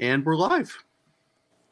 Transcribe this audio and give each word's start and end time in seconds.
And 0.00 0.24
we're 0.24 0.34
live. 0.34 0.76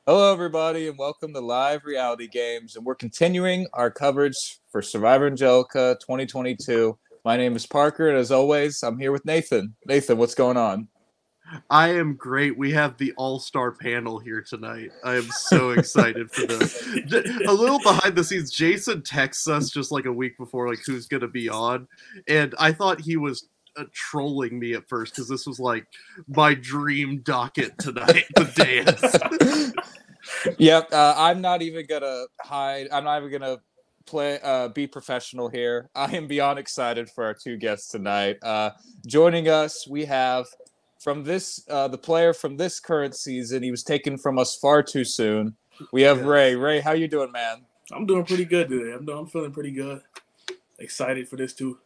Hello, 0.07 0.33
everybody, 0.33 0.87
and 0.87 0.96
welcome 0.96 1.33
to 1.35 1.41
Live 1.41 1.85
Reality 1.85 2.29
Games. 2.29 2.77
And 2.77 2.87
we're 2.87 2.95
continuing 2.95 3.67
our 3.72 3.91
coverage 3.91 4.61
for 4.71 4.80
Survivor 4.80 5.27
Angelica 5.27 5.96
2022. 6.01 6.96
My 7.24 7.37
name 7.37 7.56
is 7.56 7.66
Parker, 7.66 8.08
and 8.08 8.16
as 8.16 8.30
always, 8.30 8.80
I'm 8.85 8.96
here 8.96 9.11
with 9.11 9.24
Nathan. 9.24 9.74
Nathan, 9.87 10.19
what's 10.19 10.37
going 10.37 10.56
on? 10.56 10.87
I 11.69 11.88
am 11.88 12.15
great. 12.15 12.56
We 12.56 12.71
have 12.72 12.97
the 12.97 13.13
all 13.17 13.40
star 13.40 13.72
panel 13.72 14.21
here 14.21 14.41
tonight. 14.41 14.91
I 15.04 15.17
am 15.17 15.29
so 15.49 15.71
excited 15.77 16.30
for 16.30 16.47
this. 16.47 16.80
A 17.47 17.52
little 17.52 17.80
behind 17.80 18.15
the 18.15 18.23
scenes, 18.23 18.52
Jason 18.52 19.02
texts 19.02 19.48
us 19.48 19.69
just 19.69 19.91
like 19.91 20.07
a 20.07 20.12
week 20.12 20.39
before, 20.39 20.69
like 20.69 20.80
who's 20.87 21.07
going 21.07 21.23
to 21.23 21.29
be 21.29 21.48
on. 21.48 21.89
And 22.29 22.55
I 22.59 22.73
thought 22.73 23.01
he 23.01 23.16
was 23.16 23.48
uh, 23.77 23.84
trolling 23.93 24.59
me 24.59 24.75
at 24.75 24.89
first 24.89 25.15
because 25.15 25.29
this 25.29 25.47
was 25.47 25.61
like 25.61 25.87
my 26.29 26.55
dream 26.55 27.21
docket 27.23 27.79
tonight, 27.79 28.25
the 28.35 29.73
dance. 29.75 30.55
yep, 30.59 30.89
uh, 30.93 31.15
I'm 31.17 31.41
not 31.41 31.63
even 31.63 31.87
gonna 31.87 32.25
hide. 32.41 32.89
I'm 32.93 33.05
not 33.05 33.19
even 33.19 33.41
gonna 33.41 33.59
play 34.07 34.39
uh, 34.43 34.69
be 34.69 34.87
professional 34.87 35.49
here. 35.49 35.89
I 35.95 36.15
am 36.16 36.27
beyond 36.27 36.59
excited 36.59 37.11
for 37.11 37.25
our 37.25 37.35
two 37.35 37.57
guests 37.57 37.89
tonight. 37.89 38.39
Uh, 38.43 38.71
joining 39.07 39.49
us, 39.49 39.87
we 39.89 40.05
have 40.05 40.47
from 41.01 41.25
this 41.25 41.65
uh, 41.69 41.89
the 41.89 41.99
player 41.99 42.33
from 42.33 42.57
this 42.57 42.80
current 42.80 43.15
season. 43.15 43.63
He 43.63 43.71
was 43.71 43.83
taken 43.83 44.19
from 44.19 44.39
us 44.39 44.57
far 44.57 44.83
too 44.83 45.05
soon. 45.05 45.57
We 45.93 46.02
have 46.02 46.19
yes. 46.19 46.27
Ray. 46.27 46.55
Ray, 46.55 46.80
how 46.80 46.93
you 46.93 47.09
doing, 47.09 47.33
man? 47.33 47.65
I'm 47.91 48.07
doing 48.07 48.25
pretty 48.25 48.45
good 48.45 48.69
today. 48.69 48.93
I'm 48.93 49.05
doing, 49.05 49.19
I'm 49.19 49.27
feeling 49.27 49.52
pretty 49.52 49.73
good. 49.73 50.02
Excited 50.79 51.29
for 51.29 51.37
this 51.37 51.52
too. 51.52 51.79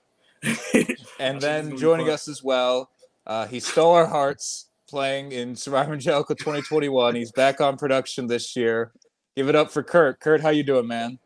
And 1.19 1.41
then 1.41 1.77
joining 1.77 2.09
us 2.11 2.29
as 2.29 2.43
well, 2.43 2.91
uh, 3.27 3.47
he 3.47 3.61
stole 3.61 3.95
our 3.95 4.07
hearts 4.07 4.67
playing 4.89 5.33
in 5.33 5.57
Survivor 5.57 5.93
Angelica 5.93 6.35
2021. 6.35 7.15
He's 7.15 7.33
back 7.33 7.61
on 7.61 7.77
production 7.77 8.27
this 8.27 8.57
year. 8.57 8.93
Give 9.35 9.49
it 9.49 9.55
up 9.55 9.71
for 9.71 9.83
Kurt. 9.83 10.21
Kurt, 10.21 10.41
how 10.41 10.51
you 10.51 10.63
doing, 10.63 10.87
man? 10.87 11.19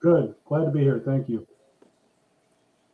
Good. 0.00 0.34
Glad 0.46 0.64
to 0.66 0.70
be 0.70 0.80
here. 0.80 1.02
Thank 1.04 1.28
you. 1.28 1.46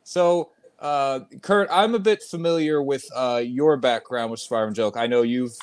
So, 0.04 0.50
uh, 0.78 1.20
Kurt, 1.40 1.68
I'm 1.70 1.94
a 1.94 1.98
bit 1.98 2.22
familiar 2.22 2.82
with 2.82 3.04
uh, 3.14 3.42
your 3.44 3.76
background 3.76 4.30
with 4.30 4.40
Survivor 4.40 4.68
Angelica. 4.68 4.98
I 4.98 5.06
know 5.06 5.22
you've 5.22 5.56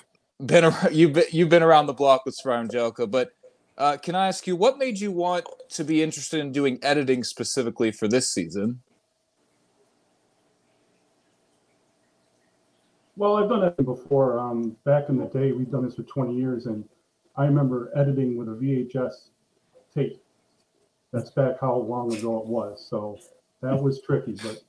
been 0.45 0.65
around, 0.65 0.95
you've 0.95 1.13
been, 1.13 1.25
you've 1.31 1.49
been 1.49 1.63
around 1.63 1.87
the 1.87 1.93
block 1.93 2.25
with 2.25 2.35
Survivor 2.35 2.63
Angelica, 2.63 3.05
but 3.05 3.31
uh, 3.79 3.97
can 3.97 4.13
I 4.13 4.27
ask 4.27 4.45
you 4.45 4.55
what 4.55 4.77
made 4.77 4.99
you 4.99 5.11
want 5.11 5.45
to 5.69 5.83
be 5.85 6.03
interested 6.03 6.39
in 6.41 6.51
doing 6.51 6.79
editing 6.83 7.23
specifically 7.23 7.91
for 7.91 8.07
this 8.07 8.29
season? 8.29 8.81
Well, 13.15 13.37
I've 13.37 13.49
done 13.49 13.63
it 13.63 13.85
before. 13.85 14.37
Um, 14.37 14.75
back 14.85 15.09
in 15.09 15.17
the 15.17 15.25
day, 15.25 15.51
we've 15.51 15.71
done 15.71 15.85
this 15.85 15.95
for 15.95 16.03
20 16.03 16.35
years, 16.35 16.65
and 16.65 16.87
I 17.35 17.45
remember 17.45 17.91
editing 17.95 18.37
with 18.37 18.49
a 18.49 18.51
VHS 18.51 19.29
tape. 19.93 20.21
That's 21.11 21.31
back 21.31 21.55
how 21.59 21.75
long 21.75 22.13
ago 22.15 22.39
it 22.39 22.45
was. 22.45 22.85
So 22.87 23.17
that 23.61 23.81
was 23.81 24.01
tricky, 24.01 24.35
but 24.43 24.61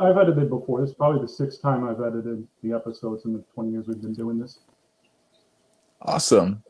I've 0.00 0.18
edited 0.18 0.50
before. 0.50 0.80
This 0.80 0.90
is 0.90 0.96
probably 0.96 1.22
the 1.22 1.28
sixth 1.28 1.62
time 1.62 1.84
I've 1.84 2.00
edited 2.00 2.46
the 2.62 2.72
episodes 2.72 3.24
in 3.24 3.32
the 3.32 3.44
20 3.54 3.70
years 3.70 3.86
we've 3.86 4.00
been 4.00 4.12
doing 4.12 4.38
this. 4.38 4.58
Awesome. 6.02 6.62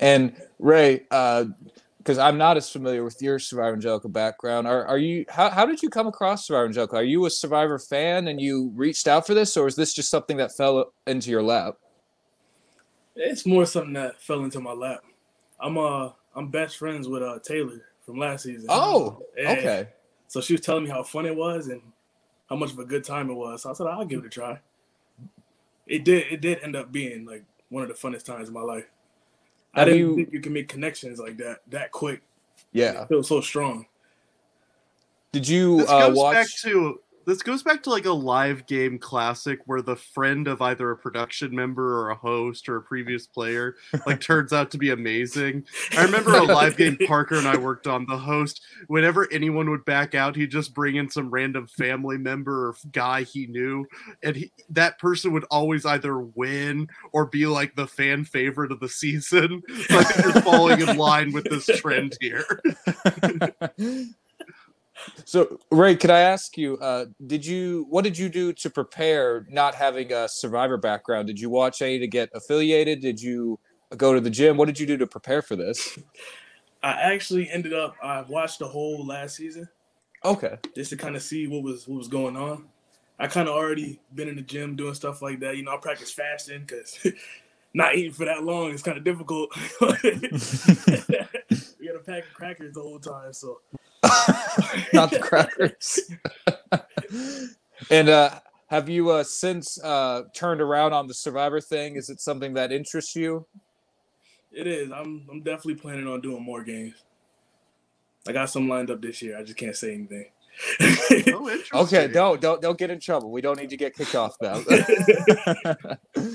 And 0.00 0.36
Ray, 0.58 0.98
because 0.98 2.18
uh, 2.18 2.22
I'm 2.22 2.38
not 2.38 2.56
as 2.56 2.70
familiar 2.70 3.04
with 3.04 3.20
your 3.20 3.38
Survivor 3.38 3.74
Angelica 3.74 4.08
background, 4.08 4.66
are, 4.66 4.86
are 4.86 4.98
you? 4.98 5.24
How, 5.28 5.50
how 5.50 5.66
did 5.66 5.82
you 5.82 5.90
come 5.90 6.06
across 6.06 6.46
Survivor 6.46 6.66
Angelica? 6.66 6.96
Are 6.96 7.02
you 7.02 7.26
a 7.26 7.30
Survivor 7.30 7.78
fan 7.78 8.28
and 8.28 8.40
you 8.40 8.72
reached 8.74 9.08
out 9.08 9.26
for 9.26 9.34
this, 9.34 9.56
or 9.56 9.66
is 9.66 9.76
this 9.76 9.92
just 9.92 10.10
something 10.10 10.36
that 10.36 10.56
fell 10.56 10.92
into 11.06 11.30
your 11.30 11.42
lap? 11.42 11.74
It's 13.16 13.44
more 13.44 13.66
something 13.66 13.94
that 13.94 14.20
fell 14.22 14.44
into 14.44 14.60
my 14.60 14.72
lap. 14.72 15.00
I'm 15.60 15.76
uh 15.76 16.10
I'm 16.36 16.48
best 16.48 16.76
friends 16.76 17.08
with 17.08 17.22
uh 17.22 17.40
Taylor 17.42 17.82
from 18.06 18.18
last 18.18 18.44
season. 18.44 18.66
Oh, 18.68 19.22
okay. 19.38 19.88
So 20.28 20.40
she 20.40 20.52
was 20.54 20.60
telling 20.60 20.84
me 20.84 20.90
how 20.90 21.02
fun 21.02 21.26
it 21.26 21.34
was 21.34 21.66
and 21.68 21.82
how 22.48 22.56
much 22.56 22.72
of 22.72 22.78
a 22.78 22.84
good 22.84 23.02
time 23.02 23.28
it 23.28 23.34
was. 23.34 23.62
So 23.62 23.70
I 23.70 23.72
said 23.72 23.88
I'll 23.88 24.04
give 24.04 24.20
it 24.20 24.26
a 24.26 24.30
try. 24.30 24.60
It 25.86 26.04
did. 26.04 26.26
It 26.30 26.40
did 26.40 26.60
end 26.62 26.76
up 26.76 26.92
being 26.92 27.24
like 27.24 27.44
one 27.70 27.82
of 27.82 27.88
the 27.88 27.94
funnest 27.94 28.24
times 28.24 28.48
of 28.48 28.54
my 28.54 28.60
life. 28.60 28.86
I 29.78 29.84
didn't 29.84 30.00
you, 30.00 30.16
think 30.16 30.32
you 30.32 30.40
can 30.40 30.52
make 30.52 30.68
connections 30.68 31.18
like 31.18 31.36
that 31.38 31.58
that 31.68 31.92
quick. 31.92 32.22
Yeah, 32.72 33.02
it 33.02 33.08
feels 33.08 33.28
so 33.28 33.40
strong. 33.40 33.86
Did 35.32 35.46
you 35.46 35.84
uh, 35.88 36.10
watch? 36.14 36.34
Back 36.34 36.48
to 36.62 37.00
this 37.28 37.42
goes 37.42 37.62
back 37.62 37.82
to 37.82 37.90
like 37.90 38.06
a 38.06 38.12
live 38.12 38.66
game 38.66 38.98
classic 38.98 39.58
where 39.66 39.82
the 39.82 39.94
friend 39.94 40.48
of 40.48 40.62
either 40.62 40.90
a 40.90 40.96
production 40.96 41.54
member 41.54 42.00
or 42.00 42.08
a 42.08 42.14
host 42.14 42.70
or 42.70 42.76
a 42.76 42.82
previous 42.82 43.26
player 43.26 43.74
like 44.06 44.18
turns 44.18 44.54
out 44.54 44.70
to 44.70 44.78
be 44.78 44.90
amazing. 44.90 45.62
I 45.92 46.04
remember 46.04 46.34
a 46.34 46.42
live 46.42 46.78
game 46.78 46.96
Parker 47.06 47.34
and 47.34 47.46
I 47.46 47.58
worked 47.58 47.86
on. 47.86 48.06
The 48.06 48.16
host, 48.16 48.62
whenever 48.86 49.30
anyone 49.30 49.68
would 49.68 49.84
back 49.84 50.14
out, 50.14 50.36
he'd 50.36 50.50
just 50.50 50.72
bring 50.72 50.96
in 50.96 51.10
some 51.10 51.28
random 51.28 51.66
family 51.66 52.16
member 52.16 52.68
or 52.68 52.76
guy 52.92 53.24
he 53.24 53.46
knew, 53.46 53.84
and 54.22 54.34
he, 54.34 54.50
that 54.70 54.98
person 54.98 55.32
would 55.32 55.44
always 55.50 55.84
either 55.84 56.18
win 56.18 56.88
or 57.12 57.26
be 57.26 57.46
like 57.46 57.76
the 57.76 57.86
fan 57.86 58.24
favorite 58.24 58.72
of 58.72 58.80
the 58.80 58.88
season. 58.88 59.62
So 59.88 59.98
I 59.98 60.04
think 60.04 60.34
you're 60.34 60.42
falling 60.42 60.80
in 60.80 60.96
line 60.96 61.32
with 61.32 61.44
this 61.44 61.66
trend 61.66 62.16
here. 62.20 62.44
So, 65.24 65.58
Ray, 65.70 65.96
could 65.96 66.10
I 66.10 66.20
ask 66.20 66.56
you, 66.56 66.78
uh, 66.78 67.06
did 67.26 67.44
you 67.44 67.86
what 67.88 68.04
did 68.04 68.16
you 68.16 68.28
do 68.28 68.52
to 68.54 68.70
prepare 68.70 69.46
not 69.50 69.74
having 69.74 70.12
a 70.12 70.28
survivor 70.28 70.76
background? 70.76 71.26
Did 71.26 71.38
you 71.38 71.50
watch 71.50 71.82
any 71.82 71.98
to 71.98 72.06
get 72.06 72.30
affiliated? 72.34 73.00
Did 73.00 73.20
you 73.20 73.58
go 73.96 74.14
to 74.14 74.20
the 74.20 74.30
gym? 74.30 74.56
What 74.56 74.66
did 74.66 74.78
you 74.78 74.86
do 74.86 74.96
to 74.96 75.06
prepare 75.06 75.42
for 75.42 75.56
this? 75.56 75.98
I 76.82 76.92
actually 77.12 77.50
ended 77.50 77.74
up 77.74 77.96
I 78.02 78.22
watched 78.22 78.60
the 78.60 78.68
whole 78.68 79.04
last 79.04 79.36
season. 79.36 79.68
Okay. 80.24 80.58
Just 80.74 80.90
to 80.90 80.96
kind 80.96 81.16
of 81.16 81.22
see 81.22 81.46
what 81.46 81.62
was 81.62 81.86
what 81.88 81.98
was 81.98 82.08
going 82.08 82.36
on. 82.36 82.66
I 83.18 83.26
kind 83.26 83.48
of 83.48 83.54
already 83.54 84.00
been 84.14 84.28
in 84.28 84.36
the 84.36 84.42
gym 84.42 84.76
doing 84.76 84.94
stuff 84.94 85.22
like 85.22 85.40
that. 85.40 85.56
You 85.56 85.64
know, 85.64 85.74
I 85.74 85.78
practice 85.78 86.12
fasting 86.12 86.60
because 86.60 87.04
not 87.74 87.96
eating 87.96 88.12
for 88.12 88.24
that 88.24 88.44
long 88.44 88.70
is 88.70 88.82
kind 88.82 88.96
of 88.96 89.04
difficult. 89.04 89.50
we 89.80 89.88
got 91.86 91.96
a 91.96 92.02
pack 92.04 92.26
of 92.26 92.34
crackers 92.34 92.74
the 92.74 92.80
whole 92.80 93.00
time, 93.00 93.32
so 93.32 93.60
not 94.92 95.10
the 95.10 95.18
crackers. 95.20 96.00
and 97.90 98.08
uh, 98.08 98.30
have 98.68 98.88
you 98.88 99.10
uh, 99.10 99.24
since 99.24 99.82
uh, 99.82 100.24
turned 100.34 100.60
around 100.60 100.92
on 100.92 101.06
the 101.06 101.14
Survivor 101.14 101.60
thing? 101.60 101.96
Is 101.96 102.10
it 102.10 102.20
something 102.20 102.54
that 102.54 102.72
interests 102.72 103.16
you? 103.16 103.46
It 104.52 104.66
is. 104.66 104.90
I'm. 104.92 105.26
I'm 105.30 105.42
definitely 105.42 105.76
planning 105.76 106.06
on 106.06 106.20
doing 106.20 106.42
more 106.42 106.62
games. 106.62 106.94
I 108.26 108.32
got 108.32 108.50
some 108.50 108.68
lined 108.68 108.90
up 108.90 109.00
this 109.00 109.22
year. 109.22 109.38
I 109.38 109.42
just 109.42 109.56
can't 109.56 109.76
say 109.76 109.94
anything. 109.94 110.26
oh, 111.32 111.60
okay, 111.74 112.08
don't 112.08 112.40
don't 112.40 112.60
don't 112.60 112.78
get 112.78 112.90
in 112.90 113.00
trouble. 113.00 113.30
We 113.30 113.40
don't 113.40 113.58
need 113.58 113.70
to 113.70 113.76
get 113.76 113.94
kicked 113.94 114.14
off 114.14 114.36
now. 114.42 114.60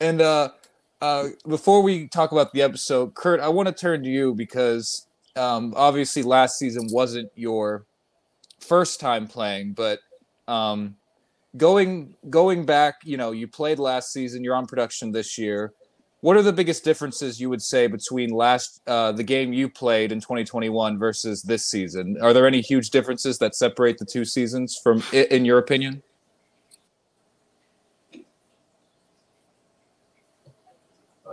and 0.00 0.20
uh, 0.20 0.50
uh, 1.00 1.28
before 1.46 1.82
we 1.82 2.08
talk 2.08 2.32
about 2.32 2.52
the 2.52 2.62
episode, 2.62 3.14
Kurt, 3.14 3.40
I 3.40 3.48
want 3.48 3.68
to 3.68 3.74
turn 3.74 4.02
to 4.04 4.08
you 4.08 4.34
because 4.34 5.06
um, 5.36 5.72
obviously 5.76 6.22
last 6.22 6.58
season 6.58 6.88
wasn't 6.90 7.30
your 7.34 7.86
first 8.60 9.00
time 9.00 9.26
playing, 9.26 9.72
but 9.72 10.00
um, 10.48 10.96
going 11.56 12.14
going 12.30 12.64
back, 12.64 12.96
you 13.04 13.16
know, 13.16 13.32
you 13.32 13.48
played 13.48 13.78
last 13.78 14.12
season. 14.12 14.44
You're 14.44 14.54
on 14.54 14.66
production 14.66 15.12
this 15.12 15.38
year. 15.38 15.72
What 16.20 16.36
are 16.36 16.42
the 16.42 16.52
biggest 16.52 16.84
differences 16.84 17.40
you 17.40 17.50
would 17.50 17.62
say 17.62 17.88
between 17.88 18.30
last 18.30 18.80
uh, 18.86 19.10
the 19.10 19.24
game 19.24 19.52
you 19.52 19.68
played 19.68 20.12
in 20.12 20.20
2021 20.20 20.96
versus 20.96 21.42
this 21.42 21.64
season? 21.64 22.16
Are 22.22 22.32
there 22.32 22.46
any 22.46 22.60
huge 22.60 22.90
differences 22.90 23.38
that 23.38 23.56
separate 23.56 23.98
the 23.98 24.04
two 24.04 24.24
seasons 24.24 24.78
from, 24.80 25.02
in 25.12 25.44
your 25.44 25.58
opinion? 25.58 26.00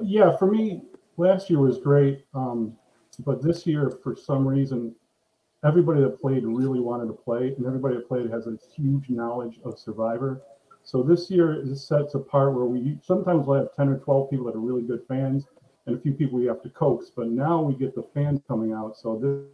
Yeah, 0.02 0.36
for 0.38 0.50
me, 0.50 0.82
last 1.18 1.52
year 1.52 1.60
was 1.60 1.78
great. 1.78 2.26
Um, 2.34 2.76
but 3.26 3.42
this 3.42 3.66
year, 3.68 3.90
for 3.90 4.16
some 4.16 4.48
reason, 4.48 4.96
everybody 5.66 6.02
that 6.02 6.20
played 6.20 6.44
really 6.46 6.80
wanted 6.80 7.08
to 7.08 7.14
play, 7.14 7.54
and 7.58 7.66
everybody 7.66 7.96
that 7.96 8.08
played 8.08 8.30
has 8.32 8.48
a 8.48 8.58
huge 8.76 9.10
knowledge 9.10 9.60
of 9.64 9.78
Survivor. 9.78 10.42
So 10.84 11.04
this 11.04 11.30
year 11.30 11.62
is 11.62 11.86
sets 11.86 12.16
apart 12.16 12.54
where 12.54 12.66
we 12.66 12.98
sometimes 13.04 13.46
we'll 13.46 13.60
have 13.60 13.76
10 13.76 13.90
or 13.90 13.98
12 13.98 14.30
people 14.30 14.46
that 14.46 14.56
are 14.56 14.60
really 14.60 14.82
good 14.82 15.04
fans 15.08 15.46
and 15.86 15.98
a 15.98 16.00
few 16.00 16.14
people 16.14 16.40
we 16.40 16.46
have 16.46 16.62
to 16.62 16.70
coax, 16.70 17.12
but 17.16 17.28
now 17.28 17.62
we 17.62 17.74
get 17.74 17.96
the 17.96 18.06
fans 18.14 18.42
coming 18.48 18.74
out. 18.74 18.96
So 18.96 19.18
this, 19.18 19.46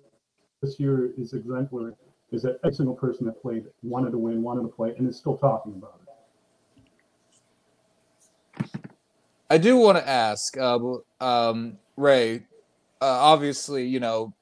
this 0.61 0.79
year 0.79 1.11
is 1.17 1.33
exemplary, 1.33 1.93
is 2.31 2.41
that 2.43 2.59
every 2.63 2.75
single 2.75 2.95
person 2.95 3.25
that 3.25 3.41
played 3.41 3.65
wanted 3.83 4.11
to 4.11 4.17
win, 4.17 4.43
wanted 4.43 4.63
to 4.63 4.67
play, 4.67 4.93
and 4.97 5.07
is 5.07 5.17
still 5.17 5.37
talking 5.37 5.73
about 5.73 5.99
it. 6.01 6.05
I 9.49 9.57
do 9.57 9.77
want 9.77 9.97
to 9.97 10.07
ask, 10.07 10.57
uh, 10.57 10.79
um, 11.21 11.77
Ray, 11.95 12.43
uh, 13.01 13.05
obviously, 13.05 13.87
you 13.87 13.99
know, 13.99 14.33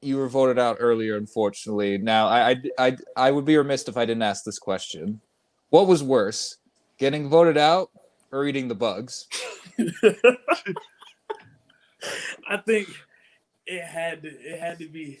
you 0.00 0.16
were 0.16 0.28
voted 0.28 0.58
out 0.58 0.78
earlier, 0.80 1.16
unfortunately. 1.16 1.96
Now, 1.98 2.26
I, 2.26 2.50
I, 2.50 2.56
I, 2.78 2.96
I 3.16 3.30
would 3.30 3.44
be 3.44 3.56
remiss 3.56 3.86
if 3.88 3.96
I 3.96 4.04
didn't 4.04 4.22
ask 4.22 4.44
this 4.44 4.58
question. 4.58 5.20
What 5.70 5.86
was 5.86 6.02
worse, 6.02 6.56
getting 6.98 7.28
voted 7.28 7.56
out 7.56 7.90
or 8.32 8.44
eating 8.44 8.68
the 8.68 8.74
bugs? 8.74 9.28
I 12.48 12.56
think 12.66 12.88
it 13.66 13.82
had 13.82 14.22
to 14.22 14.28
it 14.28 14.58
had 14.58 14.78
to 14.80 14.88
be 14.88 15.20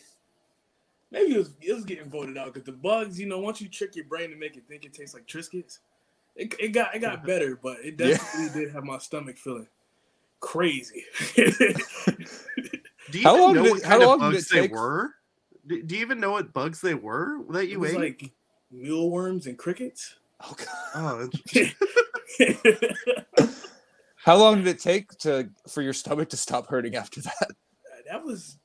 maybe 1.12 1.34
it 1.34 1.38
was 1.38 1.50
it 1.60 1.72
was 1.72 1.84
getting 1.84 2.10
voted 2.10 2.36
out 2.36 2.52
because 2.52 2.66
the 2.66 2.72
bugs, 2.72 3.20
you 3.20 3.26
know, 3.26 3.38
once 3.38 3.60
you 3.60 3.68
trick 3.68 3.94
your 3.94 4.04
brain 4.06 4.30
to 4.30 4.36
make 4.36 4.56
it 4.56 4.64
think 4.68 4.84
it 4.84 4.92
tastes 4.92 5.14
like 5.14 5.26
Triscuits, 5.26 5.78
it, 6.34 6.54
it 6.58 6.68
got 6.68 6.94
it 6.94 6.98
got 6.98 7.24
better, 7.24 7.58
but 7.62 7.78
it 7.84 7.98
Yeah. 7.98 8.16
definitely 8.18 8.64
did 8.64 8.74
have 8.74 8.84
my 8.84 8.98
stomach 8.98 9.38
feeling 9.38 9.68
crazy. 10.40 11.04
Do 13.12 13.18
you 13.18 13.24
How 13.24 13.34
even 13.34 13.42
long 13.44 13.54
know 13.54 13.62
did 13.64 13.72
what 13.72 13.82
kind 13.82 13.92
how 13.92 14.00
of 14.00 14.20
long 14.20 14.30
did 14.30 14.36
bugs 14.36 14.46
it 14.50 14.54
they 14.54 14.60
take- 14.62 14.72
were? 14.72 15.10
Do, 15.66 15.82
do 15.82 15.94
you 15.94 16.00
even 16.00 16.18
know 16.18 16.32
what 16.32 16.52
bugs 16.52 16.80
they 16.80 16.94
were 16.94 17.38
that 17.50 17.64
it 17.64 17.68
you 17.70 17.78
was 17.80 17.92
ate? 17.92 17.98
like 17.98 18.32
mealworms 18.72 19.46
and 19.46 19.56
crickets. 19.56 20.16
Oh, 20.40 20.56
God. 20.94 21.30
oh. 23.38 23.46
How 24.16 24.36
long 24.36 24.56
did 24.58 24.66
it 24.68 24.78
take 24.78 25.10
to 25.18 25.48
for 25.68 25.82
your 25.82 25.92
stomach 25.92 26.28
to 26.30 26.36
stop 26.36 26.66
hurting 26.68 26.96
after 26.96 27.20
that? 27.22 27.50
that 28.08 28.24
was 28.24 28.56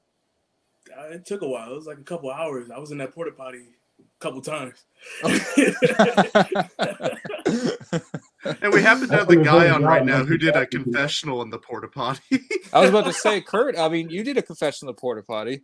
uh, 0.98 1.10
it 1.10 1.26
took 1.26 1.42
a 1.42 1.48
while. 1.48 1.72
It 1.72 1.76
was 1.76 1.86
like 1.88 1.98
a 2.00 2.04
couple 2.04 2.32
hours. 2.32 2.72
I 2.72 2.80
was 2.80 2.92
in 2.92 2.98
that 3.00 3.14
porta 3.14 3.32
potty 3.32 3.66
a 4.20 4.24
couple 4.24 4.42
times. 4.42 4.86
and 8.62 8.74
we 8.74 8.82
happen 8.82 9.08
to 9.08 9.16
have 9.16 9.28
the 9.28 9.42
guy 9.44 9.70
on 9.70 9.84
right 9.84 10.06
now 10.06 10.24
who 10.24 10.38
did 10.38 10.56
a 10.56 10.66
confessional 10.66 11.42
in 11.42 11.50
the 11.50 11.60
porta 11.60 11.88
potty. 11.88 12.40
I 12.74 12.82
was 12.82 12.90
about 12.90 13.06
to 13.06 13.14
say, 13.26 13.42
Kurt. 13.42 13.78
I 13.78 13.90
mean, 13.90 14.10
you 14.10 14.24
did 14.24 14.38
a 14.38 14.42
confession 14.42 14.88
in 14.88 14.96
the 14.96 15.00
porta 15.00 15.24
potty. 15.24 15.62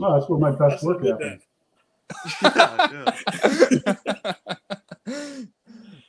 Oh, 0.00 0.14
that's 0.14 0.28
where 0.28 0.38
my 0.38 0.52
best 0.52 0.84
work 0.84 1.02
should've 1.02 1.20
happens. 1.20 1.42
yeah, 2.42 4.34
yeah. 5.06 5.44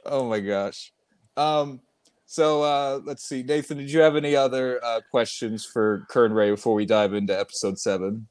oh 0.06 0.28
my 0.30 0.40
gosh. 0.40 0.94
Um, 1.36 1.82
so 2.26 2.64
uh, 2.64 3.00
let's 3.04 3.28
see, 3.28 3.44
Nathan. 3.44 3.78
Did 3.78 3.92
you 3.92 4.02
have 4.02 4.16
any 4.16 4.36
other 4.36 4.84
uh, 4.84 5.02
questions 5.12 5.66
for 5.66 6.06
Kurt 6.10 6.32
and 6.32 6.36
Ray 6.36 6.52
before 6.52 6.76
we 6.76 6.86
dive 6.86 7.14
into 7.14 7.38
episode 7.38 7.78
seven? 7.80 8.28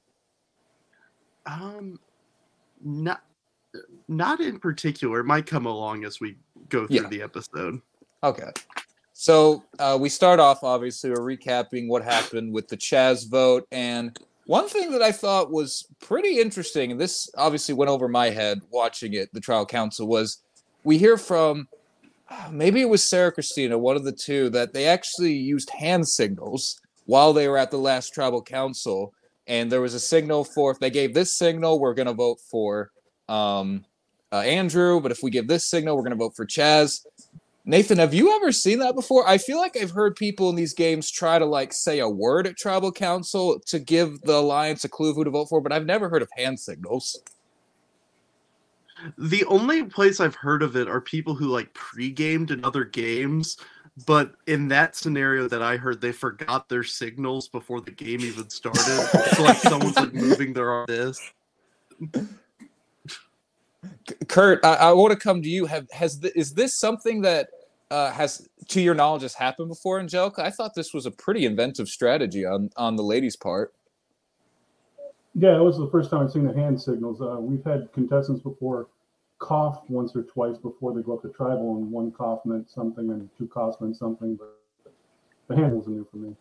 Um, 1.46 1.98
not 2.84 3.22
not 4.08 4.40
in 4.40 4.58
particular. 4.58 5.22
Might 5.22 5.46
come 5.46 5.64
along 5.66 6.04
as 6.04 6.20
we 6.20 6.36
go 6.68 6.86
through 6.86 6.96
Yeah. 6.96 7.08
the 7.08 7.22
episode. 7.22 7.80
Okay. 8.22 8.50
So 9.14 9.64
uh, 9.78 9.96
we 10.00 10.08
start 10.08 10.40
off, 10.40 10.62
obviously, 10.62 11.10
we're 11.10 11.36
recapping 11.36 11.88
what 11.88 12.02
happened 12.04 12.52
with 12.52 12.68
the 12.68 12.76
Chaz 12.76 13.30
vote. 13.30 13.66
And 13.72 14.18
one 14.46 14.68
thing 14.68 14.90
that 14.92 15.02
I 15.02 15.12
thought 15.12 15.50
was 15.50 15.86
pretty 16.00 16.38
interesting, 16.40 16.90
and 16.90 17.00
this 17.00 17.30
obviously 17.36 17.74
went 17.74 17.90
over 17.90 18.08
my 18.08 18.30
head 18.30 18.60
watching 18.70 19.14
it, 19.14 19.32
the 19.32 19.40
tribal 19.40 19.66
council, 19.66 20.06
was 20.06 20.42
we 20.84 20.98
hear 20.98 21.16
from 21.16 21.68
uh, 22.28 22.48
maybe 22.50 22.80
it 22.80 22.88
was 22.88 23.04
Sarah 23.04 23.32
Christina, 23.32 23.78
one 23.78 23.96
of 23.96 24.04
the 24.04 24.12
two, 24.12 24.50
that 24.50 24.72
they 24.72 24.86
actually 24.86 25.32
used 25.34 25.70
hand 25.70 26.06
signals 26.08 26.80
while 27.06 27.32
they 27.32 27.48
were 27.48 27.58
at 27.58 27.70
the 27.70 27.78
last 27.78 28.12
tribal 28.14 28.42
council. 28.42 29.12
And 29.52 29.70
there 29.70 29.82
was 29.82 29.92
a 29.92 30.00
signal 30.00 30.44
for 30.44 30.70
if 30.70 30.78
they 30.78 30.88
gave 30.88 31.12
this 31.12 31.34
signal, 31.34 31.78
we're 31.78 31.92
going 31.92 32.06
to 32.06 32.14
vote 32.14 32.38
for 32.50 32.90
um, 33.28 33.84
uh, 34.32 34.38
Andrew. 34.38 34.98
But 34.98 35.12
if 35.12 35.22
we 35.22 35.30
give 35.30 35.46
this 35.46 35.68
signal, 35.68 35.94
we're 35.94 36.04
going 36.04 36.16
to 36.18 36.24
vote 36.24 36.34
for 36.34 36.46
Chaz. 36.46 37.04
Nathan, 37.66 37.98
have 37.98 38.14
you 38.14 38.34
ever 38.34 38.50
seen 38.50 38.78
that 38.78 38.94
before? 38.94 39.28
I 39.28 39.36
feel 39.36 39.58
like 39.58 39.76
I've 39.76 39.90
heard 39.90 40.16
people 40.16 40.48
in 40.48 40.56
these 40.56 40.72
games 40.72 41.10
try 41.10 41.38
to 41.38 41.44
like 41.44 41.74
say 41.74 41.98
a 41.98 42.08
word 42.08 42.46
at 42.46 42.56
tribal 42.56 42.90
council 42.90 43.60
to 43.66 43.78
give 43.78 44.22
the 44.22 44.36
alliance 44.36 44.84
a 44.84 44.88
clue 44.88 45.10
of 45.10 45.16
who 45.16 45.24
to 45.24 45.30
vote 45.30 45.50
for, 45.50 45.60
but 45.60 45.70
I've 45.70 45.84
never 45.84 46.08
heard 46.08 46.22
of 46.22 46.30
hand 46.34 46.58
signals. 46.58 47.22
The 49.18 49.44
only 49.44 49.84
place 49.84 50.18
I've 50.18 50.34
heard 50.34 50.62
of 50.62 50.76
it 50.76 50.88
are 50.88 51.02
people 51.02 51.34
who 51.34 51.48
like 51.48 51.74
pre-gamed 51.74 52.52
in 52.52 52.64
other 52.64 52.84
games, 52.84 53.58
but 54.06 54.34
in 54.46 54.68
that 54.68 54.96
scenario 54.96 55.48
that 55.48 55.62
I 55.62 55.76
heard, 55.76 56.00
they 56.00 56.12
forgot 56.12 56.68
their 56.68 56.82
signals 56.82 57.48
before 57.48 57.80
the 57.80 57.90
game 57.90 58.20
even 58.20 58.48
started. 58.48 58.80
so 59.36 59.42
like 59.42 59.58
someone's 59.58 59.96
like 59.96 60.14
moving 60.14 60.52
their 60.52 60.70
arm 60.70 60.86
this. 60.88 61.20
Kurt, 64.28 64.64
I, 64.64 64.74
I 64.74 64.92
want 64.92 65.12
to 65.12 65.18
come 65.18 65.42
to 65.42 65.48
you. 65.48 65.66
Have 65.66 65.90
has 65.92 66.18
th- 66.18 66.32
is 66.34 66.54
this 66.54 66.78
something 66.78 67.20
that 67.22 67.48
uh, 67.90 68.10
has, 68.12 68.48
to 68.68 68.80
your 68.80 68.94
knowledge, 68.94 69.22
has 69.22 69.34
happened 69.34 69.68
before, 69.68 70.00
Angelica? 70.00 70.42
I 70.42 70.50
thought 70.50 70.74
this 70.74 70.94
was 70.94 71.04
a 71.04 71.10
pretty 71.10 71.44
inventive 71.44 71.88
strategy 71.88 72.46
on 72.46 72.70
on 72.76 72.96
the 72.96 73.02
ladies' 73.02 73.36
part. 73.36 73.74
Yeah, 75.34 75.56
it 75.56 75.62
was 75.62 75.78
the 75.78 75.88
first 75.88 76.10
time 76.10 76.20
I've 76.24 76.32
seen 76.32 76.44
the 76.44 76.52
hand 76.52 76.80
signals. 76.80 77.20
Uh, 77.20 77.36
we've 77.38 77.64
had 77.64 77.92
contestants 77.92 78.42
before 78.42 78.88
cough 79.42 79.82
once 79.88 80.14
or 80.14 80.22
twice 80.22 80.56
before 80.56 80.94
they 80.94 81.02
go 81.02 81.14
up 81.14 81.22
to 81.22 81.28
tribal, 81.28 81.76
and 81.76 81.90
one 81.90 82.12
cough 82.12 82.40
meant 82.44 82.70
something 82.70 83.10
and 83.10 83.28
two 83.36 83.48
coughs 83.48 83.76
meant 83.80 83.96
something, 83.96 84.36
but 84.36 84.94
the 85.48 85.56
hand 85.56 85.72
wasn't 85.72 85.96
new 85.96 86.06
for 86.10 86.18
me. 86.18 86.36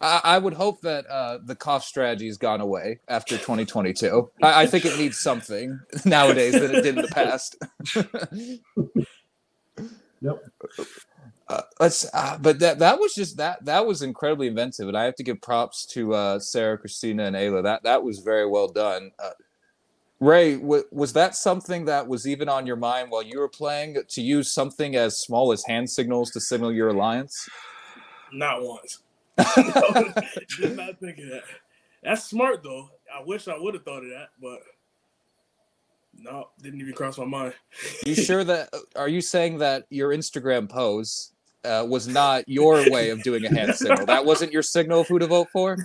I, 0.00 0.20
I 0.24 0.38
would 0.38 0.54
hope 0.54 0.80
that 0.80 1.06
uh, 1.06 1.38
the 1.44 1.54
cough 1.54 1.84
strategy 1.84 2.26
has 2.26 2.38
gone 2.38 2.62
away 2.62 3.00
after 3.08 3.36
2022. 3.36 4.30
I, 4.42 4.62
I 4.62 4.66
think 4.66 4.86
it 4.86 4.98
needs 4.98 5.18
something 5.18 5.78
nowadays 6.06 6.54
that 6.54 6.74
it 6.74 6.82
did 6.82 6.96
in 6.96 7.02
the 7.02 7.08
past. 7.08 7.56
Yep. 10.20 10.42
Uh, 11.48 11.60
let's, 11.78 12.08
uh, 12.14 12.38
but 12.40 12.58
that 12.60 12.78
that 12.78 12.98
was 12.98 13.14
just 13.14 13.36
that 13.36 13.62
that 13.66 13.84
was 13.84 14.00
incredibly 14.00 14.46
inventive, 14.46 14.88
and 14.88 14.96
I 14.96 15.04
have 15.04 15.16
to 15.16 15.22
give 15.22 15.42
props 15.42 15.84
to 15.88 16.14
uh, 16.14 16.38
Sarah, 16.38 16.78
Christina, 16.78 17.24
and 17.24 17.36
Ayla. 17.36 17.62
That 17.62 17.82
that 17.82 18.02
was 18.02 18.20
very 18.20 18.46
well 18.46 18.68
done. 18.68 19.10
Uh, 20.20 20.24
Ray, 20.24 20.56
w- 20.56 20.84
was 20.90 21.12
that 21.14 21.34
something 21.34 21.84
that 21.86 22.06
was 22.08 22.26
even 22.26 22.48
on 22.48 22.66
your 22.66 22.76
mind 22.76 23.10
while 23.10 23.22
you 23.22 23.38
were 23.38 23.48
playing 23.48 23.96
to 24.08 24.22
use 24.22 24.52
something 24.52 24.96
as 24.96 25.18
small 25.18 25.52
as 25.52 25.64
hand 25.64 25.90
signals 25.90 26.30
to 26.32 26.40
signal 26.40 26.72
your 26.72 26.88
alliance? 26.88 27.48
Not 28.32 28.62
once. 28.62 29.00
Did 30.58 30.76
not 30.76 30.98
think 31.00 31.18
of 31.18 31.26
that. 31.30 31.42
That's 32.02 32.24
smart 32.24 32.62
though. 32.62 32.90
I 33.14 33.22
wish 33.22 33.48
I 33.48 33.56
would 33.58 33.74
have 33.74 33.84
thought 33.84 34.02
of 34.02 34.10
that, 34.10 34.28
but 34.40 34.60
no, 36.16 36.48
didn't 36.62 36.80
even 36.80 36.92
cross 36.94 37.18
my 37.18 37.24
mind. 37.24 37.54
You 38.06 38.14
sure 38.14 38.44
that? 38.44 38.72
Are 38.96 39.08
you 39.08 39.20
saying 39.20 39.58
that 39.58 39.84
your 39.90 40.10
Instagram 40.10 40.68
pose 40.68 41.32
uh, 41.64 41.84
was 41.88 42.06
not 42.06 42.48
your 42.48 42.90
way 42.90 43.10
of 43.10 43.22
doing 43.22 43.44
a 43.44 43.54
hand 43.54 43.74
signal? 43.74 44.06
That 44.06 44.24
wasn't 44.24 44.52
your 44.52 44.62
signal 44.62 45.00
of 45.00 45.08
who 45.08 45.18
to 45.18 45.26
vote 45.26 45.48
for? 45.52 45.76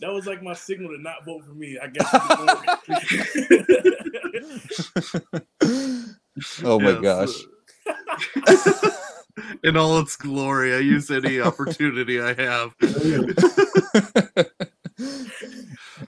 That 0.00 0.12
was 0.12 0.26
like 0.26 0.42
my 0.42 0.54
signal 0.54 0.90
to 0.90 0.98
not 1.00 1.24
vote 1.24 1.44
for 1.44 1.54
me. 1.54 1.78
I 1.78 1.86
guess. 1.88 2.08
Oh 6.64 6.80
my 6.80 6.98
Yes. 7.00 7.00
gosh. 7.02 8.92
In 9.64 9.76
all 9.76 9.98
its 10.00 10.16
glory, 10.16 10.74
I 10.74 10.78
use 10.78 11.10
any 11.10 11.40
opportunity 11.40 12.20
I 12.20 12.34
have. 12.34 12.74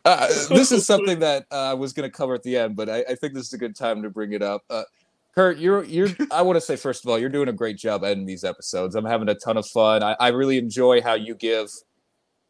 Uh, 0.05 0.27
this 0.49 0.73
is 0.73 0.85
something 0.85 1.21
that 1.21 1.45
uh, 1.53 1.71
I 1.71 1.75
was 1.75 1.93
going 1.93 2.11
to 2.11 2.15
cover 2.15 2.35
at 2.35 2.43
the 2.43 2.57
end, 2.57 2.75
but 2.75 2.89
I, 2.91 3.05
I 3.11 3.15
think 3.15 3.35
this 3.35 3.47
is 3.47 3.53
a 3.53 3.59
good 3.59 3.77
time 3.77 4.03
to 4.03 4.11
bring 4.11 4.33
it 4.33 4.43
up. 4.43 4.63
Uh, 4.69 4.83
Kurt, 5.35 5.59
you're 5.59 5.85
you're. 5.85 6.09
I 6.31 6.43
want 6.43 6.57
to 6.57 6.61
say 6.61 6.77
first 6.77 7.05
of 7.05 7.11
all, 7.11 7.19
you're 7.19 7.29
doing 7.29 7.49
a 7.49 7.53
great 7.53 7.77
job 7.79 8.03
editing 8.03 8.27
these 8.27 8.43
episodes. 8.43 8.97
I'm 8.97 9.05
having 9.05 9.29
a 9.29 9.35
ton 9.35 9.57
of 9.57 9.67
fun. 9.67 10.03
I, 10.03 10.17
I 10.19 10.29
really 10.29 10.59
enjoy 10.59 11.03
how 11.03 11.15
you 11.15 11.35
give 11.35 11.69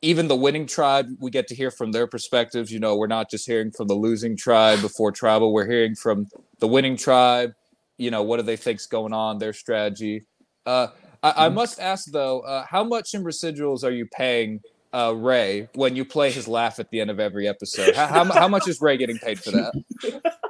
even 0.03 0.29
the 0.29 0.37
winning 0.37 0.67
tribe. 0.67 1.07
We 1.21 1.31
get 1.31 1.47
to 1.49 1.55
hear 1.55 1.71
from 1.71 1.93
their 1.93 2.07
perspectives. 2.07 2.71
You 2.71 2.81
know, 2.81 2.97
we're 2.97 3.07
not 3.07 3.31
just 3.31 3.47
hearing 3.47 3.71
from 3.71 3.89
the 3.89 3.95
losing 3.95 4.37
tribe 4.37 4.81
before 4.81 5.13
tribal. 5.13 5.53
We're 5.53 5.71
hearing 5.71 5.95
from 5.95 6.29
the 6.59 6.69
winning 6.69 6.97
tribe. 6.97 7.53
You 7.99 8.11
know, 8.11 8.23
what 8.23 8.39
do 8.39 8.43
they 8.43 8.57
think's 8.57 8.87
going 8.87 9.13
on? 9.13 9.39
Their 9.39 9.53
strategy. 9.53 10.27
Uh, 10.67 10.89
I, 11.23 11.47
I 11.47 11.49
must 11.49 11.81
ask 11.81 12.11
though, 12.11 12.41
uh, 12.41 12.67
how 12.69 12.85
much 12.85 13.15
in 13.15 13.23
residuals 13.23 13.85
are 13.85 13.91
you 13.91 14.07
paying 14.07 14.61
uh, 14.93 15.15
Ray 15.17 15.69
when 15.75 15.97
you 15.97 16.05
play 16.05 16.31
his 16.31 16.49
laugh 16.49 16.79
at 16.79 16.91
the 16.91 17.01
end 17.01 17.11
of 17.11 17.21
every 17.21 17.49
episode? 17.49 17.95
How, 17.95 18.07
how, 18.07 18.25
how 18.25 18.49
much 18.49 18.69
is 18.69 18.81
Ray 18.81 18.97
getting 18.97 19.19
paid 19.19 19.39
for 19.41 19.53
that? 19.53 20.33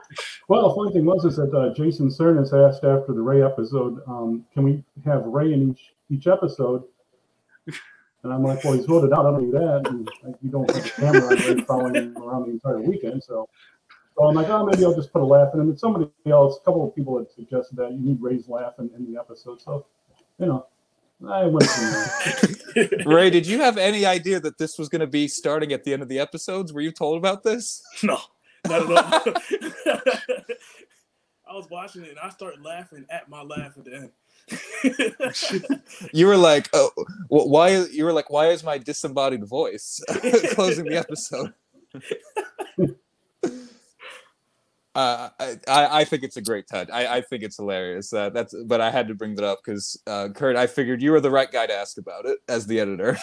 Well, 0.48 0.68
the 0.68 0.74
funny 0.74 0.92
thing 0.92 1.06
was 1.06 1.24
is 1.24 1.36
that 1.36 1.54
uh, 1.54 1.72
Jason 1.74 2.08
Cernas 2.08 2.52
asked 2.52 2.84
after 2.84 3.14
the 3.14 3.22
Ray 3.22 3.42
episode, 3.42 4.02
um, 4.06 4.44
can 4.52 4.64
we 4.64 4.84
have 5.04 5.24
Ray 5.24 5.52
in 5.52 5.70
each 5.70 5.94
each 6.10 6.26
episode? 6.26 6.84
And 8.22 8.32
I'm 8.32 8.42
like, 8.42 8.62
well, 8.62 8.74
he's 8.74 8.86
voted 8.86 9.12
out. 9.12 9.26
I 9.26 9.30
don't 9.32 9.50
do 9.50 9.58
that. 9.58 9.88
And 9.88 10.08
like, 10.22 10.36
we 10.42 10.48
don't 10.48 10.70
have 10.70 10.84
a 10.84 10.88
camera 10.88 11.22
on 11.22 11.36
Ray 11.36 11.64
following 11.64 11.94
him 11.94 12.16
around 12.18 12.46
the 12.46 12.52
entire 12.52 12.80
weekend. 12.80 13.22
So, 13.24 13.48
so 14.16 14.24
I'm 14.24 14.34
like, 14.34 14.48
oh, 14.48 14.64
maybe 14.64 14.84
I'll 14.84 14.94
just 14.94 15.12
put 15.12 15.22
a 15.22 15.24
laugh 15.24 15.52
in. 15.54 15.60
And 15.60 15.68
then 15.70 15.76
somebody 15.76 16.08
else, 16.26 16.58
a 16.58 16.64
couple 16.64 16.86
of 16.86 16.94
people 16.94 17.18
had 17.18 17.30
suggested 17.30 17.76
that 17.76 17.90
you 17.92 17.98
need 17.98 18.20
Ray's 18.20 18.48
laugh 18.48 18.74
in, 18.78 18.90
in 18.96 19.12
the 19.12 19.18
episode. 19.18 19.60
So, 19.60 19.86
you 20.38 20.46
know, 20.46 20.66
I 21.28 21.46
went 21.46 21.68
from 21.68 21.84
there. 22.74 22.88
Ray, 23.06 23.30
did 23.30 23.46
you 23.46 23.60
have 23.60 23.78
any 23.78 24.06
idea 24.06 24.40
that 24.40 24.58
this 24.58 24.78
was 24.78 24.88
going 24.88 25.00
to 25.00 25.06
be 25.06 25.28
starting 25.28 25.72
at 25.72 25.84
the 25.84 25.92
end 25.92 26.02
of 26.02 26.08
the 26.08 26.18
episodes? 26.18 26.72
Were 26.72 26.80
you 26.80 26.92
told 26.92 27.18
about 27.18 27.42
this? 27.42 27.82
no, 28.02 28.18
not 28.66 28.90
at 28.90 29.26
all. 29.26 29.34
I 31.48 31.54
was 31.54 31.68
watching 31.70 32.04
it 32.04 32.10
and 32.10 32.18
I 32.18 32.30
started 32.30 32.64
laughing 32.64 33.04
at 33.10 33.28
my 33.28 33.42
laugh 33.42 33.76
at 33.76 33.84
the 33.84 33.94
end. 33.94 34.10
You 36.12 36.26
were 36.26 36.36
like, 36.36 36.68
"Oh, 36.72 36.90
why?" 37.28 37.84
You 37.90 38.04
were 38.04 38.12
like, 38.12 38.30
"Why 38.30 38.48
is 38.48 38.64
my 38.64 38.78
disembodied 38.78 39.44
voice 39.46 40.02
closing 40.54 40.86
the 40.86 40.98
episode?" 40.98 41.54
Uh, 44.94 45.30
I, 45.40 45.56
I 46.00 46.04
think 46.04 46.22
it's 46.22 46.36
a 46.36 46.42
great 46.42 46.68
touch. 46.68 46.90
I, 46.92 47.16
I 47.16 47.20
think 47.22 47.42
it's 47.42 47.56
hilarious. 47.56 48.12
Uh, 48.12 48.28
that's 48.28 48.54
but 48.66 48.82
I 48.82 48.90
had 48.90 49.08
to 49.08 49.14
bring 49.14 49.34
that 49.36 49.44
up 49.44 49.60
because 49.64 49.98
uh, 50.06 50.28
Kurt, 50.34 50.54
I 50.54 50.66
figured 50.66 51.00
you 51.00 51.12
were 51.12 51.20
the 51.20 51.30
right 51.30 51.50
guy 51.50 51.66
to 51.66 51.72
ask 51.72 51.96
about 51.96 52.26
it 52.26 52.40
as 52.46 52.66
the 52.66 52.78
editor. 52.78 53.16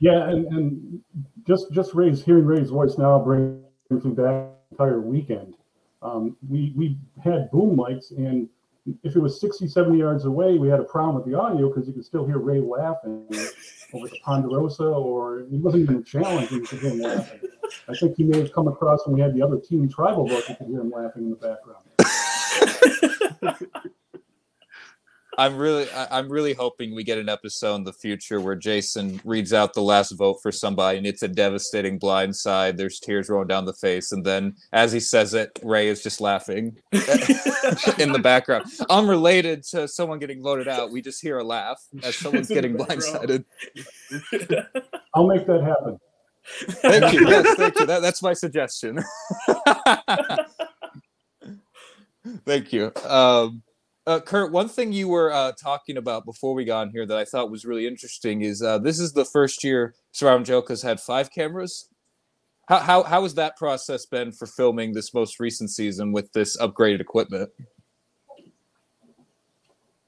yeah, 0.00 0.28
and, 0.28 0.46
and 0.48 1.00
just 1.46 1.72
just 1.72 1.94
Ray's 1.94 2.22
hearing 2.22 2.44
Ray's 2.44 2.68
voice 2.68 2.98
now 2.98 3.18
brings 3.18 3.64
me 3.88 4.10
back 4.10 4.50
entire 4.70 5.00
weekend. 5.00 5.54
Um, 6.02 6.36
we 6.46 6.74
we 6.76 6.98
had 7.24 7.50
boom 7.50 7.74
mics, 7.74 8.10
and 8.16 8.48
if 9.02 9.16
it 9.16 9.20
was 9.20 9.40
60, 9.40 9.68
70 9.68 9.98
yards 9.98 10.24
away, 10.24 10.58
we 10.58 10.68
had 10.68 10.80
a 10.80 10.84
problem 10.84 11.16
with 11.16 11.24
the 11.24 11.38
audio 11.38 11.68
because 11.68 11.88
you 11.88 11.94
could 11.94 12.04
still 12.04 12.26
hear 12.26 12.38
Ray 12.38 12.60
laughing 12.60 13.26
over 13.92 14.08
the 14.08 14.18
Ponderosa, 14.22 14.84
or 14.84 15.46
he 15.50 15.58
wasn't 15.58 15.82
even 15.82 16.04
challenging 16.04 16.64
could 16.64 16.78
hear 16.80 16.90
him 16.90 17.00
laughing. 17.00 17.40
I 17.88 17.94
think 17.94 18.16
he 18.16 18.24
may 18.24 18.38
have 18.38 18.52
come 18.52 18.68
across 18.68 19.06
when 19.06 19.16
we 19.16 19.20
had 19.20 19.34
the 19.34 19.42
other 19.42 19.58
team 19.58 19.88
tribal 19.88 20.26
book. 20.26 20.48
You 20.48 20.54
could 20.54 20.66
hear 20.68 20.80
him 20.80 20.90
laughing 20.90 21.24
in 21.24 21.30
the 21.30 21.36
background. 21.36 21.82
I'm 25.38 25.56
really, 25.56 25.86
I'm 25.92 26.30
really 26.30 26.54
hoping 26.54 26.94
we 26.94 27.04
get 27.04 27.18
an 27.18 27.28
episode 27.28 27.76
in 27.76 27.84
the 27.84 27.92
future 27.92 28.40
where 28.40 28.54
Jason 28.54 29.20
reads 29.24 29.52
out 29.52 29.74
the 29.74 29.82
last 29.82 30.12
vote 30.12 30.38
for 30.42 30.50
somebody, 30.50 30.96
and 30.96 31.06
it's 31.06 31.22
a 31.22 31.28
devastating 31.28 31.98
blind 31.98 32.34
side. 32.34 32.76
There's 32.76 32.98
tears 32.98 33.28
rolling 33.28 33.48
down 33.48 33.66
the 33.66 33.74
face, 33.74 34.12
and 34.12 34.24
then 34.24 34.54
as 34.72 34.92
he 34.92 35.00
says 35.00 35.34
it, 35.34 35.58
Ray 35.62 35.88
is 35.88 36.02
just 36.02 36.20
laughing 36.20 36.78
in 36.92 38.12
the 38.12 38.20
background, 38.22 38.64
unrelated 38.88 39.62
to 39.64 39.86
someone 39.86 40.18
getting 40.18 40.42
voted 40.42 40.68
out. 40.68 40.90
We 40.90 41.02
just 41.02 41.20
hear 41.20 41.38
a 41.38 41.44
laugh 41.44 41.82
as 42.02 42.16
someone's 42.16 42.48
getting 42.48 42.76
blindsided. 42.76 43.44
I'll 45.14 45.26
make 45.26 45.46
that 45.46 45.62
happen. 45.62 45.98
Thank 46.46 47.12
you. 47.12 47.28
Yes, 47.28 47.56
thank 47.56 47.78
you. 47.78 47.86
That, 47.86 48.00
that's 48.00 48.22
my 48.22 48.32
suggestion. 48.32 49.04
thank 52.46 52.72
you. 52.72 52.92
Um, 53.04 53.62
uh, 54.06 54.20
Kurt, 54.20 54.52
one 54.52 54.68
thing 54.68 54.92
you 54.92 55.08
were 55.08 55.32
uh, 55.32 55.52
talking 55.52 55.96
about 55.96 56.24
before 56.24 56.54
we 56.54 56.64
got 56.64 56.82
on 56.82 56.90
here 56.90 57.06
that 57.06 57.16
I 57.16 57.24
thought 57.24 57.50
was 57.50 57.64
really 57.64 57.86
interesting 57.86 58.42
is 58.42 58.62
uh, 58.62 58.78
this 58.78 59.00
is 59.00 59.12
the 59.12 59.24
first 59.24 59.64
year 59.64 59.94
Surround 60.12 60.46
Joke 60.46 60.68
has 60.68 60.82
had 60.82 61.00
five 61.00 61.32
cameras. 61.32 61.88
How, 62.68 62.78
how, 62.78 63.02
how 63.02 63.22
has 63.22 63.34
that 63.34 63.56
process 63.56 64.06
been 64.06 64.32
for 64.32 64.46
filming 64.46 64.92
this 64.92 65.12
most 65.12 65.40
recent 65.40 65.70
season 65.70 66.12
with 66.12 66.32
this 66.32 66.56
upgraded 66.56 67.00
equipment? 67.00 67.50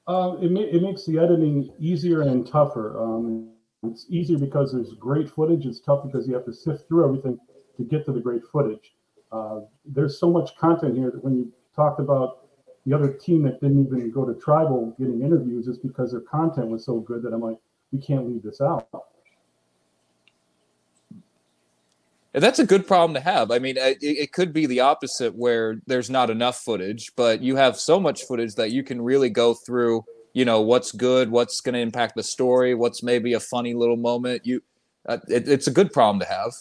Uh, 0.07 0.35
it, 0.41 0.51
ma- 0.51 0.61
it 0.61 0.81
makes 0.81 1.05
the 1.05 1.19
editing 1.19 1.71
easier 1.77 2.21
and 2.21 2.47
tougher. 2.47 2.99
Um, 3.01 3.51
it's 3.83 4.05
easier 4.09 4.37
because 4.37 4.73
there's 4.73 4.93
great 4.93 5.29
footage. 5.29 5.65
It's 5.65 5.79
tough 5.79 6.03
because 6.05 6.27
you 6.27 6.33
have 6.33 6.45
to 6.45 6.53
sift 6.53 6.87
through 6.87 7.05
everything 7.05 7.37
to 7.77 7.83
get 7.83 8.05
to 8.05 8.11
the 8.11 8.19
great 8.19 8.41
footage. 8.51 8.95
Uh, 9.31 9.61
there's 9.85 10.19
so 10.19 10.29
much 10.29 10.55
content 10.57 10.97
here 10.97 11.11
that 11.11 11.23
when 11.23 11.35
you 11.37 11.53
talked 11.75 11.99
about 11.99 12.48
the 12.85 12.93
other 12.93 13.13
team 13.13 13.43
that 13.43 13.61
didn't 13.61 13.85
even 13.85 14.11
go 14.11 14.25
to 14.25 14.33
tribal 14.39 14.95
getting 14.99 15.21
interviews 15.21 15.67
is 15.67 15.77
because 15.77 16.11
their 16.11 16.21
content 16.21 16.67
was 16.67 16.85
so 16.85 16.99
good 16.99 17.21
that 17.23 17.33
I'm 17.33 17.41
like, 17.41 17.57
we 17.91 17.99
can't 17.99 18.27
leave 18.27 18.43
this 18.43 18.61
out. 18.61 18.87
And 22.33 22.43
that's 22.43 22.59
a 22.59 22.65
good 22.65 22.87
problem 22.87 23.15
to 23.15 23.19
have. 23.21 23.49
I 23.49 23.57
mean, 23.57 23.75
it, 23.77 23.97
it, 24.01 24.31
could 24.31 24.53
be 24.53 24.67
the 24.67 24.81
opposite 24.81 25.35
where 25.35 25.81
there's 25.87 26.11
not 26.11 26.29
enough 26.29 26.59
footage, 26.59 27.11
but 27.15 27.41
you 27.41 27.55
have 27.55 27.79
so 27.79 27.99
much 27.99 28.23
footage 28.23 28.53
that 28.55 28.71
you 28.71 28.83
can 28.83 29.01
really 29.01 29.31
go 29.31 29.55
through, 29.55 30.05
you 30.33 30.45
know, 30.45 30.61
what's 30.61 30.91
good, 30.91 31.31
what's 31.31 31.59
going 31.59 31.73
to 31.73 31.79
impact 31.79 32.15
the 32.15 32.21
story, 32.21 32.75
what's 32.75 33.01
maybe 33.01 33.33
a 33.33 33.39
funny 33.39 33.73
little 33.73 33.97
moment. 33.97 34.45
You, 34.45 34.61
uh, 35.07 35.17
it, 35.27 35.47
it's 35.47 35.65
a 35.65 35.71
good 35.71 35.91
problem 35.91 36.19
to 36.19 36.25
have. 36.27 36.53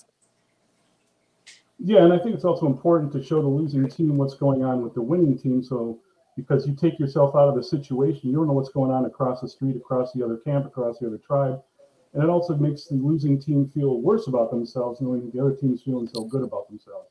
Yeah, 1.79 2.03
and 2.03 2.13
I 2.15 2.19
think 2.19 2.35
it's 2.35 2.45
also 2.45 2.67
important 2.67 3.13
to 3.13 3.23
show 3.23 3.43
the 3.43 3.49
losing 3.49 3.89
team 3.89 4.17
what's 4.17 4.35
going 4.35 4.65
on 4.65 4.83
with 4.83 4.95
the 4.95 5.03
winning 5.03 5.39
team. 5.39 5.63
So 5.63 5.99
because 6.39 6.67
you 6.69 6.75
take 6.75 6.99
yourself 7.01 7.35
out 7.35 7.49
of 7.49 7.57
the 7.57 7.63
situation. 7.63 8.31
You 8.31 8.37
don't 8.37 8.47
know 8.47 8.53
what's 8.53 8.69
going 8.69 8.93
on 8.93 9.07
across 9.07 9.41
the 9.41 9.49
street, 9.49 9.75
across 9.75 10.13
the 10.13 10.25
other 10.25 10.37
camp, 10.37 10.67
across 10.67 11.01
the 11.01 11.09
other 11.09 11.19
tribe. 11.19 11.61
And 12.15 12.23
it 12.23 12.31
also 12.31 12.55
makes 12.55 12.87
the 12.87 12.95
losing 12.95 13.41
team 13.41 13.69
feel 13.69 14.01
worse 14.01 14.29
about 14.29 14.53
themselves, 14.53 15.01
knowing 15.01 15.27
that 15.27 15.33
the 15.33 15.41
other 15.41 15.57
team's 15.57 15.83
feeling 15.83 16.09
so 16.15 16.23
good 16.25 16.45
about 16.45 16.69
themselves. 16.69 17.09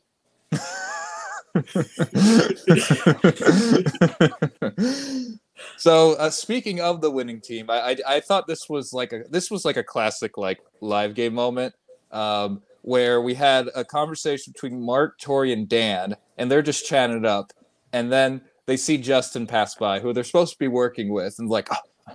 so 5.77 6.13
uh, 6.13 6.29
speaking 6.29 6.79
of 6.79 7.01
the 7.01 7.11
winning 7.11 7.41
team, 7.41 7.69
I, 7.69 7.79
I, 7.79 7.97
I 8.07 8.21
thought 8.21 8.47
this 8.47 8.69
was 8.69 8.93
like 8.93 9.11
a 9.11 9.23
this 9.29 9.51
was 9.51 9.65
like 9.65 9.75
a 9.75 9.83
classic 9.83 10.37
like 10.37 10.59
live 10.79 11.15
game 11.15 11.33
moment 11.33 11.75
um, 12.11 12.61
where 12.81 13.21
we 13.21 13.33
had 13.33 13.69
a 13.75 13.83
conversation 13.83 14.53
between 14.53 14.81
Mark, 14.81 15.19
Tori, 15.19 15.51
and 15.51 15.67
Dan, 15.67 16.15
and 16.37 16.49
they're 16.49 16.61
just 16.61 16.85
chatting 16.85 17.17
it 17.17 17.25
up, 17.25 17.51
and 17.91 18.09
then 18.11 18.41
they 18.67 18.77
see 18.77 18.97
Justin 18.97 19.47
pass 19.47 19.73
by, 19.75 19.99
who 19.99 20.13
they're 20.13 20.23
supposed 20.23 20.53
to 20.53 20.59
be 20.59 20.67
working 20.67 21.09
with, 21.09 21.39
and 21.39 21.49
like, 21.49 21.69
oh, 21.71 22.13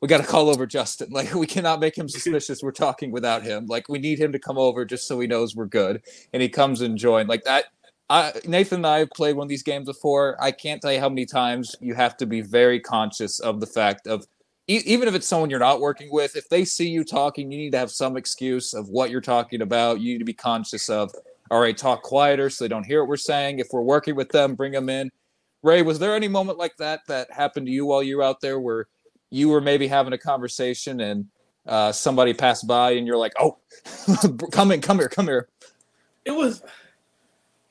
we 0.00 0.08
got 0.08 0.18
to 0.18 0.26
call 0.26 0.48
over 0.48 0.66
Justin. 0.66 1.08
Like, 1.10 1.34
we 1.34 1.46
cannot 1.46 1.80
make 1.80 1.96
him 1.96 2.08
suspicious. 2.08 2.62
We're 2.62 2.72
talking 2.72 3.10
without 3.10 3.42
him. 3.42 3.66
Like, 3.66 3.88
we 3.88 3.98
need 3.98 4.18
him 4.18 4.32
to 4.32 4.38
come 4.38 4.58
over 4.58 4.84
just 4.84 5.06
so 5.06 5.20
he 5.20 5.26
knows 5.26 5.54
we're 5.54 5.66
good. 5.66 6.02
And 6.32 6.42
he 6.42 6.48
comes 6.48 6.80
and 6.80 6.96
joins. 6.96 7.28
Like 7.28 7.44
that. 7.44 7.66
I, 8.10 8.32
Nathan 8.46 8.76
and 8.76 8.86
I 8.86 8.98
have 9.00 9.10
played 9.10 9.36
one 9.36 9.44
of 9.44 9.50
these 9.50 9.62
games 9.62 9.84
before. 9.84 10.36
I 10.40 10.50
can't 10.50 10.80
tell 10.80 10.92
you 10.92 11.00
how 11.00 11.10
many 11.10 11.26
times 11.26 11.76
you 11.80 11.94
have 11.94 12.16
to 12.18 12.26
be 12.26 12.40
very 12.40 12.80
conscious 12.80 13.38
of 13.38 13.60
the 13.60 13.66
fact 13.66 14.06
of 14.06 14.24
even 14.66 15.08
if 15.08 15.14
it's 15.14 15.26
someone 15.26 15.48
you're 15.48 15.58
not 15.58 15.80
working 15.80 16.08
with, 16.12 16.36
if 16.36 16.48
they 16.50 16.64
see 16.64 16.88
you 16.88 17.02
talking, 17.02 17.50
you 17.50 17.56
need 17.56 17.72
to 17.72 17.78
have 17.78 17.90
some 17.90 18.18
excuse 18.18 18.74
of 18.74 18.88
what 18.90 19.10
you're 19.10 19.22
talking 19.22 19.62
about. 19.62 20.00
You 20.00 20.12
need 20.12 20.18
to 20.18 20.26
be 20.26 20.34
conscious 20.34 20.90
of, 20.90 21.10
all 21.50 21.60
right, 21.60 21.76
talk 21.76 22.02
quieter 22.02 22.50
so 22.50 22.64
they 22.64 22.68
don't 22.68 22.84
hear 22.84 23.02
what 23.02 23.08
we're 23.08 23.16
saying. 23.16 23.60
If 23.60 23.68
we're 23.72 23.80
working 23.80 24.14
with 24.14 24.28
them, 24.28 24.54
bring 24.54 24.72
them 24.72 24.90
in. 24.90 25.10
Ray, 25.62 25.82
was 25.82 25.98
there 25.98 26.14
any 26.14 26.28
moment 26.28 26.58
like 26.58 26.76
that 26.76 27.00
that 27.08 27.32
happened 27.32 27.66
to 27.66 27.72
you 27.72 27.86
while 27.86 28.02
you 28.02 28.16
were 28.16 28.22
out 28.22 28.40
there 28.40 28.60
where 28.60 28.86
you 29.30 29.48
were 29.48 29.60
maybe 29.60 29.86
having 29.88 30.12
a 30.12 30.18
conversation 30.18 31.00
and 31.00 31.26
uh, 31.66 31.92
somebody 31.92 32.32
passed 32.32 32.66
by 32.66 32.92
and 32.92 33.06
you're 33.06 33.18
like, 33.18 33.34
"Oh, 33.38 33.58
come 34.52 34.72
in, 34.72 34.80
come 34.80 34.98
here, 34.98 35.08
come 35.08 35.26
here." 35.26 35.48
It 36.24 36.30
was, 36.30 36.62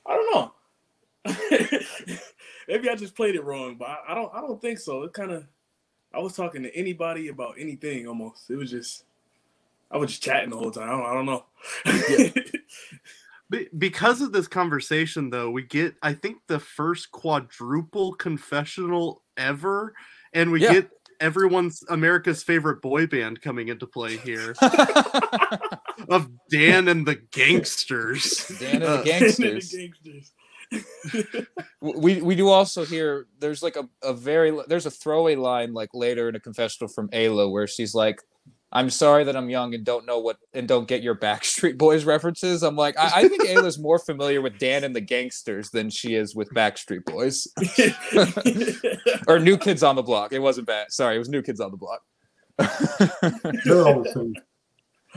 I 0.06 0.14
don't 0.14 0.36
know. 0.36 0.54
maybe 2.68 2.90
I 2.90 2.96
just 2.96 3.16
played 3.16 3.36
it 3.36 3.44
wrong, 3.44 3.76
but 3.76 3.88
I, 3.88 3.98
I 4.10 4.16
don't, 4.16 4.34
I 4.34 4.42
don't 4.42 4.62
think 4.62 4.80
so. 4.80 5.04
It 5.04 5.14
kind 5.14 5.32
of, 5.32 5.46
I 6.14 6.20
was 6.20 6.36
talking 6.36 6.64
to 6.64 6.76
anybody 6.76 7.28
about 7.30 7.56
anything 7.60 8.08
almost. 8.08 8.50
It 8.50 8.56
was 8.56 8.72
just, 8.72 9.04
I 9.92 9.98
was 9.98 10.12
just 10.12 10.24
chatting 10.24 10.50
the 10.50 10.58
whole 10.58 10.72
time. 10.72 10.90
I 10.90 10.92
don't, 10.92 11.06
I 11.06 11.14
don't 11.14 11.26
know. 11.26 11.46
Yeah. 11.86 12.30
because 13.78 14.22
of 14.22 14.32
this 14.32 14.48
conversation 14.48 15.30
though 15.30 15.50
we 15.50 15.64
get 15.64 15.96
i 16.02 16.14
think 16.14 16.38
the 16.48 16.60
first 16.60 17.12
quadruple 17.12 18.14
confessional 18.14 19.24
ever 19.38 19.94
and 20.34 20.52
we 20.52 20.62
yeah. 20.62 20.74
get 20.74 20.90
everyone's 21.20 21.84
america's 21.90 22.44
favorite 22.44 22.82
boy 22.82 23.08
band 23.08 23.42
coming 23.42 23.70
into 23.70 23.88
play 23.88 24.18
here. 24.18 24.56
Of 26.10 26.30
dan 26.50 26.88
and 26.88 27.06
the 27.06 27.16
gangsters. 27.32 28.50
Dan 28.60 28.82
and 28.82 28.84
the 28.84 29.04
gangsters, 29.04 29.74
uh, 29.74 31.42
we 31.82 32.22
we 32.22 32.36
do 32.36 32.50
also 32.50 32.86
hear 32.86 33.28
there's 33.40 33.64
like 33.64 33.76
a, 33.76 33.88
a 34.04 34.14
very 34.14 34.58
there's 34.68 34.86
a 34.86 34.92
throwaway 34.92 35.36
line 35.36 35.74
like 35.74 35.90
later 35.94 36.30
in 36.30 36.36
a 36.36 36.40
confessional 36.40 36.88
from 36.88 37.10
Ayla 37.10 37.52
where 37.52 37.68
she's 37.68 37.96
like 37.96 38.22
I'm 38.72 38.90
sorry 38.90 39.24
that 39.24 39.36
I'm 39.38 39.50
young 39.50 39.74
and 39.74 39.86
don't 39.86 40.06
know 40.06 40.20
what 40.20 40.38
and 40.54 40.68
don't 40.68 40.88
get 40.88 41.02
your 41.02 41.16
Backstreet 41.16 41.78
Boys 41.78 42.04
references. 42.04 42.64
I'm 42.64 42.76
like, 42.76 42.98
I, 42.98 43.22
I 43.22 43.28
think 43.28 43.44
Ayla's 43.48 43.80
more 43.82 43.98
familiar 43.98 44.42
with 44.42 44.60
Dan 44.60 44.84
and 44.84 44.96
the 44.96 45.02
Gangsters 45.02 45.70
than 45.70 45.90
she 45.90 46.16
is 46.16 46.36
with 46.36 46.50
Backstreet 46.54 47.06
Boys. 47.06 47.48
or 49.28 49.40
New 49.40 49.58
Kids 49.58 49.84
on 49.84 49.96
the 49.96 50.04
Block. 50.04 50.34
It 50.34 50.40
wasn't 50.40 50.68
bad. 50.68 50.92
Sorry, 50.92 51.16
it 51.16 51.20
was 51.20 51.30
New 51.30 51.42
Kids 51.42 51.62
on 51.62 51.72
the 51.72 51.78
Block. 51.78 52.02
They're 53.66 53.86
all 53.86 54.04
the 54.04 54.12
same. 54.14 54.34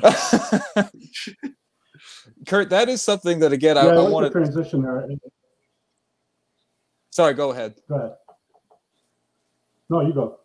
Kurt, 2.47 2.71
that 2.71 2.88
is 2.88 3.02
something 3.02 3.40
that 3.40 3.52
again 3.52 3.76
yeah, 3.76 3.83
I, 3.83 3.87
I, 3.87 3.95
I 3.95 3.97
like 3.97 4.12
want 4.12 4.26
to 4.26 4.30
transition 4.30 4.83
there. 4.83 5.09
Sorry, 7.11 7.35
go 7.35 7.50
ahead. 7.50 7.75
Go 7.88 7.97
ahead. 7.97 8.12
No, 9.88 10.00
you 10.02 10.12
go. 10.12 10.38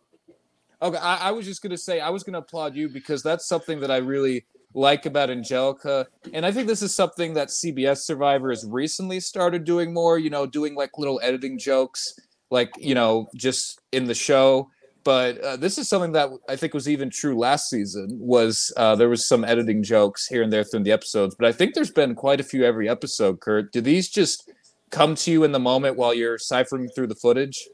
Okay, 0.86 1.00
I, 1.00 1.30
I 1.30 1.32
was 1.32 1.48
just 1.48 1.64
gonna 1.64 1.80
say 1.80 2.00
I 2.00 2.12
was 2.12 2.22
gonna 2.22 2.38
applaud 2.38 2.76
you 2.76 2.88
because 2.88 3.24
that's 3.24 3.48
something 3.48 3.80
that 3.80 3.90
I 3.90 3.98
really 3.98 4.46
like 4.76 5.08
about 5.08 5.32
Angelica, 5.32 6.06
and 6.32 6.46
I 6.46 6.52
think 6.52 6.68
this 6.68 6.84
is 6.84 6.96
something 6.96 7.34
that 7.34 7.48
CBS 7.48 8.06
Survivor 8.06 8.52
has 8.52 8.64
recently 8.70 9.20
started 9.20 9.64
doing 9.64 9.96
more. 9.96 10.20
You 10.20 10.30
know, 10.30 10.46
doing 10.46 10.76
like 10.76 10.92
little 11.00 11.20
editing 11.24 11.58
jokes, 11.58 12.14
like 12.52 12.70
you 12.78 12.94
know, 12.94 13.28
just 13.36 13.82
in 13.92 14.06
the 14.06 14.14
show. 14.14 14.70
But 15.04 15.40
uh, 15.40 15.58
this 15.58 15.80
is 15.80 15.90
something 15.90 16.12
that 16.12 16.30
I 16.48 16.56
think 16.56 16.76
was 16.76 16.88
even 16.88 17.10
true 17.10 17.36
last 17.36 17.68
season. 17.68 18.20
Was 18.22 18.72
uh, 18.78 18.96
there 18.96 19.10
was 19.10 19.28
some 19.28 19.44
editing 19.44 19.82
jokes 19.82 20.28
here 20.28 20.44
and 20.44 20.54
there 20.54 20.64
through 20.64 20.84
the 20.84 20.92
episodes, 20.92 21.34
but 21.34 21.48
I 21.48 21.52
think 21.52 21.74
there's 21.74 21.92
been 21.92 22.14
quite 22.14 22.40
a 22.40 22.44
few 22.44 22.64
every 22.64 22.88
episode. 22.88 23.40
Kurt, 23.40 23.72
do 23.72 23.82
these 23.82 24.08
just 24.08 24.52
come 24.92 25.16
to 25.16 25.32
you 25.32 25.44
in 25.44 25.52
the 25.52 25.60
moment 25.60 25.98
while 25.98 26.14
you're 26.14 26.38
ciphering 26.38 26.90
through 26.90 27.08
the 27.08 27.16
footage? 27.16 27.68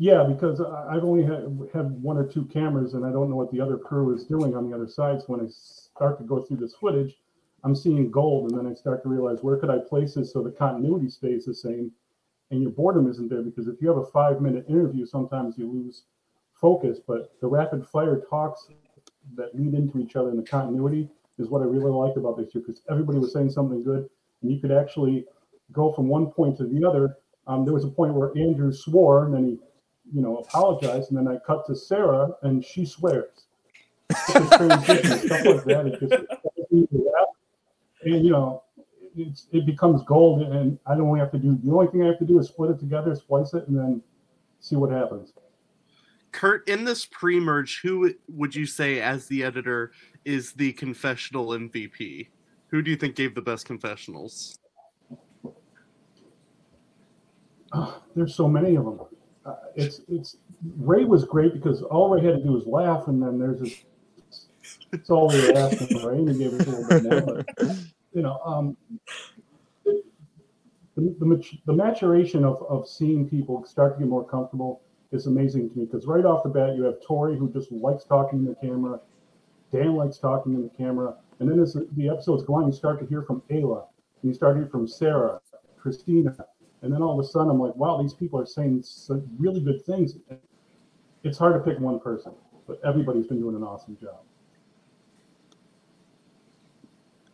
Yeah, 0.00 0.24
because 0.24 0.62
I've 0.62 1.04
only 1.04 1.24
had, 1.24 1.44
one 2.02 2.16
or 2.16 2.24
two 2.24 2.46
cameras, 2.46 2.94
and 2.94 3.04
I 3.04 3.12
don't 3.12 3.28
know 3.28 3.36
what 3.36 3.52
the 3.52 3.60
other 3.60 3.76
crew 3.76 4.14
is 4.14 4.24
doing 4.24 4.56
on 4.56 4.66
the 4.66 4.74
other 4.74 4.88
side. 4.88 5.20
So 5.20 5.26
when 5.26 5.42
I 5.42 5.48
start 5.50 6.16
to 6.16 6.24
go 6.24 6.40
through 6.40 6.56
this 6.56 6.72
footage, 6.72 7.18
I'm 7.64 7.76
seeing 7.76 8.10
gold, 8.10 8.50
and 8.50 8.58
then 8.58 8.66
I 8.66 8.74
start 8.74 9.02
to 9.02 9.10
realize 9.10 9.42
where 9.42 9.58
could 9.58 9.68
I 9.68 9.76
place 9.76 10.14
this 10.14 10.32
so 10.32 10.42
the 10.42 10.52
continuity 10.52 11.10
stays 11.10 11.44
the 11.44 11.52
same, 11.52 11.92
and 12.50 12.62
your 12.62 12.70
boredom 12.70 13.10
isn't 13.10 13.28
there 13.28 13.42
because 13.42 13.68
if 13.68 13.74
you 13.82 13.88
have 13.88 13.98
a 13.98 14.06
five 14.06 14.40
minute 14.40 14.64
interview, 14.70 15.04
sometimes 15.04 15.58
you 15.58 15.70
lose 15.70 16.04
focus. 16.54 16.98
But 17.06 17.34
the 17.42 17.48
rapid 17.48 17.86
fire 17.86 18.22
talks 18.30 18.68
that 19.36 19.54
lead 19.54 19.74
into 19.74 19.98
each 19.98 20.16
other 20.16 20.30
in 20.30 20.38
the 20.38 20.42
continuity 20.42 21.10
is 21.38 21.50
what 21.50 21.60
I 21.60 21.66
really 21.66 21.92
like 21.92 22.16
about 22.16 22.38
this 22.38 22.54
year 22.54 22.64
because 22.66 22.80
everybody 22.90 23.18
was 23.18 23.34
saying 23.34 23.50
something 23.50 23.82
good, 23.82 24.08
and 24.40 24.50
you 24.50 24.60
could 24.60 24.72
actually 24.72 25.26
go 25.72 25.92
from 25.92 26.08
one 26.08 26.28
point 26.30 26.56
to 26.56 26.64
the 26.64 26.88
other. 26.88 27.18
Um, 27.46 27.66
there 27.66 27.74
was 27.74 27.84
a 27.84 27.88
point 27.88 28.14
where 28.14 28.32
Andrew 28.38 28.72
swore, 28.72 29.26
and 29.26 29.34
then 29.34 29.44
he, 29.44 29.58
you 30.12 30.22
know, 30.22 30.38
apologize. 30.38 31.08
and 31.08 31.18
then 31.18 31.28
I 31.28 31.38
cut 31.38 31.66
to 31.66 31.76
Sarah, 31.76 32.34
and 32.42 32.64
she 32.64 32.84
swears. 32.84 33.46
stuff 34.10 34.60
like 34.60 35.64
that. 35.64 35.86
It 35.86 36.00
just, 36.00 36.24
and 38.02 38.24
you 38.24 38.30
know, 38.30 38.64
it's, 39.16 39.46
it 39.52 39.66
becomes 39.66 40.02
gold, 40.04 40.42
and 40.42 40.78
I 40.86 40.94
don't 40.94 41.06
only 41.06 41.20
have 41.20 41.32
to 41.32 41.38
do 41.38 41.58
the 41.62 41.72
only 41.72 41.88
thing 41.88 42.02
I 42.02 42.06
have 42.06 42.18
to 42.18 42.24
do 42.24 42.38
is 42.38 42.48
split 42.48 42.70
it 42.70 42.78
together, 42.78 43.14
splice 43.14 43.54
it, 43.54 43.68
and 43.68 43.78
then 43.78 44.02
see 44.60 44.76
what 44.76 44.90
happens. 44.90 45.32
Kurt, 46.32 46.68
in 46.68 46.84
this 46.84 47.06
pre-merge, 47.06 47.80
who 47.82 48.14
would 48.28 48.54
you 48.54 48.64
say, 48.64 49.00
as 49.00 49.26
the 49.26 49.42
editor, 49.42 49.92
is 50.24 50.52
the 50.52 50.72
confessional 50.74 51.48
MVP? 51.48 52.28
Who 52.68 52.82
do 52.82 52.90
you 52.90 52.96
think 52.96 53.16
gave 53.16 53.34
the 53.34 53.42
best 53.42 53.66
confessionals? 53.66 54.56
Oh, 57.72 58.02
there's 58.14 58.34
so 58.34 58.48
many 58.48 58.76
of 58.76 58.84
them. 58.84 59.00
Uh, 59.44 59.54
it's 59.74 60.00
it's 60.08 60.36
Ray 60.76 61.04
was 61.04 61.24
great 61.24 61.54
because 61.54 61.82
all 61.82 62.10
Ray 62.10 62.22
had 62.22 62.36
to 62.36 62.42
do 62.42 62.52
was 62.52 62.66
laugh, 62.66 63.08
and 63.08 63.22
then 63.22 63.38
there's 63.38 63.60
this. 63.60 63.84
It's 64.92 65.08
all 65.08 65.28
we 65.28 65.40
were 65.40 65.56
asking 65.56 66.04
Ray, 66.04 66.18
and 66.18 66.28
he 66.28 66.38
gave 66.38 66.60
us 66.60 66.66
a 66.66 66.70
little 66.70 67.10
bit 67.10 67.26
more. 67.26 67.44
But, 67.56 67.76
you 68.12 68.22
know, 68.22 68.38
um, 68.44 68.76
the, 69.84 71.16
the, 71.18 71.42
the 71.66 71.72
maturation 71.72 72.44
of, 72.44 72.62
of 72.68 72.88
seeing 72.88 73.28
people 73.28 73.64
start 73.64 73.94
to 73.94 74.00
get 74.00 74.08
more 74.08 74.26
comfortable 74.26 74.82
is 75.12 75.26
amazing 75.26 75.70
to 75.70 75.78
me 75.78 75.84
because 75.86 76.06
right 76.06 76.24
off 76.24 76.42
the 76.42 76.48
bat 76.48 76.76
you 76.76 76.84
have 76.84 76.96
Tori 77.04 77.36
who 77.36 77.50
just 77.50 77.72
likes 77.72 78.04
talking 78.04 78.44
to 78.44 78.50
the 78.50 78.56
camera, 78.56 79.00
Dan 79.72 79.94
likes 79.94 80.18
talking 80.18 80.54
to 80.54 80.62
the 80.62 80.70
camera, 80.76 81.14
and 81.38 81.50
then 81.50 81.58
as 81.60 81.76
the 81.96 82.08
episodes 82.08 82.44
go 82.44 82.54
on, 82.56 82.66
you 82.66 82.72
start 82.72 83.00
to 83.00 83.06
hear 83.06 83.22
from 83.22 83.42
Ayla, 83.50 83.86
and 84.22 84.30
you 84.30 84.34
start 84.34 84.56
to 84.56 84.60
hear 84.60 84.68
from 84.68 84.86
Sarah, 84.86 85.40
Christina, 85.78 86.36
and 86.82 86.92
then 86.92 87.02
all 87.02 87.18
of 87.18 87.24
a 87.24 87.28
sudden, 87.28 87.50
I'm 87.50 87.60
like, 87.60 87.76
wow, 87.76 88.00
these 88.00 88.14
people 88.14 88.40
are 88.40 88.46
saying 88.46 88.82
some 88.82 89.28
really 89.38 89.60
good 89.60 89.84
things. 89.84 90.14
It's 91.22 91.38
hard 91.38 91.52
to 91.54 91.70
pick 91.70 91.78
one 91.78 92.00
person, 92.00 92.32
but 92.66 92.80
everybody's 92.84 93.26
been 93.26 93.40
doing 93.40 93.56
an 93.56 93.62
awesome 93.62 93.98
job. 94.00 94.20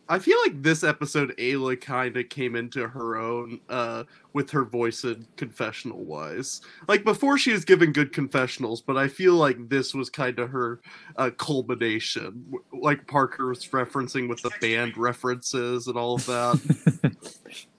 I 0.09 0.19
feel 0.19 0.37
like 0.45 0.61
this 0.63 0.83
episode, 0.83 1.35
Ayla 1.37 1.79
kind 1.79 2.15
of 2.15 2.29
came 2.29 2.55
into 2.55 2.87
her 2.87 3.17
own 3.17 3.59
uh, 3.67 4.05
with 4.31 4.49
her 4.51 4.63
voice 4.63 5.03
and 5.03 5.27
confessional 5.35 6.05
wise. 6.05 6.61
Like 6.87 7.03
before, 7.03 7.37
she 7.37 7.51
was 7.51 7.65
giving 7.65 7.91
good 7.91 8.13
confessionals, 8.13 8.81
but 8.81 8.95
I 8.95 9.09
feel 9.09 9.33
like 9.33 9.67
this 9.67 9.93
was 9.93 10.09
kind 10.09 10.39
of 10.39 10.49
her 10.49 10.79
uh, 11.17 11.31
culmination. 11.37 12.53
Like 12.71 13.05
Parker 13.07 13.47
was 13.47 13.67
referencing 13.67 14.29
with 14.29 14.41
the 14.41 14.51
band 14.61 14.97
references 14.97 15.87
and 15.87 15.97
all 15.97 16.15
of 16.15 16.25
that. 16.27 17.65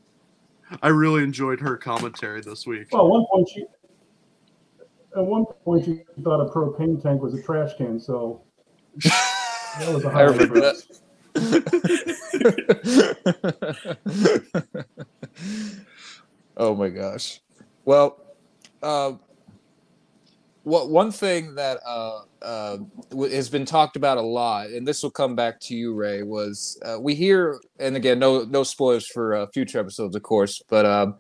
I 0.83 0.89
really 0.89 1.23
enjoyed 1.23 1.61
her 1.61 1.77
commentary 1.77 2.41
this 2.41 2.67
week. 2.67 2.89
Well, 2.93 3.07
at 3.07 3.11
one 3.11 3.27
point 3.31 3.49
she, 3.49 3.65
at 5.17 5.25
one 5.25 5.45
point 5.65 5.85
she 5.85 6.03
thought 6.23 6.41
a 6.41 6.51
propane 6.51 7.03
tank 7.03 7.23
was 7.23 7.35
a 7.35 7.43
trash 7.43 7.75
can, 7.77 7.99
so 7.99 8.43
that 9.03 9.93
was 9.93 10.05
a 10.05 10.11
high 10.11 10.27
that. 10.27 10.85
oh 16.57 16.75
my 16.75 16.89
gosh. 16.89 17.41
Well, 17.85 18.21
uh, 18.83 19.13
what 20.69 20.91
one 20.91 21.11
thing 21.11 21.55
that 21.55 21.79
uh, 21.87 22.21
uh, 22.43 22.79
has 23.13 23.49
been 23.49 23.65
talked 23.65 23.97
about 23.97 24.19
a 24.19 24.23
lot, 24.23 24.69
and 24.69 24.87
this 24.87 25.03
will 25.03 25.11
come 25.11 25.35
back 25.35 25.59
to 25.61 25.75
you, 25.75 25.95
Ray, 25.95 26.23
was 26.23 26.79
uh, 26.85 26.99
we 27.01 27.15
hear, 27.15 27.59
and 27.79 27.97
again, 27.97 28.19
no 28.19 28.45
no 28.45 28.63
spoilers 28.63 29.07
for 29.07 29.35
uh, 29.35 29.47
future 29.47 29.81
episodes, 29.81 30.15
of 30.15 30.23
course, 30.23 30.61
but 30.69 30.85
um, 30.85 31.17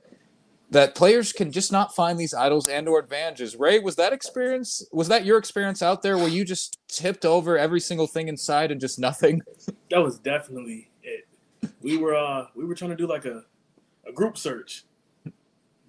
that 0.70 0.94
players 0.94 1.32
can 1.32 1.50
just 1.50 1.72
not 1.72 1.94
find 1.94 2.18
these 2.18 2.34
idols 2.34 2.68
and 2.68 2.86
or 2.88 2.98
advantages. 2.98 3.56
Ray, 3.56 3.78
was 3.78 3.96
that 3.96 4.12
experience? 4.12 4.86
Was 4.92 5.08
that 5.08 5.24
your 5.24 5.38
experience 5.38 5.80
out 5.82 6.02
there 6.02 6.18
where 6.18 6.28
you 6.28 6.44
just 6.44 6.78
tipped 6.88 7.24
over 7.24 7.56
every 7.56 7.80
single 7.80 8.06
thing 8.06 8.28
inside 8.28 8.70
and 8.70 8.80
just 8.80 8.98
nothing? 8.98 9.40
That 9.90 10.02
was 10.02 10.18
definitely 10.18 10.90
it. 11.02 11.26
We 11.80 11.96
were 11.96 12.14
uh 12.14 12.48
we 12.54 12.66
were 12.66 12.74
trying 12.74 12.90
to 12.90 12.96
do 12.96 13.06
like 13.06 13.24
a 13.24 13.44
a 14.06 14.12
group 14.12 14.36
search 14.36 14.84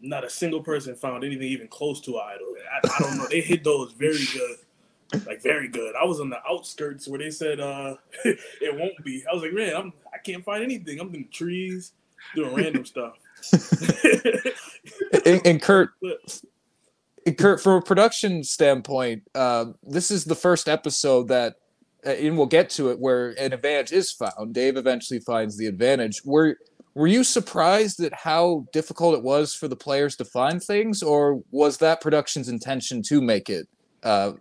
not 0.01 0.23
a 0.23 0.29
single 0.29 0.61
person 0.61 0.95
found 0.95 1.23
anything 1.23 1.47
even 1.47 1.67
close 1.67 2.01
to 2.01 2.17
idol. 2.17 2.47
I, 2.71 2.87
I 2.87 2.99
don't 2.99 3.17
know. 3.17 3.27
They 3.27 3.41
hit 3.41 3.63
those 3.63 3.91
very 3.93 4.25
good, 4.33 5.25
like 5.27 5.41
very 5.41 5.67
good. 5.67 5.95
I 5.95 6.05
was 6.05 6.19
on 6.19 6.29
the 6.29 6.39
outskirts 6.49 7.07
where 7.07 7.19
they 7.19 7.31
said 7.31 7.59
uh 7.59 7.95
it 8.25 8.77
won't 8.77 9.03
be. 9.03 9.23
I 9.29 9.33
was 9.33 9.43
like, 9.43 9.53
man, 9.53 9.75
I'm 9.75 9.93
I 10.13 10.17
can't 10.17 10.43
find 10.43 10.63
anything. 10.63 10.99
I'm 10.99 11.13
in 11.13 11.23
the 11.23 11.27
trees 11.29 11.93
doing 12.35 12.53
random 12.55 12.85
stuff. 12.85 13.17
and, 15.25 15.41
and, 15.45 15.61
Kurt. 15.61 15.91
And 17.25 17.37
Kurt, 17.37 17.61
from 17.61 17.73
a 17.73 17.81
production 17.81 18.43
standpoint, 18.45 19.23
uh, 19.35 19.65
this 19.83 20.09
is 20.09 20.23
the 20.23 20.35
first 20.35 20.69
episode 20.69 21.27
that, 21.27 21.57
uh, 22.03 22.11
and 22.11 22.37
we'll 22.37 22.47
get 22.47 22.69
to 22.71 22.89
it, 22.89 22.99
where 22.99 23.31
an 23.31 23.51
advantage 23.51 23.91
is 23.91 24.11
found. 24.11 24.53
Dave 24.53 24.77
eventually 24.77 25.19
finds 25.19 25.57
the 25.57 25.67
advantage. 25.67 26.21
Where 26.23 26.55
were 26.95 27.07
you 27.07 27.23
surprised 27.23 27.99
at 27.99 28.13
how 28.13 28.65
difficult 28.73 29.15
it 29.15 29.23
was 29.23 29.53
for 29.53 29.67
the 29.67 29.75
players 29.75 30.15
to 30.17 30.25
find 30.25 30.61
things, 30.61 31.03
or 31.03 31.41
was 31.51 31.77
that 31.77 32.01
production's 32.01 32.49
intention 32.49 33.01
to 33.03 33.21
make 33.21 33.49
it 33.49 33.67
uh, 34.03 34.33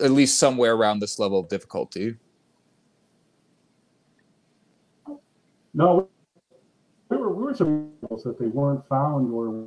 at 0.00 0.10
least 0.10 0.38
somewhere 0.38 0.74
around 0.74 0.98
this 1.00 1.18
level 1.18 1.38
of 1.38 1.48
difficulty? 1.48 2.16
No, 5.74 6.08
we 7.08 7.16
were, 7.16 7.32
we 7.32 7.44
were 7.44 7.54
surprised 7.54 8.24
that 8.24 8.38
they 8.38 8.46
weren't 8.46 8.86
found, 8.86 9.32
or 9.32 9.66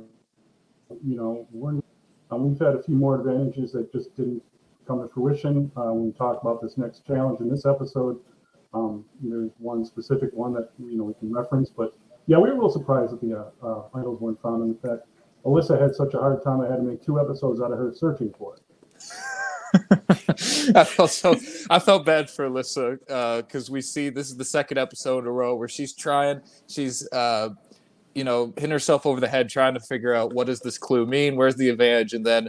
you 1.04 1.16
know, 1.16 1.48
weren't. 1.50 1.84
Um, 2.30 2.48
we've 2.48 2.58
had 2.58 2.74
a 2.74 2.82
few 2.82 2.96
more 2.96 3.16
advantages 3.16 3.72
that 3.72 3.92
just 3.92 4.16
didn't 4.16 4.42
come 4.86 5.00
to 5.00 5.08
fruition. 5.08 5.70
Uh, 5.76 5.92
when 5.92 6.06
we 6.06 6.12
talk 6.12 6.40
about 6.42 6.60
this 6.60 6.76
next 6.76 7.06
challenge 7.06 7.40
in 7.40 7.48
this 7.48 7.66
episode, 7.66 8.18
um, 8.74 9.04
there's 9.22 9.50
one 9.58 9.84
specific 9.84 10.30
one 10.32 10.52
that 10.54 10.70
you 10.78 10.96
know 10.96 11.04
we 11.04 11.14
can 11.14 11.32
reference, 11.32 11.70
but 11.70 11.94
yeah, 12.26 12.38
we 12.38 12.50
were 12.50 12.56
real 12.56 12.70
surprised 12.70 13.12
that 13.12 13.20
the 13.20 13.38
uh, 13.38 13.66
uh, 13.66 13.82
idols 13.94 14.20
weren't 14.20 14.40
found. 14.42 14.62
In 14.62 14.74
fact, 14.76 15.06
Alyssa 15.44 15.80
had 15.80 15.94
such 15.94 16.14
a 16.14 16.18
hard 16.18 16.42
time, 16.42 16.60
I 16.60 16.66
had 16.68 16.76
to 16.76 16.82
make 16.82 17.04
two 17.04 17.20
episodes 17.20 17.60
out 17.60 17.72
of 17.72 17.78
her 17.78 17.92
searching 17.94 18.34
for 18.36 18.56
it. 18.56 18.62
I 20.76 20.84
felt 20.84 21.10
so. 21.10 21.36
I 21.70 21.78
felt 21.78 22.04
bad 22.04 22.30
for 22.30 22.48
Alyssa 22.48 22.98
because 23.42 23.68
uh, 23.68 23.72
we 23.72 23.80
see 23.80 24.08
this 24.08 24.28
is 24.28 24.36
the 24.36 24.44
second 24.44 24.78
episode 24.78 25.20
in 25.20 25.26
a 25.26 25.32
row 25.32 25.54
where 25.54 25.68
she's 25.68 25.92
trying. 25.92 26.40
She's, 26.68 27.08
uh, 27.12 27.50
you 28.14 28.24
know, 28.24 28.52
hitting 28.56 28.70
herself 28.70 29.06
over 29.06 29.20
the 29.20 29.28
head 29.28 29.48
trying 29.48 29.74
to 29.74 29.80
figure 29.80 30.14
out 30.14 30.32
what 30.32 30.46
does 30.46 30.60
this 30.60 30.78
clue 30.78 31.06
mean? 31.06 31.36
Where's 31.36 31.56
the 31.56 31.68
advantage? 31.68 32.12
And 32.14 32.24
then 32.24 32.48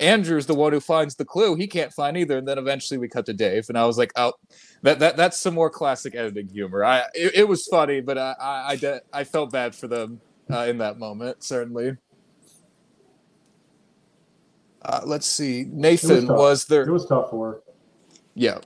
Andrew's 0.00 0.46
the 0.46 0.54
one 0.54 0.72
who 0.72 0.80
finds 0.80 1.14
the 1.14 1.24
clue. 1.24 1.54
He 1.54 1.66
can't 1.66 1.92
find 1.92 2.16
either. 2.16 2.36
And 2.38 2.48
then 2.48 2.58
eventually 2.58 2.98
we 2.98 3.08
cut 3.08 3.26
to 3.26 3.32
Dave, 3.32 3.68
and 3.68 3.78
I 3.78 3.86
was 3.86 3.96
like, 3.96 4.12
"Oh, 4.16 4.32
that 4.82 4.98
that 4.98 5.16
that's 5.16 5.38
some 5.38 5.54
more 5.54 5.70
classic 5.70 6.14
editing 6.14 6.48
humor." 6.48 6.84
I 6.84 7.04
it, 7.14 7.34
it 7.34 7.48
was 7.48 7.66
funny, 7.66 8.00
but 8.00 8.18
I 8.18 8.34
I 8.40 8.68
I, 8.70 8.76
de- 8.76 9.00
I 9.12 9.24
felt 9.24 9.52
bad 9.52 9.74
for 9.74 9.86
them 9.86 10.20
uh, 10.50 10.66
in 10.68 10.78
that 10.78 10.98
moment. 10.98 11.44
Certainly. 11.44 11.96
Uh, 14.84 15.00
let's 15.06 15.26
see. 15.26 15.66
Nathan, 15.70 16.26
was, 16.26 16.38
was, 16.38 16.64
there? 16.66 16.82
It 16.82 16.92
was 16.92 17.06
tough 17.06 17.30
for 17.30 17.62
Yeah. 18.34 18.58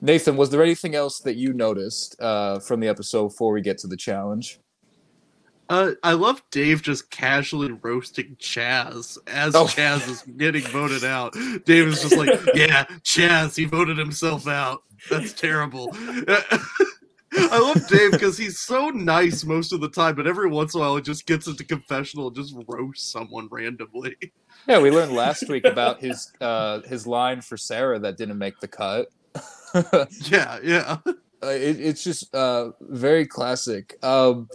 Nathan, 0.00 0.36
was 0.36 0.50
there 0.50 0.62
anything 0.62 0.94
else 0.94 1.20
that 1.20 1.36
you 1.36 1.52
noticed 1.52 2.20
uh, 2.20 2.58
from 2.58 2.80
the 2.80 2.88
episode 2.88 3.28
before 3.28 3.52
we 3.52 3.60
get 3.60 3.78
to 3.78 3.86
the 3.86 3.96
challenge? 3.96 4.58
Uh, 5.68 5.92
I 6.02 6.12
love 6.12 6.42
Dave 6.50 6.82
just 6.82 7.10
casually 7.10 7.72
roasting 7.72 8.36
Chaz 8.36 9.16
as 9.26 9.54
oh. 9.54 9.64
Chaz 9.64 10.08
is 10.08 10.22
getting 10.36 10.62
voted 10.64 11.04
out. 11.04 11.32
Dave 11.64 11.88
is 11.88 12.02
just 12.02 12.16
like, 12.16 12.38
"Yeah, 12.54 12.84
Chaz, 13.02 13.56
he 13.56 13.64
voted 13.64 13.96
himself 13.96 14.46
out. 14.46 14.82
That's 15.10 15.32
terrible." 15.32 15.94
I 17.36 17.58
love 17.58 17.86
Dave 17.88 18.12
because 18.12 18.38
he's 18.38 18.60
so 18.60 18.90
nice 18.90 19.44
most 19.44 19.72
of 19.72 19.80
the 19.80 19.88
time, 19.88 20.14
but 20.14 20.26
every 20.26 20.48
once 20.48 20.74
in 20.74 20.80
a 20.80 20.84
while 20.84 20.96
he 20.96 21.02
just 21.02 21.26
gets 21.26 21.46
into 21.46 21.64
confessional 21.64 22.28
and 22.28 22.36
just 22.36 22.54
roasts 22.68 23.10
someone 23.10 23.48
randomly. 23.50 24.16
Yeah, 24.68 24.80
we 24.80 24.90
learned 24.90 25.12
last 25.12 25.48
week 25.48 25.64
about 25.64 26.00
his 26.00 26.32
uh, 26.40 26.80
his 26.82 27.06
line 27.06 27.40
for 27.40 27.56
Sarah 27.56 27.98
that 27.98 28.16
didn't 28.16 28.38
make 28.38 28.60
the 28.60 28.68
cut. 28.68 29.08
yeah, 30.30 30.58
yeah. 30.62 30.98
Uh, 31.06 31.48
it, 31.48 31.80
it's 31.80 32.04
just 32.04 32.32
uh, 32.34 32.70
very 32.80 33.26
classic. 33.26 33.96
Um, 34.02 34.48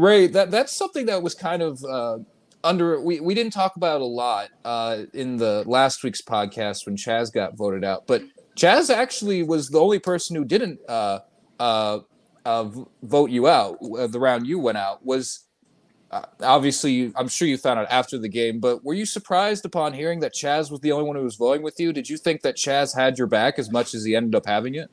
Ray, 0.00 0.26
that 0.28 0.50
that's 0.50 0.74
something 0.74 1.06
that 1.06 1.22
was 1.22 1.34
kind 1.34 1.62
of 1.62 1.84
uh, 1.84 2.18
under. 2.64 3.00
We, 3.00 3.20
we 3.20 3.34
didn't 3.34 3.52
talk 3.52 3.76
about 3.76 4.00
a 4.00 4.06
lot 4.06 4.48
uh, 4.64 5.02
in 5.12 5.36
the 5.36 5.64
last 5.66 6.02
week's 6.02 6.22
podcast 6.22 6.86
when 6.86 6.96
Chaz 6.96 7.32
got 7.32 7.56
voted 7.56 7.84
out, 7.84 8.06
but 8.06 8.22
Chaz 8.56 8.90
actually 8.94 9.42
was 9.42 9.68
the 9.68 9.78
only 9.78 9.98
person 9.98 10.36
who 10.36 10.44
didn't 10.44 10.80
uh, 10.88 11.20
uh, 11.58 12.00
uh, 12.44 12.70
vote 13.02 13.30
you 13.30 13.48
out, 13.48 13.78
uh, 13.98 14.06
the 14.06 14.18
round 14.18 14.46
you 14.46 14.58
went 14.58 14.78
out, 14.78 15.04
was 15.04 15.46
obviously, 16.42 17.12
I'm 17.14 17.28
sure 17.28 17.46
you 17.46 17.56
found 17.56 17.78
out 17.78 17.86
after 17.90 18.18
the 18.18 18.28
game, 18.28 18.58
but 18.58 18.84
were 18.84 18.94
you 18.94 19.06
surprised 19.06 19.64
upon 19.64 19.92
hearing 19.92 20.20
that 20.20 20.34
Chaz 20.34 20.70
was 20.70 20.80
the 20.80 20.92
only 20.92 21.06
one 21.06 21.16
who 21.16 21.22
was 21.22 21.36
voting 21.36 21.62
with 21.62 21.78
you? 21.78 21.92
Did 21.92 22.08
you 22.08 22.16
think 22.16 22.42
that 22.42 22.56
Chaz 22.56 22.96
had 22.96 23.18
your 23.18 23.26
back 23.26 23.58
as 23.58 23.70
much 23.70 23.94
as 23.94 24.04
he 24.04 24.16
ended 24.16 24.34
up 24.34 24.46
having 24.46 24.74
it? 24.74 24.90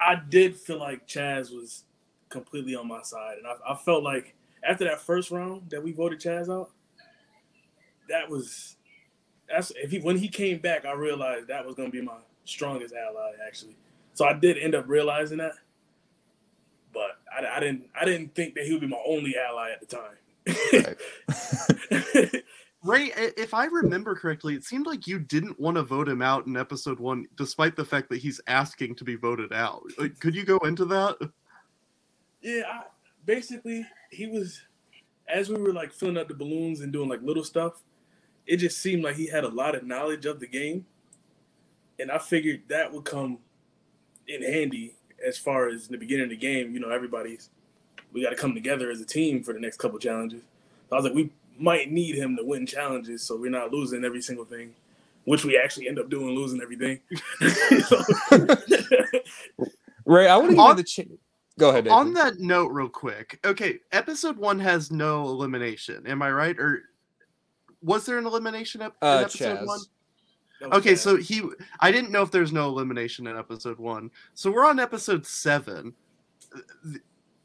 I 0.00 0.16
did 0.16 0.56
feel 0.56 0.78
like 0.78 1.06
Chaz 1.06 1.54
was 1.54 1.84
completely 2.34 2.74
on 2.74 2.86
my 2.86 3.02
side, 3.02 3.38
and 3.38 3.46
I, 3.46 3.54
I 3.72 3.76
felt 3.76 4.02
like 4.02 4.34
after 4.62 4.84
that 4.84 5.00
first 5.00 5.30
round 5.30 5.70
that 5.70 5.82
we 5.82 5.92
voted 5.92 6.20
Chaz 6.20 6.50
out, 6.50 6.70
that 8.08 8.28
was 8.28 8.76
that's 9.48 9.72
if 9.76 9.90
he 9.90 10.00
when 10.00 10.18
he 10.18 10.28
came 10.28 10.58
back, 10.58 10.84
I 10.84 10.92
realized 10.92 11.48
that 11.48 11.64
was 11.64 11.74
going 11.74 11.90
to 11.90 11.92
be 11.92 12.02
my 12.02 12.18
strongest 12.44 12.94
ally 12.94 13.32
actually. 13.46 13.76
So 14.12 14.26
I 14.26 14.34
did 14.34 14.58
end 14.58 14.74
up 14.74 14.84
realizing 14.86 15.38
that, 15.38 15.52
but 16.92 17.18
I, 17.32 17.56
I 17.56 17.60
didn't 17.60 17.88
I 17.98 18.04
didn't 18.04 18.34
think 18.34 18.54
that 18.54 18.64
he 18.64 18.72
would 18.72 18.82
be 18.82 18.86
my 18.86 19.02
only 19.06 19.34
ally 19.36 19.70
at 19.72 19.80
the 19.80 19.86
time. 19.86 20.16
Ray, 22.84 23.12
if 23.16 23.54
I 23.54 23.64
remember 23.64 24.14
correctly, 24.14 24.54
it 24.54 24.64
seemed 24.64 24.86
like 24.86 25.06
you 25.06 25.18
didn't 25.18 25.58
want 25.58 25.76
to 25.78 25.82
vote 25.82 26.06
him 26.06 26.20
out 26.20 26.46
in 26.46 26.54
episode 26.54 27.00
one, 27.00 27.24
despite 27.34 27.76
the 27.76 27.84
fact 27.84 28.10
that 28.10 28.18
he's 28.18 28.42
asking 28.46 28.96
to 28.96 29.04
be 29.04 29.16
voted 29.16 29.54
out. 29.54 29.82
Like, 29.98 30.20
could 30.20 30.34
you 30.34 30.44
go 30.44 30.58
into 30.58 30.84
that? 30.86 31.16
Yeah, 32.44 32.62
I, 32.70 32.82
basically, 33.24 33.86
he 34.10 34.26
was 34.26 34.60
as 35.26 35.48
we 35.48 35.56
were 35.56 35.72
like 35.72 35.92
filling 35.92 36.18
up 36.18 36.28
the 36.28 36.34
balloons 36.34 36.82
and 36.82 36.92
doing 36.92 37.08
like 37.08 37.22
little 37.22 37.42
stuff. 37.42 37.82
It 38.46 38.58
just 38.58 38.82
seemed 38.82 39.02
like 39.02 39.16
he 39.16 39.26
had 39.26 39.44
a 39.44 39.48
lot 39.48 39.74
of 39.74 39.86
knowledge 39.86 40.26
of 40.26 40.38
the 40.38 40.46
game, 40.46 40.84
and 41.98 42.10
I 42.10 42.18
figured 42.18 42.60
that 42.68 42.92
would 42.92 43.06
come 43.06 43.38
in 44.28 44.42
handy 44.42 44.94
as 45.26 45.38
far 45.38 45.68
as 45.68 45.86
in 45.86 45.92
the 45.92 45.98
beginning 45.98 46.24
of 46.24 46.30
the 46.30 46.36
game. 46.36 46.74
You 46.74 46.80
know, 46.80 46.90
everybody's 46.90 47.48
we 48.12 48.22
got 48.22 48.30
to 48.30 48.36
come 48.36 48.54
together 48.54 48.90
as 48.90 49.00
a 49.00 49.06
team 49.06 49.42
for 49.42 49.54
the 49.54 49.60
next 49.60 49.78
couple 49.78 49.98
challenges. 49.98 50.42
So 50.90 50.96
I 50.96 50.98
was 51.00 51.04
like, 51.04 51.14
we 51.14 51.30
might 51.58 51.90
need 51.90 52.14
him 52.14 52.36
to 52.36 52.44
win 52.44 52.66
challenges, 52.66 53.22
so 53.22 53.36
we're 53.36 53.50
not 53.50 53.72
losing 53.72 54.04
every 54.04 54.20
single 54.20 54.44
thing, 54.44 54.74
which 55.24 55.46
we 55.46 55.58
actually 55.58 55.88
end 55.88 55.98
up 55.98 56.10
doing, 56.10 56.34
losing 56.34 56.60
everything. 56.60 57.00
Ray, 60.04 60.28
I 60.28 60.36
want 60.36 60.50
to 60.50 60.56
give 60.56 60.66
you 60.66 60.74
the 60.74 60.84
chance. 60.84 61.23
Go 61.58 61.70
ahead. 61.70 61.84
Nathan. 61.84 61.98
On 61.98 62.12
that 62.14 62.40
note, 62.40 62.72
real 62.72 62.88
quick. 62.88 63.38
Okay, 63.44 63.78
episode 63.92 64.36
one 64.36 64.58
has 64.58 64.90
no 64.90 65.22
elimination. 65.24 66.06
Am 66.06 66.20
I 66.20 66.30
right? 66.32 66.58
Or 66.58 66.82
was 67.82 68.06
there 68.06 68.18
an 68.18 68.26
elimination 68.26 68.82
ep- 68.82 68.96
uh, 69.02 69.18
in 69.18 69.24
episode 69.24 69.58
Chaz. 69.58 69.66
one? 69.66 69.80
Okay, 70.72 70.94
so 70.94 71.16
he 71.16 71.42
I 71.80 71.92
didn't 71.92 72.10
know 72.10 72.22
if 72.22 72.30
there's 72.30 72.52
no 72.52 72.68
elimination 72.68 73.26
in 73.26 73.36
episode 73.36 73.78
one. 73.78 74.10
So 74.34 74.50
we're 74.50 74.66
on 74.66 74.80
episode 74.80 75.26
seven. 75.26 75.94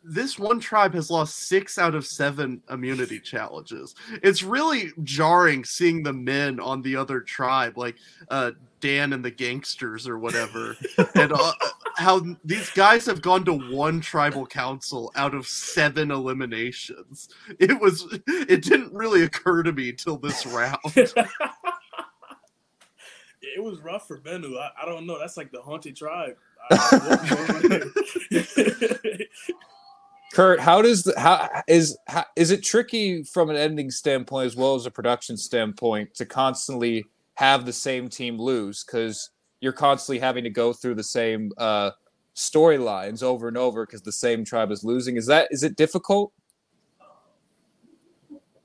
This 0.04 0.40
one 0.40 0.60
tribe 0.60 0.94
has 0.94 1.12
lost 1.12 1.48
six 1.48 1.78
out 1.78 1.94
of 1.94 2.06
seven 2.06 2.62
immunity 2.70 3.20
challenges. 3.20 3.96
It's 4.24 4.42
really 4.42 4.92
jarring 5.04 5.66
seeing 5.66 6.04
the 6.04 6.14
men 6.14 6.60
on 6.60 6.82
the 6.82 6.96
other 6.96 7.20
tribe, 7.20 7.78
like 7.78 7.98
uh, 8.30 8.52
Dan 8.80 9.12
and 9.12 9.24
the 9.26 9.32
gangsters 9.32 10.08
or 10.08 10.18
whatever, 10.18 10.78
and 11.16 11.34
uh, 11.34 11.52
how 12.00 12.26
these 12.46 12.70
guys 12.72 13.06
have 13.06 13.22
gone 13.22 13.44
to 13.46 13.54
one 13.54 14.00
tribal 14.00 14.46
council 14.46 15.12
out 15.16 15.36
of 15.36 15.46
seven 15.46 16.12
eliminations. 16.12 17.30
It 17.60 17.80
was 17.80 18.06
it 18.28 18.64
didn't 18.64 18.94
really 18.94 19.24
occur 19.24 19.64
to 19.64 19.74
me 19.74 19.92
till 19.92 20.18
this 20.18 20.46
round. 20.46 20.78
it 20.86 21.18
was 23.58 23.80
rough 23.80 24.08
for 24.08 24.20
Bennu. 24.20 24.58
I, 24.58 24.72
I 24.82 24.86
don't 24.86 25.06
know. 25.06 25.20
That's 25.20 25.36
like 25.38 25.52
the 25.52 25.62
haunted 25.62 25.98
tribe. 25.98 26.36
I- 26.72 27.82
Kurt, 30.34 30.60
how 30.60 30.82
does 30.84 31.04
the, 31.04 31.20
how 31.20 31.50
is 31.68 31.98
how, 32.08 32.24
is 32.36 32.52
it 32.52 32.64
tricky 32.64 33.24
from 33.24 33.50
an 33.50 33.56
ending 33.56 33.90
standpoint 33.90 34.46
as 34.46 34.56
well 34.56 34.76
as 34.76 34.86
a 34.86 34.92
production 34.92 35.36
standpoint 35.38 36.14
to 36.16 36.26
constantly 36.26 37.04
have 37.34 37.66
the 37.66 37.74
same 37.74 38.10
team 38.10 38.38
lose 38.38 38.84
because 38.84 39.32
you're 39.62 39.74
constantly 39.74 40.20
having 40.20 40.44
to 40.44 40.50
go 40.50 40.74
through 40.74 40.96
the 40.96 41.04
same 41.04 41.52
uh, 41.58 41.92
storylines 42.36 43.24
over 43.24 43.48
and 43.48 43.58
over 43.58 43.86
because 43.86 44.02
the 44.02 44.12
same 44.12 44.46
tribe 44.46 44.72
is 44.72 44.84
losing. 44.84 45.18
Is 45.18 45.26
that 45.28 45.48
is 45.52 45.64
it 45.64 45.76
difficult? 45.76 46.32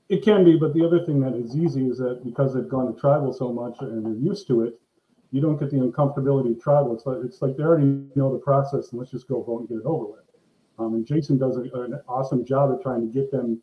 It 0.07 0.23
can 0.23 0.45
be, 0.45 0.55
but 0.55 0.73
the 0.73 0.85
other 0.85 1.03
thing 1.03 1.19
that 1.21 1.33
is 1.33 1.55
easy 1.57 1.87
is 1.87 1.97
that 1.97 2.23
because 2.23 2.53
they've 2.53 2.69
gone 2.69 2.93
to 2.93 2.99
tribal 2.99 3.33
so 3.33 3.51
much 3.51 3.77
and 3.79 4.05
they're 4.05 4.13
used 4.13 4.47
to 4.47 4.61
it, 4.61 4.79
you 5.31 5.41
don't 5.41 5.59
get 5.59 5.71
the 5.71 5.77
uncomfortability 5.77 6.55
of 6.55 6.61
tribal. 6.61 6.93
It's 6.93 7.05
like 7.05 7.17
it's 7.23 7.41
like 7.41 7.57
they 7.57 7.63
already 7.63 8.05
know 8.15 8.31
the 8.31 8.39
process, 8.39 8.91
and 8.91 8.99
let's 8.99 9.11
just 9.11 9.27
go 9.27 9.41
vote 9.41 9.61
and 9.61 9.69
get 9.69 9.77
it 9.79 9.85
over 9.85 10.05
with. 10.05 10.19
Um, 10.77 10.93
and 10.93 11.05
Jason 11.05 11.37
does 11.37 11.57
a, 11.57 11.61
an 11.61 11.99
awesome 12.07 12.45
job 12.45 12.71
of 12.71 12.81
trying 12.81 13.01
to 13.01 13.07
get 13.07 13.31
them 13.31 13.61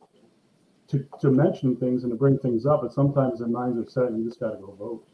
to, 0.89 1.07
to 1.21 1.31
mention 1.31 1.77
things 1.77 2.05
and 2.05 2.13
to 2.13 2.17
bring 2.17 2.39
things 2.39 2.67
up, 2.67 2.83
but 2.83 2.93
sometimes 2.93 3.39
their 3.39 3.49
minds 3.49 3.79
are 3.79 3.91
set 3.91 4.11
and 4.11 4.23
you 4.23 4.29
just 4.29 4.41
got 4.41 4.51
to 4.51 4.57
go 4.59 4.75
vote. 4.79 5.07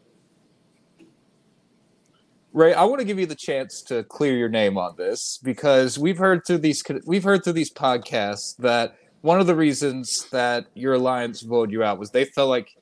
Ray, 2.53 2.73
I 2.73 2.85
want 2.85 3.01
to 3.01 3.05
give 3.05 3.19
you 3.19 3.27
the 3.27 3.35
chance 3.35 3.83
to 3.83 4.05
clear 4.05 4.37
your 4.37 4.49
name 4.49 4.79
on 4.79 4.95
this 4.97 5.39
because 5.43 5.99
we've 5.99 6.19
heard 6.19 6.47
through 6.47 6.59
these 6.59 6.83
we've 7.05 7.25
heard 7.25 7.45
through 7.45 7.53
these 7.53 7.73
podcasts 7.73 8.57
that 8.59 8.97
one 9.21 9.41
of 9.41 9.47
the 9.47 9.55
reasons 9.55 10.29
that 10.31 10.67
your 10.75 10.95
alliance 10.95 11.43
voted 11.43 11.73
you 11.73 11.83
out 11.83 11.99
was 11.99 12.11
they 12.11 12.25
felt 12.25 12.49
like 12.49 12.75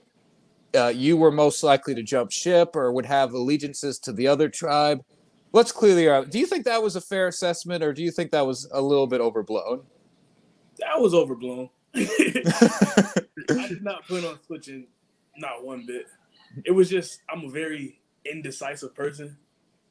uh, 0.76 0.88
you 0.88 1.16
were 1.16 1.32
most 1.32 1.62
likely 1.62 1.94
to 1.94 2.02
jump 2.02 2.30
ship 2.30 2.76
or 2.76 2.92
would 2.92 3.06
have 3.06 3.32
allegiances 3.32 3.98
to 3.98 4.12
the 4.12 4.28
other 4.28 4.48
tribe. 4.48 5.02
Let's 5.52 5.72
clearly 5.72 6.08
out. 6.08 6.30
Do 6.30 6.38
you 6.38 6.46
think 6.46 6.64
that 6.66 6.82
was 6.82 6.96
a 6.96 7.00
fair 7.00 7.28
assessment, 7.28 7.82
or 7.82 7.92
do 7.92 8.02
you 8.02 8.10
think 8.10 8.30
that 8.32 8.46
was 8.46 8.68
a 8.72 8.80
little 8.80 9.06
bit 9.06 9.20
overblown? 9.20 9.82
that 10.78 11.00
was 11.00 11.14
overblown. 11.14 11.70
I 11.94 13.68
did 13.68 13.82
not 13.82 14.06
plan 14.06 14.24
on 14.24 14.38
switching, 14.46 14.86
not 15.36 15.64
one 15.64 15.86
bit. 15.86 16.06
It 16.64 16.72
was 16.72 16.90
just 16.90 17.20
I'm 17.30 17.44
a 17.44 17.48
very 17.48 18.00
indecisive 18.30 18.94
person, 18.94 19.36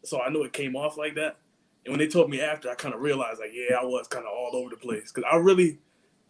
so 0.05 0.21
I 0.21 0.29
know 0.29 0.43
it 0.43 0.53
came 0.53 0.75
off 0.75 0.97
like 0.97 1.15
that. 1.15 1.37
And 1.85 1.91
when 1.91 1.99
they 1.99 2.07
told 2.07 2.29
me 2.29 2.41
after, 2.41 2.69
I 2.69 2.75
kind 2.75 2.93
of 2.93 3.01
realized 3.01 3.39
like, 3.39 3.51
yeah, 3.53 3.75
I 3.75 3.83
was 3.83 4.07
kind 4.07 4.25
of 4.25 4.31
all 4.31 4.51
over 4.55 4.69
the 4.69 4.77
place 4.77 5.11
because 5.11 5.29
I 5.31 5.35
really, 5.37 5.77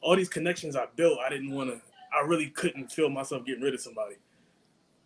all 0.02 0.16
these 0.16 0.30
connections 0.30 0.76
I 0.76 0.88
built, 0.96 1.20
I 1.26 1.30
didn't 1.30 1.52
want 1.52 1.70
to. 1.70 1.82
I 2.14 2.26
really 2.26 2.48
couldn't 2.48 2.92
feel 2.92 3.10
myself 3.10 3.46
getting 3.46 3.64
rid 3.64 3.74
of 3.74 3.82
somebody. 3.82 4.16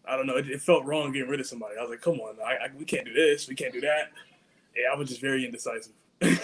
I 0.07 0.15
don't 0.15 0.25
know. 0.25 0.37
It, 0.37 0.49
it 0.49 0.61
felt 0.61 0.85
wrong 0.85 1.11
getting 1.11 1.29
rid 1.29 1.39
of 1.39 1.45
somebody. 1.45 1.75
I 1.77 1.81
was 1.81 1.91
like, 1.91 2.01
come 2.01 2.19
on, 2.19 2.35
I, 2.43 2.65
I, 2.65 2.69
we 2.77 2.85
can't 2.85 3.05
do 3.05 3.13
this. 3.13 3.47
We 3.47 3.55
can't 3.55 3.73
do 3.73 3.81
that. 3.81 4.11
Yeah, 4.75 4.93
I 4.93 4.97
was 4.97 5.09
just 5.09 5.21
very 5.21 5.45
indecisive. 5.45 5.93
and, 6.21 6.39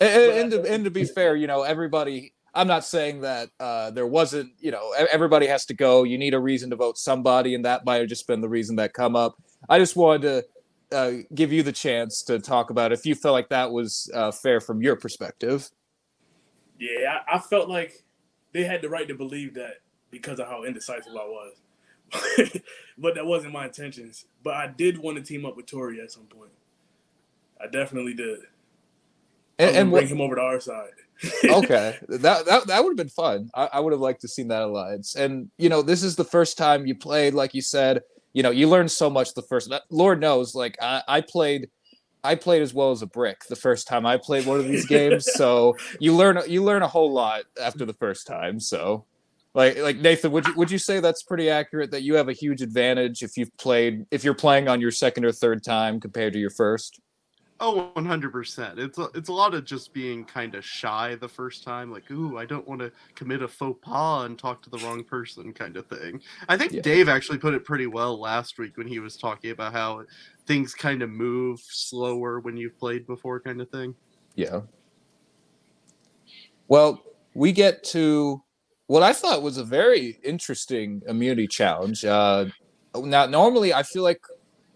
and, 0.00 0.50
to, 0.52 0.72
and 0.72 0.84
to 0.84 0.90
be 0.90 1.04
fair, 1.04 1.36
you 1.36 1.46
know, 1.46 1.62
everybody. 1.62 2.32
I'm 2.54 2.66
not 2.66 2.84
saying 2.84 3.20
that 3.20 3.50
uh, 3.60 3.90
there 3.90 4.06
wasn't. 4.06 4.52
You 4.58 4.70
know, 4.70 4.92
everybody 4.92 5.46
has 5.46 5.66
to 5.66 5.74
go. 5.74 6.04
You 6.04 6.16
need 6.16 6.34
a 6.34 6.40
reason 6.40 6.70
to 6.70 6.76
vote 6.76 6.96
somebody, 6.96 7.54
and 7.54 7.64
that 7.64 7.84
might 7.84 7.96
have 7.96 8.08
just 8.08 8.26
been 8.26 8.40
the 8.40 8.48
reason 8.48 8.76
that 8.76 8.94
come 8.94 9.14
up. 9.14 9.36
I 9.68 9.78
just 9.78 9.96
wanted 9.96 10.22
to 10.22 10.44
uh, 10.92 11.12
give 11.34 11.52
you 11.52 11.62
the 11.62 11.72
chance 11.72 12.22
to 12.22 12.38
talk 12.38 12.70
about 12.70 12.92
if 12.92 13.04
you 13.04 13.14
felt 13.14 13.32
like 13.32 13.48
that 13.50 13.70
was 13.70 14.10
uh, 14.14 14.30
fair 14.30 14.60
from 14.60 14.82
your 14.82 14.96
perspective. 14.96 15.70
Yeah, 16.78 17.20
I, 17.28 17.36
I 17.36 17.38
felt 17.38 17.68
like 17.68 18.04
they 18.52 18.64
had 18.64 18.82
the 18.82 18.88
right 18.88 19.08
to 19.08 19.14
believe 19.14 19.54
that 19.54 19.80
because 20.10 20.38
of 20.40 20.46
how 20.46 20.64
indecisive 20.64 21.12
I 21.12 21.26
was. 21.26 21.52
but 22.98 23.14
that 23.14 23.26
wasn't 23.26 23.52
my 23.52 23.66
intentions. 23.66 24.24
But 24.42 24.54
I 24.54 24.68
did 24.68 24.98
want 24.98 25.16
to 25.18 25.22
team 25.22 25.44
up 25.44 25.56
with 25.56 25.66
Tori 25.66 26.00
at 26.00 26.10
some 26.10 26.24
point. 26.24 26.50
I 27.60 27.66
definitely 27.66 28.14
did. 28.14 28.40
And, 29.58 29.76
and 29.76 29.90
bring 29.90 30.04
what, 30.04 30.12
him 30.12 30.20
over 30.20 30.36
to 30.36 30.40
our 30.40 30.60
side. 30.60 30.90
okay, 31.44 31.98
that 32.08 32.46
that 32.46 32.68
that 32.68 32.84
would 32.84 32.90
have 32.90 32.96
been 32.96 33.08
fun. 33.08 33.50
I, 33.52 33.68
I 33.74 33.80
would 33.80 33.92
have 33.92 34.00
liked 34.00 34.20
to 34.20 34.28
seen 34.28 34.48
that 34.48 34.62
alliance. 34.62 35.16
And 35.16 35.50
you 35.58 35.68
know, 35.68 35.82
this 35.82 36.04
is 36.04 36.14
the 36.14 36.24
first 36.24 36.56
time 36.56 36.86
you 36.86 36.94
played, 36.94 37.34
like 37.34 37.54
you 37.54 37.62
said. 37.62 38.02
You 38.38 38.44
know, 38.44 38.50
you 38.50 38.68
learn 38.68 38.88
so 38.88 39.10
much 39.10 39.34
the 39.34 39.42
first. 39.42 39.68
Lord 39.90 40.20
knows, 40.20 40.54
like 40.54 40.78
I, 40.80 41.02
I 41.08 41.20
played. 41.22 41.70
I 42.22 42.36
played 42.36 42.62
as 42.62 42.72
well 42.72 42.92
as 42.92 43.02
a 43.02 43.06
brick 43.08 43.40
the 43.48 43.56
first 43.56 43.88
time 43.88 44.06
I 44.06 44.16
played 44.16 44.46
one 44.46 44.60
of 44.60 44.68
these 44.68 44.86
games, 44.96 45.26
so 45.34 45.76
you 45.98 46.14
learn 46.14 46.38
you 46.46 46.62
learn 46.62 46.82
a 46.82 46.86
whole 46.86 47.10
lot 47.10 47.46
after 47.60 47.84
the 47.84 47.94
first 47.94 48.28
time. 48.28 48.60
So, 48.60 49.06
like 49.54 49.78
like 49.78 49.96
Nathan, 49.96 50.30
would 50.30 50.46
you 50.46 50.54
would 50.54 50.70
you 50.70 50.78
say 50.78 51.00
that's 51.00 51.24
pretty 51.24 51.50
accurate 51.50 51.90
that 51.90 52.02
you 52.02 52.14
have 52.14 52.28
a 52.28 52.32
huge 52.32 52.62
advantage 52.62 53.24
if 53.24 53.36
you've 53.36 53.56
played 53.56 54.06
if 54.12 54.22
you're 54.22 54.34
playing 54.34 54.68
on 54.68 54.80
your 54.80 54.92
second 54.92 55.24
or 55.24 55.32
third 55.32 55.64
time 55.64 55.98
compared 55.98 56.32
to 56.34 56.38
your 56.38 56.50
first? 56.50 57.00
Oh, 57.60 57.90
100%. 57.96 58.78
It's 58.78 58.98
a, 58.98 59.08
it's 59.14 59.28
a 59.28 59.32
lot 59.32 59.52
of 59.52 59.64
just 59.64 59.92
being 59.92 60.24
kind 60.24 60.54
of 60.54 60.64
shy 60.64 61.16
the 61.16 61.28
first 61.28 61.64
time, 61.64 61.90
like, 61.90 62.08
ooh, 62.10 62.38
I 62.38 62.44
don't 62.46 62.66
want 62.68 62.80
to 62.80 62.92
commit 63.16 63.42
a 63.42 63.48
faux 63.48 63.78
pas 63.82 64.26
and 64.26 64.38
talk 64.38 64.62
to 64.62 64.70
the 64.70 64.78
wrong 64.78 65.02
person 65.02 65.52
kind 65.52 65.76
of 65.76 65.86
thing. 65.86 66.20
I 66.48 66.56
think 66.56 66.72
Yeah. 66.72 66.82
Dave 66.82 67.08
actually 67.08 67.38
put 67.38 67.54
it 67.54 67.64
pretty 67.64 67.88
well 67.88 68.20
last 68.20 68.58
week 68.58 68.76
when 68.76 68.86
he 68.86 69.00
was 69.00 69.16
talking 69.16 69.50
about 69.50 69.72
how 69.72 70.04
things 70.46 70.72
kind 70.72 71.02
of 71.02 71.10
move 71.10 71.60
slower 71.60 72.38
when 72.38 72.56
you've 72.56 72.78
played 72.78 73.06
before, 73.08 73.40
kind 73.40 73.60
of 73.60 73.68
thing. 73.70 73.92
Yeah. 74.36 74.60
Well, 76.68 77.02
we 77.34 77.50
get 77.50 77.82
to 77.84 78.40
what 78.86 79.02
I 79.02 79.12
thought 79.12 79.42
was 79.42 79.58
a 79.58 79.64
very 79.64 80.18
interesting 80.22 81.02
immunity 81.08 81.48
challenge. 81.48 82.04
Uh, 82.04 82.46
now, 82.94 83.26
normally, 83.26 83.74
I 83.74 83.82
feel 83.82 84.02
like 84.04 84.20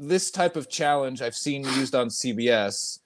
this 0.09 0.31
type 0.31 0.57
of 0.57 0.69
challenge 0.69 1.23
I've 1.23 1.35
seen 1.35 1.65
used 1.65 1.95
on 1.95 2.09
CBS. 2.09 2.99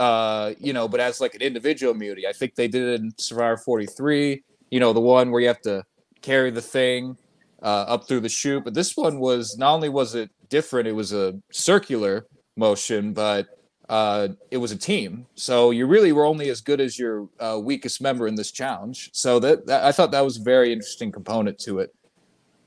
uh, 0.00 0.54
you 0.58 0.72
know, 0.72 0.88
but 0.88 0.98
as 0.98 1.20
like 1.20 1.34
an 1.34 1.42
individual 1.42 1.92
immunity. 1.92 2.26
I 2.26 2.32
think 2.32 2.54
they 2.54 2.68
did 2.68 2.82
it 2.82 3.00
in 3.02 3.12
Survivor 3.18 3.58
43, 3.58 4.42
you 4.70 4.80
know, 4.80 4.94
the 4.94 5.00
one 5.00 5.30
where 5.30 5.42
you 5.42 5.48
have 5.48 5.60
to 5.62 5.84
carry 6.22 6.50
the 6.50 6.62
thing 6.62 7.18
uh, 7.62 7.84
up 7.86 8.08
through 8.08 8.20
the 8.20 8.28
chute. 8.30 8.64
But 8.64 8.72
this 8.72 8.96
one 8.96 9.20
was 9.20 9.58
not 9.58 9.74
only 9.74 9.90
was 9.90 10.14
it 10.14 10.30
different, 10.48 10.88
it 10.88 10.92
was 10.92 11.12
a 11.12 11.38
circular 11.52 12.26
motion, 12.56 13.12
but 13.12 13.48
uh, 13.90 14.28
it 14.50 14.56
was 14.56 14.72
a 14.72 14.76
team. 14.76 15.26
So 15.34 15.70
you 15.70 15.86
really 15.86 16.12
were 16.12 16.24
only 16.24 16.48
as 16.48 16.62
good 16.62 16.80
as 16.80 16.98
your 16.98 17.28
uh, 17.38 17.60
weakest 17.62 18.00
member 18.00 18.26
in 18.26 18.36
this 18.36 18.52
challenge. 18.52 19.10
So 19.12 19.38
that, 19.40 19.66
that 19.66 19.84
I 19.84 19.92
thought 19.92 20.12
that 20.12 20.24
was 20.24 20.38
a 20.38 20.42
very 20.42 20.72
interesting 20.72 21.12
component 21.12 21.58
to 21.60 21.80
it. 21.80 21.94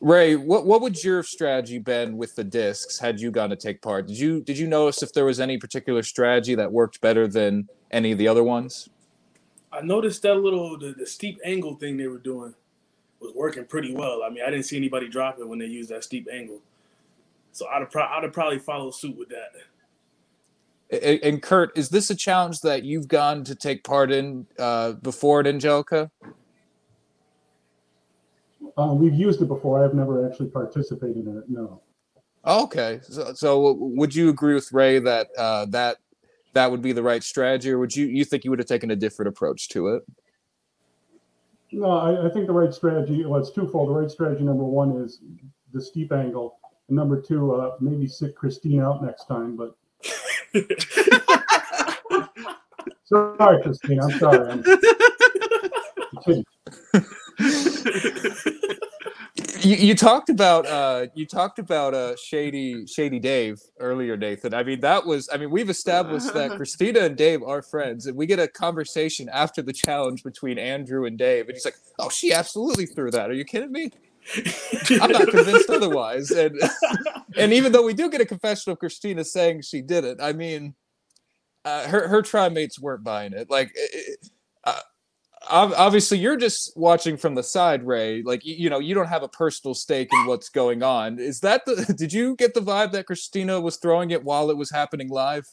Ray, 0.03 0.35
what 0.35 0.65
what 0.65 0.81
would 0.81 1.01
your 1.01 1.23
strategy 1.23 1.79
been 1.79 2.17
with 2.17 2.35
the 2.35 2.43
discs 2.43 2.99
had 2.99 3.21
you 3.21 3.31
gone 3.31 3.49
to 3.51 3.55
take 3.55 3.81
part? 3.81 4.05
Did 4.05 4.19
you 4.19 4.41
did 4.41 4.57
you 4.57 4.67
notice 4.67 5.01
if 5.01 5.13
there 5.13 5.23
was 5.23 5.39
any 5.39 5.57
particular 5.57 6.03
strategy 6.03 6.55
that 6.55 6.69
worked 6.69 6.99
better 6.99 7.25
than 7.25 7.69
any 7.89 8.11
of 8.11 8.17
the 8.17 8.27
other 8.27 8.43
ones? 8.43 8.89
I 9.71 9.79
noticed 9.79 10.21
that 10.23 10.35
little 10.35 10.77
the, 10.77 10.91
the 10.91 11.05
steep 11.05 11.39
angle 11.45 11.75
thing 11.75 11.95
they 11.95 12.07
were 12.07 12.17
doing 12.17 12.53
was 13.21 13.33
working 13.33 13.63
pretty 13.63 13.95
well. 13.95 14.23
I 14.25 14.29
mean, 14.29 14.43
I 14.45 14.49
didn't 14.49 14.65
see 14.65 14.75
anybody 14.75 15.07
drop 15.07 15.39
it 15.39 15.47
when 15.47 15.57
they 15.57 15.67
used 15.67 15.89
that 15.91 16.03
steep 16.03 16.27
angle, 16.29 16.59
so 17.53 17.65
I'd 17.67 17.79
have, 17.79 17.91
pro- 17.91 18.03
I'd 18.03 18.23
have 18.23 18.33
probably 18.33 18.59
followed 18.59 18.95
suit 18.95 19.17
with 19.17 19.29
that. 19.29 19.53
And, 21.01 21.23
and 21.23 21.41
Kurt, 21.41 21.77
is 21.77 21.87
this 21.87 22.09
a 22.09 22.15
challenge 22.15 22.59
that 22.59 22.83
you've 22.83 23.07
gone 23.07 23.45
to 23.45 23.55
take 23.55 23.85
part 23.85 24.11
in 24.11 24.47
uh, 24.59 24.91
before 24.91 25.39
at 25.39 25.47
Angelica? 25.47 26.11
Uh, 28.77 28.93
we've 28.93 29.13
used 29.13 29.41
it 29.41 29.47
before. 29.47 29.83
I've 29.83 29.93
never 29.93 30.27
actually 30.27 30.49
participated 30.49 31.27
in 31.27 31.37
it. 31.37 31.43
No. 31.47 31.81
Okay, 32.45 32.99
so, 33.03 33.33
so 33.33 33.73
would 33.73 34.13
you 34.13 34.29
agree 34.29 34.53
with 34.53 34.71
Ray 34.73 34.99
that 34.99 35.27
uh, 35.37 35.65
that 35.67 35.97
that 36.53 36.69
would 36.69 36.81
be 36.81 36.91
the 36.91 37.03
right 37.03 37.23
strategy, 37.23 37.71
or 37.71 37.79
would 37.79 37.95
you 37.95 38.07
you 38.07 38.25
think 38.25 38.43
you 38.43 38.49
would 38.49 38.59
have 38.59 38.67
taken 38.67 38.91
a 38.91 38.95
different 38.95 39.29
approach 39.29 39.69
to 39.69 39.87
it? 39.89 40.03
No, 41.71 41.89
I, 41.89 42.27
I 42.27 42.29
think 42.29 42.47
the 42.47 42.53
right 42.53 42.73
strategy. 42.73 43.25
Well, 43.25 43.39
it's 43.39 43.51
twofold. 43.51 43.89
The 43.89 43.93
right 43.93 44.11
strategy 44.11 44.43
number 44.43 44.65
one 44.65 44.97
is 44.97 45.21
the 45.71 45.81
steep 45.81 46.11
angle, 46.11 46.57
and 46.89 46.97
number 46.97 47.21
two, 47.21 47.55
uh, 47.55 47.77
maybe 47.79 48.07
sit 48.07 48.35
Christine 48.35 48.81
out 48.81 49.01
next 49.03 49.25
time. 49.25 49.55
But 49.55 49.75
sorry, 53.05 53.63
Christine. 53.63 54.01
I'm 54.01 54.19
sorry. 54.19 54.51
I'm, 54.51 54.63
I'm. 56.27 56.43
You, 59.63 59.75
you 59.75 59.95
talked 59.95 60.29
about 60.29 60.65
uh 60.65 61.07
you 61.15 61.25
talked 61.25 61.59
about 61.59 61.93
uh 61.93 62.15
shady 62.15 62.85
shady 62.87 63.19
dave 63.19 63.59
earlier 63.79 64.17
nathan. 64.17 64.53
I 64.53 64.63
mean 64.63 64.79
that 64.81 65.05
was 65.05 65.29
i 65.33 65.37
mean 65.37 65.49
we've 65.49 65.69
established 65.69 66.33
that 66.33 66.51
christina 66.57 67.01
and 67.01 67.15
dave 67.15 67.41
are 67.43 67.61
friends 67.61 68.07
and 68.07 68.15
we 68.15 68.25
get 68.25 68.39
a 68.39 68.47
conversation 68.47 69.29
after 69.29 69.61
the 69.61 69.73
challenge 69.73 70.23
between 70.23 70.57
andrew 70.57 71.05
and 71.05 71.17
dave 71.17 71.47
and 71.47 71.55
he's 71.55 71.65
like 71.65 71.77
oh 71.99 72.09
she 72.09 72.33
absolutely 72.33 72.85
threw 72.85 73.11
that. 73.11 73.29
Are 73.29 73.33
you 73.33 73.45
kidding 73.45 73.71
me? 73.71 73.91
I'm 75.01 75.11
not 75.11 75.27
convinced 75.27 75.69
otherwise 75.69 76.31
and 76.31 76.59
and 77.37 77.51
even 77.51 77.71
though 77.71 77.83
we 77.83 77.93
do 77.93 78.09
get 78.09 78.21
a 78.21 78.25
confession 78.25 78.71
of 78.71 78.79
christina 78.79 79.23
saying 79.23 79.61
she 79.61 79.81
did 79.81 80.05
it 80.05 80.19
i 80.21 80.31
mean 80.31 80.75
uh, 81.65 81.87
her 81.87 82.07
her 82.07 82.21
trimates 82.21 82.79
weren't 82.79 83.03
buying 83.03 83.33
it. 83.33 83.49
Like 83.49 83.71
it, 83.75 84.19
uh, 84.63 84.79
obviously 85.49 86.17
you're 86.17 86.37
just 86.37 86.75
watching 86.77 87.17
from 87.17 87.35
the 87.35 87.43
side 87.43 87.85
ray 87.85 88.21
like 88.23 88.45
you 88.45 88.69
know 88.69 88.79
you 88.79 88.95
don't 88.95 89.07
have 89.07 89.23
a 89.23 89.27
personal 89.27 89.73
stake 89.73 90.07
in 90.13 90.25
what's 90.25 90.49
going 90.49 90.81
on 90.83 91.19
is 91.19 91.41
that 91.41 91.65
the 91.65 91.93
did 91.97 92.13
you 92.13 92.35
get 92.37 92.53
the 92.53 92.61
vibe 92.61 92.91
that 92.91 93.05
christina 93.05 93.59
was 93.59 93.77
throwing 93.77 94.11
it 94.11 94.23
while 94.23 94.49
it 94.49 94.57
was 94.57 94.71
happening 94.71 95.09
live 95.09 95.45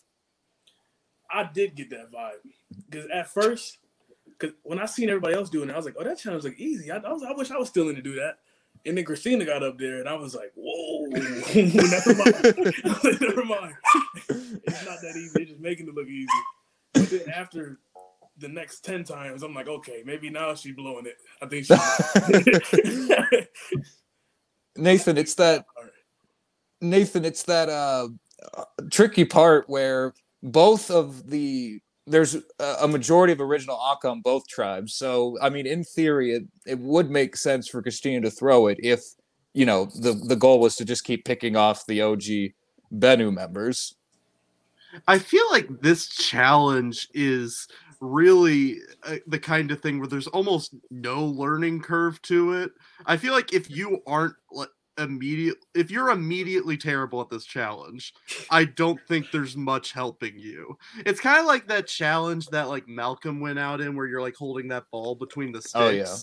I 1.33 1.48
did 1.53 1.74
get 1.74 1.90
that 1.90 2.11
vibe 2.11 2.40
because 2.88 3.09
at 3.11 3.33
first, 3.33 3.79
because 4.26 4.55
when 4.62 4.79
I 4.79 4.87
seen 4.87 5.09
everybody 5.09 5.35
else 5.35 5.50
doing 5.50 5.70
it, 5.70 5.72
I 5.72 5.76
was 5.76 5.87
like, 5.87 5.94
"Oh, 5.98 6.05
that 6.05 6.18
challenge 6.18 6.44
like 6.44 6.59
easy." 6.59 6.90
I, 6.90 6.96
I 6.96 7.12
was, 7.12 7.22
I 7.22 7.33
wish 7.33 7.50
I 7.50 7.57
was 7.57 7.68
still 7.68 7.88
in 7.88 7.96
to 7.96 8.03
do 8.03 8.14
that. 8.16 8.38
And 8.87 8.96
then 8.96 9.05
Christina 9.05 9.44
got 9.44 9.62
up 9.62 9.79
there, 9.79 10.00
and 10.00 10.09
I 10.09 10.14
was 10.14 10.35
like, 10.35 10.53
"Whoa, 10.55 11.07
never 11.11 12.14
mind, 12.14 12.74
never 13.20 13.44
mind. 13.44 13.74
it's 14.29 14.85
not 14.87 15.00
that 15.03 15.14
easy. 15.16 15.31
They're 15.35 15.44
just 15.44 15.61
making 15.61 15.88
it 15.88 15.94
look 15.94 16.09
easy." 16.09 16.29
But 16.94 17.11
then 17.11 17.31
after 17.31 17.79
the 18.40 18.48
next 18.48 18.85
10 18.85 19.05
times, 19.05 19.42
I'm 19.42 19.55
like, 19.55 19.68
okay, 19.68 20.03
maybe 20.05 20.31
now 20.31 20.55
she's 20.55 20.74
blowing 20.74 21.07
it. 21.07 21.16
I 21.42 21.46
think 21.46 21.66
she. 21.66 23.46
nathan 24.76 25.18
it's 25.18 25.35
that 25.35 25.64
nathan 26.81 27.24
it's 27.24 27.42
that 27.44 27.68
uh 27.68 28.09
tricky 28.90 29.24
part 29.24 29.68
where 29.68 30.14
both 30.42 30.90
of 30.90 31.29
the 31.29 31.81
there's 32.07 32.37
a 32.59 32.88
majority 32.88 33.33
of 33.33 33.40
original 33.40 33.79
Akka 33.92 34.09
on 34.09 34.20
both 34.22 34.46
tribes 34.48 34.94
so 34.94 35.37
i 35.42 35.50
mean 35.50 35.66
in 35.66 35.85
theory 35.85 36.33
it, 36.33 36.44
it 36.66 36.79
would 36.79 37.11
make 37.11 37.37
sense 37.37 37.68
for 37.68 37.83
christina 37.83 38.20
to 38.22 38.31
throw 38.31 38.68
it 38.68 38.79
if 38.83 39.03
you 39.53 39.66
know 39.66 39.87
the 40.00 40.12
the 40.12 40.37
goal 40.37 40.61
was 40.61 40.76
to 40.76 40.85
just 40.85 41.05
keep 41.05 41.24
picking 41.24 41.57
off 41.57 41.87
the 41.87 42.00
og 42.00 42.22
Benu 42.92 43.33
members 43.33 43.94
I 45.07 45.20
feel 45.20 45.44
like 45.53 45.68
this 45.83 46.09
challenge 46.09 47.09
is 47.14 47.68
really 48.00 48.78
uh, 49.04 49.16
the 49.26 49.38
kind 49.38 49.70
of 49.70 49.80
thing 49.80 49.98
where 49.98 50.08
there's 50.08 50.26
almost 50.26 50.74
no 50.90 51.24
learning 51.24 51.80
curve 51.82 52.20
to 52.22 52.54
it. 52.54 52.72
I 53.06 53.16
feel 53.16 53.32
like 53.32 53.52
if 53.52 53.70
you 53.70 54.02
aren't 54.06 54.34
like 54.50 54.70
immediate 54.98 55.56
if 55.74 55.90
you're 55.90 56.10
immediately 56.10 56.76
terrible 56.76 57.20
at 57.20 57.30
this 57.30 57.44
challenge, 57.44 58.12
I 58.50 58.64
don't 58.64 59.00
think 59.08 59.30
there's 59.30 59.56
much 59.56 59.92
helping 59.92 60.38
you. 60.38 60.76
It's 61.06 61.20
kind 61.20 61.40
of 61.40 61.46
like 61.46 61.68
that 61.68 61.86
challenge 61.86 62.46
that 62.48 62.68
like 62.68 62.88
Malcolm 62.88 63.40
went 63.40 63.58
out 63.58 63.80
in 63.80 63.94
where 63.94 64.06
you're 64.06 64.20
like 64.20 64.36
holding 64.36 64.68
that 64.68 64.84
ball 64.90 65.14
between 65.14 65.52
the 65.52 65.60
sticks. 65.60 65.74
Oh, 65.74 65.88
yeah. 65.90 66.16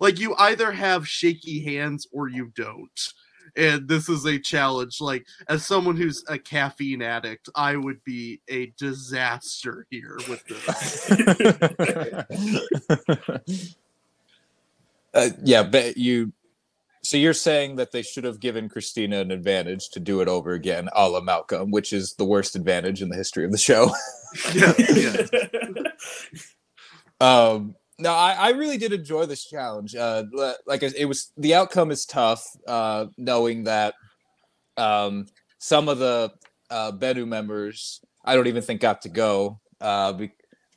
Like 0.00 0.18
you 0.18 0.34
either 0.38 0.72
have 0.72 1.06
shaky 1.06 1.62
hands 1.62 2.06
or 2.12 2.28
you 2.28 2.50
don't 2.54 3.12
and 3.56 3.88
this 3.88 4.08
is 4.08 4.24
a 4.26 4.38
challenge. 4.38 5.00
Like 5.00 5.26
as 5.48 5.66
someone 5.66 5.96
who's 5.96 6.24
a 6.28 6.38
caffeine 6.38 7.02
addict 7.02 7.48
i 7.54 7.76
would 7.76 8.02
be 8.04 8.40
a 8.48 8.72
disaster 8.78 9.86
here 9.90 10.18
with 10.28 10.44
this. 10.46 11.10
Uh, 15.14 15.30
yeah 15.44 15.62
but 15.62 15.96
you 15.96 16.30
so 17.02 17.16
you're 17.16 17.32
saying 17.32 17.76
that 17.76 17.90
they 17.90 18.02
should 18.02 18.24
have 18.24 18.38
given 18.38 18.68
christina 18.68 19.18
an 19.18 19.30
advantage 19.30 19.88
to 19.88 19.98
do 19.98 20.20
it 20.20 20.28
over 20.28 20.52
again 20.52 20.90
a 20.94 21.08
la 21.08 21.22
malcolm 21.22 21.70
which 21.70 21.90
is 21.90 22.12
the 22.18 22.24
worst 22.24 22.54
advantage 22.54 23.00
in 23.00 23.08
the 23.08 23.16
history 23.16 23.42
of 23.44 23.50
the 23.50 23.56
show. 23.56 23.90
Yeah, 24.54 24.74
yeah. 24.78 25.26
um 27.22 27.74
no 27.98 28.12
I, 28.12 28.32
I 28.32 28.48
really 28.50 28.78
did 28.78 28.92
enjoy 28.92 29.26
this 29.26 29.44
challenge 29.44 29.94
uh 29.94 30.24
like 30.66 30.82
it 30.82 31.06
was 31.06 31.32
the 31.36 31.54
outcome 31.54 31.90
is 31.90 32.04
tough 32.06 32.44
uh 32.66 33.06
knowing 33.16 33.64
that 33.64 33.94
um 34.76 35.26
some 35.58 35.88
of 35.88 35.98
the 35.98 36.32
uh 36.70 36.92
bennu 36.92 37.26
members 37.26 38.00
i 38.24 38.34
don't 38.34 38.46
even 38.46 38.62
think 38.62 38.80
got 38.80 39.02
to 39.02 39.08
go 39.08 39.60
uh 39.80 40.12
be- 40.12 40.32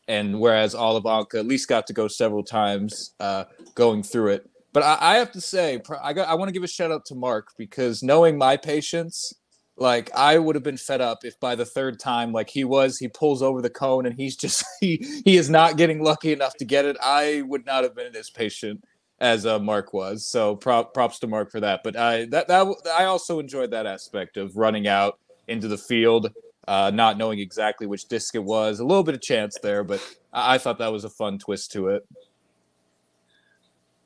and 0.08 0.40
whereas 0.40 0.74
all 0.74 0.98
of 0.98 1.04
Anka 1.04 1.36
at 1.36 1.46
least 1.46 1.68
got 1.68 1.86
to 1.88 1.94
go 1.94 2.08
several 2.08 2.44
times 2.44 3.14
uh 3.20 3.44
going 3.76 4.02
through 4.02 4.30
it. 4.30 4.50
But 4.74 4.84
i, 4.84 4.98
I 5.00 5.16
have 5.18 5.32
to 5.34 5.42
say 5.42 5.82
i 6.02 6.14
got 6.14 6.28
i 6.28 6.34
want 6.34 6.50
to 6.50 6.54
give 6.54 6.64
a 6.64 6.68
shout 6.68 6.92
out 6.92 7.06
to 7.06 7.16
mark 7.16 7.50
because 7.58 8.02
knowing 8.02 8.38
my 8.38 8.58
patience 8.58 9.34
like 9.80 10.12
I 10.14 10.38
would 10.38 10.56
have 10.56 10.64
been 10.64 10.78
fed 10.78 11.02
up 11.02 11.24
if 11.24 11.40
by 11.40 11.56
the 11.56 11.66
third 11.66 12.00
time, 12.00 12.32
like 12.32 12.50
he 12.50 12.64
was, 12.64 12.98
he 12.98 13.08
pulls 13.08 13.42
over 13.42 13.62
the 13.62 13.70
cone 13.70 14.06
and 14.06 14.16
he's 14.16 14.36
just 14.38 14.64
he 14.80 15.22
he 15.26 15.38
is 15.38 15.50
not 15.50 15.78
getting 15.78 16.04
lucky 16.04 16.34
enough 16.34 16.56
to 16.58 16.66
get 16.66 16.86
it. 16.86 16.98
I 17.02 17.44
would 17.48 17.66
not 17.66 17.84
have 17.84 17.96
been 17.96 18.16
as 18.16 18.30
patient 18.30 18.84
as 19.20 19.46
uh, 19.46 19.60
Mark 19.60 19.94
was. 19.94 20.26
So 20.26 20.56
prop, 20.56 20.94
props 20.94 21.20
to 21.20 21.28
Mark 21.28 21.52
for 21.52 21.60
that. 21.60 21.82
But 21.84 21.96
I 21.96 22.26
that 22.26 22.48
that 22.48 22.76
I 22.98 23.06
also 23.06 23.40
enjoyed 23.40 23.72
that 23.72 23.86
aspect 23.86 24.38
of 24.38 24.56
running 24.56 24.88
out 24.88 25.20
into 25.48 25.68
the 25.68 25.78
field, 25.78 26.32
uh, 26.68 26.92
not 26.94 27.18
knowing 27.18 27.40
exactly 27.40 27.88
which 27.88 28.08
disc 28.08 28.36
it 28.36 28.44
was. 28.44 28.80
A 28.80 28.86
little 28.86 29.04
bit 29.04 29.16
of 29.16 29.22
chance 29.22 29.58
there, 29.62 29.84
but 29.84 30.02
I, 30.34 30.56
I 30.56 30.58
thought 30.58 30.78
that 30.80 30.92
was 30.92 31.04
a 31.04 31.10
fun 31.10 31.40
twist 31.40 31.72
to 31.74 31.88
it. 31.90 32.06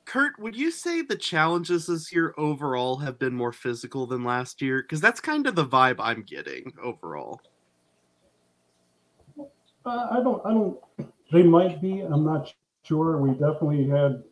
Kurt 0.06 0.38
would 0.40 0.56
you 0.56 0.70
say 0.70 1.02
the 1.02 1.16
challenges 1.16 1.88
this 1.88 2.12
year 2.12 2.34
overall 2.38 2.98
have 2.98 3.18
been 3.18 3.34
more 3.34 3.54
physical 3.54 4.06
than 4.06 4.24
last 4.24 4.62
year 4.62 4.82
because 4.82 5.02
that's 5.02 5.22
kind 5.22 5.48
of 5.48 5.56
the 5.56 5.66
vibe 5.66 5.98
i'm 6.00 6.24
getting 6.24 6.74
overall 6.82 7.40
Uh, 9.86 10.08
I 10.12 10.24
don't, 10.24 10.42
I 10.46 10.52
don't, 10.52 10.78
they 11.32 11.44
might 11.44 11.82
be, 11.82 12.02
I'm 12.02 12.24
not 12.24 12.54
sure. 12.84 13.18
We 13.18 13.32
definitely 13.32 13.88
had 13.88 14.24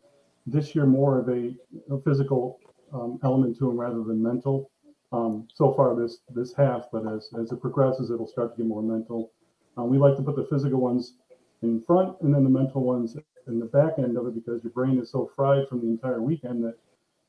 this 0.46 0.74
year 0.74 0.86
more 0.86 1.18
of 1.18 1.28
a, 1.28 1.54
a 1.90 2.00
physical 2.00 2.58
um, 2.92 3.18
element 3.22 3.58
to 3.58 3.66
them 3.66 3.78
rather 3.78 4.02
than 4.02 4.22
mental. 4.22 4.70
Um, 5.12 5.46
so 5.52 5.72
far 5.74 5.94
this, 5.94 6.20
this 6.34 6.54
half, 6.54 6.86
but 6.90 7.06
as, 7.06 7.28
as 7.38 7.52
it 7.52 7.60
progresses, 7.60 8.10
it'll 8.10 8.26
start 8.26 8.56
to 8.56 8.62
get 8.62 8.66
more 8.66 8.82
mental. 8.82 9.32
Uh, 9.78 9.84
we 9.84 9.98
like 9.98 10.16
to 10.16 10.22
put 10.22 10.36
the 10.36 10.44
physical 10.44 10.80
ones 10.80 11.16
in 11.62 11.82
front 11.82 12.16
and 12.22 12.34
then 12.34 12.44
the 12.44 12.50
mental 12.50 12.82
ones 12.82 13.16
in 13.46 13.58
the 13.58 13.66
back 13.66 13.94
end 13.98 14.16
of 14.16 14.26
it 14.26 14.34
because 14.34 14.62
your 14.62 14.72
brain 14.72 14.98
is 14.98 15.10
so 15.10 15.30
fried 15.34 15.68
from 15.68 15.80
the 15.80 15.86
entire 15.86 16.22
weekend 16.22 16.62
that 16.64 16.76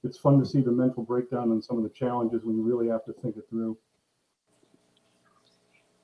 it's 0.03 0.17
fun 0.17 0.39
to 0.39 0.45
see 0.45 0.61
the 0.61 0.71
mental 0.71 1.03
breakdown 1.03 1.51
and 1.51 1.63
some 1.63 1.77
of 1.77 1.83
the 1.83 1.89
challenges 1.89 2.41
when 2.43 2.55
you 2.57 2.63
really 2.63 2.87
have 2.87 3.05
to 3.05 3.13
think 3.13 3.37
it 3.37 3.45
through. 3.49 3.77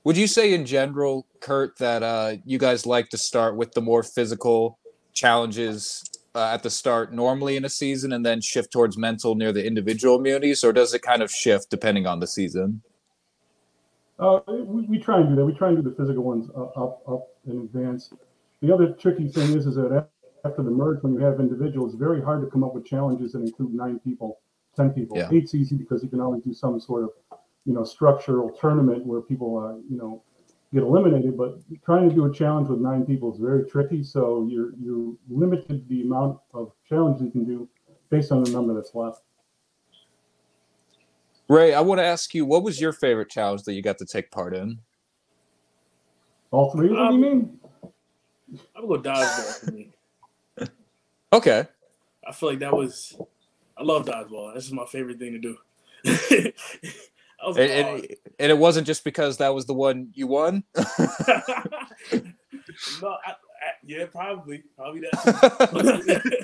Would 0.04 0.16
you 0.16 0.26
say 0.26 0.54
in 0.54 0.64
general, 0.64 1.26
Kurt, 1.40 1.76
that 1.78 2.02
uh, 2.02 2.36
you 2.44 2.56
guys 2.56 2.86
like 2.86 3.10
to 3.10 3.18
start 3.18 3.56
with 3.56 3.72
the 3.72 3.82
more 3.82 4.02
physical 4.02 4.78
challenges 5.12 6.02
uh, 6.34 6.52
at 6.54 6.62
the 6.62 6.70
start 6.70 7.12
normally 7.12 7.56
in 7.56 7.64
a 7.64 7.68
season 7.68 8.12
and 8.12 8.24
then 8.24 8.40
shift 8.40 8.72
towards 8.72 8.96
mental 8.96 9.34
near 9.34 9.52
the 9.52 9.66
individual 9.66 10.18
immunities, 10.18 10.64
or 10.64 10.72
does 10.72 10.94
it 10.94 11.02
kind 11.02 11.22
of 11.22 11.30
shift 11.30 11.68
depending 11.68 12.06
on 12.06 12.20
the 12.20 12.26
season? 12.26 12.82
Uh, 14.18 14.40
we, 14.48 14.82
we 14.82 14.98
try 14.98 15.20
and 15.20 15.30
do 15.30 15.36
that. 15.36 15.44
We 15.44 15.52
try 15.52 15.68
and 15.68 15.82
do 15.82 15.82
the 15.82 15.94
physical 15.94 16.22
ones 16.22 16.48
up, 16.50 16.76
up, 16.76 17.02
up 17.08 17.28
in 17.46 17.60
advance. 17.60 18.12
The 18.62 18.72
other 18.72 18.92
tricky 18.92 19.28
thing 19.28 19.56
is, 19.56 19.66
is 19.66 19.76
that 19.76 20.08
after 20.44 20.62
the 20.62 20.70
merge, 20.70 21.02
when 21.02 21.14
you 21.14 21.20
have 21.20 21.40
individuals, 21.40 21.92
it's 21.92 21.98
very 21.98 22.22
hard 22.22 22.42
to 22.42 22.50
come 22.50 22.62
up 22.64 22.74
with 22.74 22.84
challenges 22.84 23.32
that 23.32 23.40
include 23.40 23.74
nine 23.74 23.98
people, 24.00 24.40
ten 24.76 24.90
people. 24.90 25.16
Yeah. 25.16 25.28
Eight's 25.32 25.54
easy 25.54 25.76
because 25.76 26.02
you 26.02 26.08
can 26.08 26.20
always 26.20 26.42
do 26.42 26.52
some 26.52 26.80
sort 26.80 27.04
of, 27.04 27.10
you 27.64 27.72
know, 27.72 27.84
structural 27.84 28.50
tournament 28.50 29.06
where 29.06 29.20
people, 29.20 29.58
uh, 29.58 29.76
you 29.88 29.96
know, 29.96 30.22
get 30.72 30.82
eliminated. 30.82 31.36
But 31.36 31.58
trying 31.84 32.08
to 32.08 32.14
do 32.14 32.26
a 32.26 32.32
challenge 32.32 32.68
with 32.68 32.80
nine 32.80 33.04
people 33.04 33.32
is 33.32 33.38
very 33.38 33.68
tricky. 33.68 34.02
So 34.02 34.46
you're 34.50 34.72
you're 34.78 35.14
limited 35.28 35.88
the 35.88 36.02
amount 36.02 36.38
of 36.54 36.72
challenges 36.88 37.22
you 37.22 37.30
can 37.30 37.44
do 37.44 37.68
based 38.10 38.32
on 38.32 38.42
the 38.42 38.50
number 38.50 38.74
that's 38.74 38.94
left. 38.94 39.22
Ray, 41.48 41.74
I 41.74 41.80
want 41.80 41.98
to 41.98 42.04
ask 42.04 42.34
you, 42.34 42.44
what 42.44 42.62
was 42.62 42.80
your 42.80 42.92
favorite 42.92 43.28
challenge 43.28 43.64
that 43.64 43.72
you 43.72 43.82
got 43.82 43.98
to 43.98 44.06
take 44.06 44.30
part 44.30 44.54
in? 44.54 44.78
All 46.52 46.70
three 46.72 46.90
of 46.90 46.96
them, 46.96 46.98
you 46.98 47.14
Um, 47.14 47.20
mean? 47.20 47.59
I'm 48.76 48.88
gonna 48.88 49.02
go 49.02 49.10
dodgeball 49.10 49.64
for 49.64 49.72
me. 49.72 49.90
Okay. 51.32 51.64
I 52.26 52.32
feel 52.32 52.48
like 52.48 52.58
that 52.58 52.72
was. 52.72 53.16
I 53.76 53.84
love 53.84 54.04
dodgeball. 54.04 54.52
This 54.52 54.66
is 54.66 54.72
my 54.72 54.84
favorite 54.84 55.20
thing 55.20 55.32
to 55.32 55.38
do. 55.38 55.56
And, 57.42 57.58
and, 57.58 58.06
and 58.38 58.50
it 58.50 58.58
wasn't 58.58 58.86
just 58.86 59.02
because 59.02 59.38
that 59.38 59.54
was 59.54 59.64
the 59.64 59.72
one 59.72 60.10
you 60.12 60.26
won. 60.26 60.62
no, 60.76 60.82
I, 62.12 63.30
I, 63.30 63.34
yeah, 63.82 64.04
probably, 64.06 64.62
probably 64.76 65.00
that. 65.00 66.40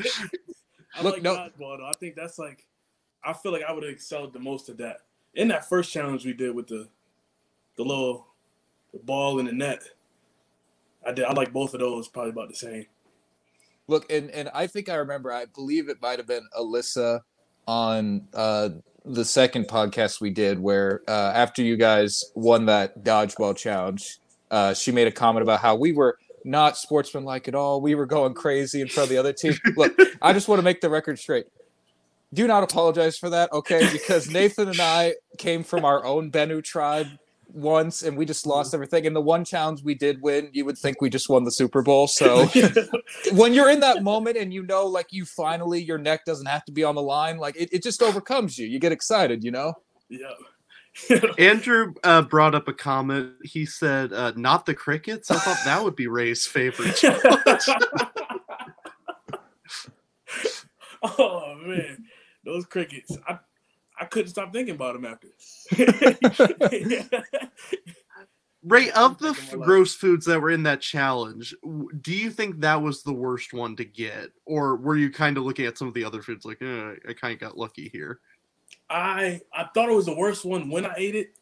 I 0.94 1.02
Look, 1.02 1.14
like 1.14 1.22
no- 1.22 1.36
dodgeball 1.36 1.78
though. 1.78 1.86
I 1.86 1.92
think 2.00 2.14
that's 2.16 2.38
like, 2.38 2.66
I 3.22 3.34
feel 3.34 3.52
like 3.52 3.62
I 3.62 3.72
would 3.72 3.82
have 3.82 3.92
excelled 3.92 4.32
the 4.32 4.38
most 4.38 4.70
at 4.70 4.78
that. 4.78 5.00
In 5.34 5.48
that 5.48 5.68
first 5.68 5.92
challenge 5.92 6.24
we 6.24 6.32
did 6.32 6.54
with 6.54 6.68
the, 6.68 6.88
the 7.76 7.82
little, 7.82 8.28
the 8.92 8.98
ball 9.00 9.38
in 9.38 9.44
the 9.46 9.52
net. 9.52 9.82
I 11.06 11.12
did. 11.12 11.24
I 11.24 11.32
like 11.32 11.52
both 11.52 11.74
of 11.74 11.80
those. 11.80 12.08
Probably 12.08 12.30
about 12.30 12.48
the 12.48 12.56
same. 12.56 12.86
Look, 13.88 14.10
and 14.10 14.30
and 14.30 14.50
I 14.52 14.66
think 14.66 14.88
I 14.88 14.96
remember. 14.96 15.32
I 15.32 15.44
believe 15.46 15.88
it 15.88 16.02
might 16.02 16.18
have 16.18 16.26
been 16.26 16.46
Alyssa 16.58 17.20
on 17.66 18.26
uh, 18.34 18.70
the 19.04 19.24
second 19.24 19.68
podcast 19.68 20.20
we 20.20 20.30
did, 20.30 20.58
where 20.58 21.02
uh, 21.08 21.32
after 21.34 21.62
you 21.62 21.76
guys 21.76 22.24
won 22.34 22.66
that 22.66 23.04
dodgeball 23.04 23.56
challenge, 23.56 24.18
uh, 24.50 24.74
she 24.74 24.90
made 24.90 25.06
a 25.06 25.12
comment 25.12 25.42
about 25.42 25.60
how 25.60 25.76
we 25.76 25.92
were 25.92 26.18
not 26.44 26.76
sportsmanlike 26.76 27.48
at 27.48 27.54
all. 27.54 27.80
We 27.80 27.94
were 27.94 28.06
going 28.06 28.34
crazy 28.34 28.80
in 28.80 28.88
front 28.88 29.06
of 29.06 29.10
the 29.10 29.18
other 29.18 29.32
team. 29.32 29.54
Look, 29.76 29.96
I 30.22 30.32
just 30.32 30.48
want 30.48 30.58
to 30.58 30.64
make 30.64 30.80
the 30.80 30.90
record 30.90 31.18
straight. 31.18 31.46
Do 32.34 32.46
not 32.46 32.64
apologize 32.64 33.16
for 33.16 33.30
that, 33.30 33.52
okay? 33.52 33.88
Because 33.92 34.28
Nathan 34.28 34.68
and 34.68 34.80
I 34.80 35.14
came 35.38 35.62
from 35.62 35.84
our 35.84 36.04
own 36.04 36.30
Bennu 36.30 36.62
tribe 36.62 37.06
once, 37.48 38.02
and 38.02 38.16
we 38.16 38.24
just 38.24 38.46
lost 38.46 38.74
everything. 38.74 39.06
And 39.06 39.14
the 39.14 39.20
one 39.20 39.44
challenge 39.44 39.82
we 39.82 39.94
did 39.94 40.20
win, 40.22 40.50
you 40.52 40.64
would 40.64 40.78
think 40.78 41.00
we 41.00 41.10
just 41.10 41.28
won 41.28 41.44
the 41.44 41.50
Super 41.50 41.82
Bowl. 41.82 42.08
So 42.16 42.46
when 43.32 43.52
you're 43.52 43.68
in 43.70 43.80
that 43.80 44.02
moment 44.02 44.36
and 44.36 44.52
you 44.52 44.62
know 44.62 44.86
like 44.86 45.08
you 45.10 45.24
finally 45.26 45.82
your 45.82 45.98
neck 45.98 46.24
doesn't 46.24 46.46
have 46.46 46.64
to 46.64 46.72
be 46.72 46.82
on 46.82 46.94
the 46.94 47.02
line 47.02 47.36
like 47.36 47.56
it, 47.56 47.68
it 47.72 47.82
just 47.82 48.02
overcomes 48.02 48.58
you 48.58 48.66
you 48.66 48.78
get 48.78 48.92
excited 48.92 49.44
you 49.44 49.50
know 49.50 49.74
yeah. 50.08 50.32
Andrew 51.38 51.94
uh, 52.04 52.22
brought 52.22 52.54
up 52.54 52.68
a 52.68 52.72
comment. 52.72 53.34
He 53.42 53.66
said, 53.66 54.12
uh, 54.12 54.32
"Not 54.34 54.64
the 54.66 54.74
crickets." 54.74 55.30
I 55.30 55.36
thought 55.36 55.58
that 55.64 55.84
would 55.84 55.94
be 55.94 56.06
Ray's 56.06 56.46
favorite. 56.46 56.98
oh 61.02 61.54
man, 61.66 62.04
those 62.44 62.64
crickets! 62.64 63.16
I 63.28 63.38
I 63.98 64.04
couldn't 64.04 64.30
stop 64.30 64.52
thinking 64.52 64.74
about 64.74 64.94
them 64.94 65.04
after. 65.04 65.28
Ray, 68.62 68.90
of 68.90 69.18
the 69.18 69.28
f- 69.28 69.52
gross 69.52 69.94
foods 69.94 70.26
that 70.26 70.40
were 70.40 70.50
in 70.50 70.64
that 70.64 70.80
challenge, 70.80 71.54
do 72.00 72.12
you 72.12 72.30
think 72.30 72.60
that 72.60 72.82
was 72.82 73.02
the 73.02 73.12
worst 73.12 73.52
one 73.52 73.76
to 73.76 73.84
get, 73.84 74.30
or 74.44 74.76
were 74.76 74.96
you 74.96 75.10
kind 75.10 75.36
of 75.36 75.44
looking 75.44 75.66
at 75.66 75.78
some 75.78 75.86
of 75.86 75.94
the 75.94 76.04
other 76.04 76.20
foods 76.20 76.44
like, 76.44 76.60
eh, 76.60 76.94
I 77.08 77.12
kind 77.12 77.32
of 77.32 77.38
got 77.38 77.56
lucky 77.56 77.88
here? 77.92 78.18
I 78.90 79.40
I 79.52 79.68
thought 79.72 79.88
it 79.88 79.94
was 79.94 80.06
the 80.06 80.16
worst 80.16 80.44
one 80.44 80.68
when 80.68 80.84
I 80.84 80.94
ate 80.96 81.14
it, 81.14 81.34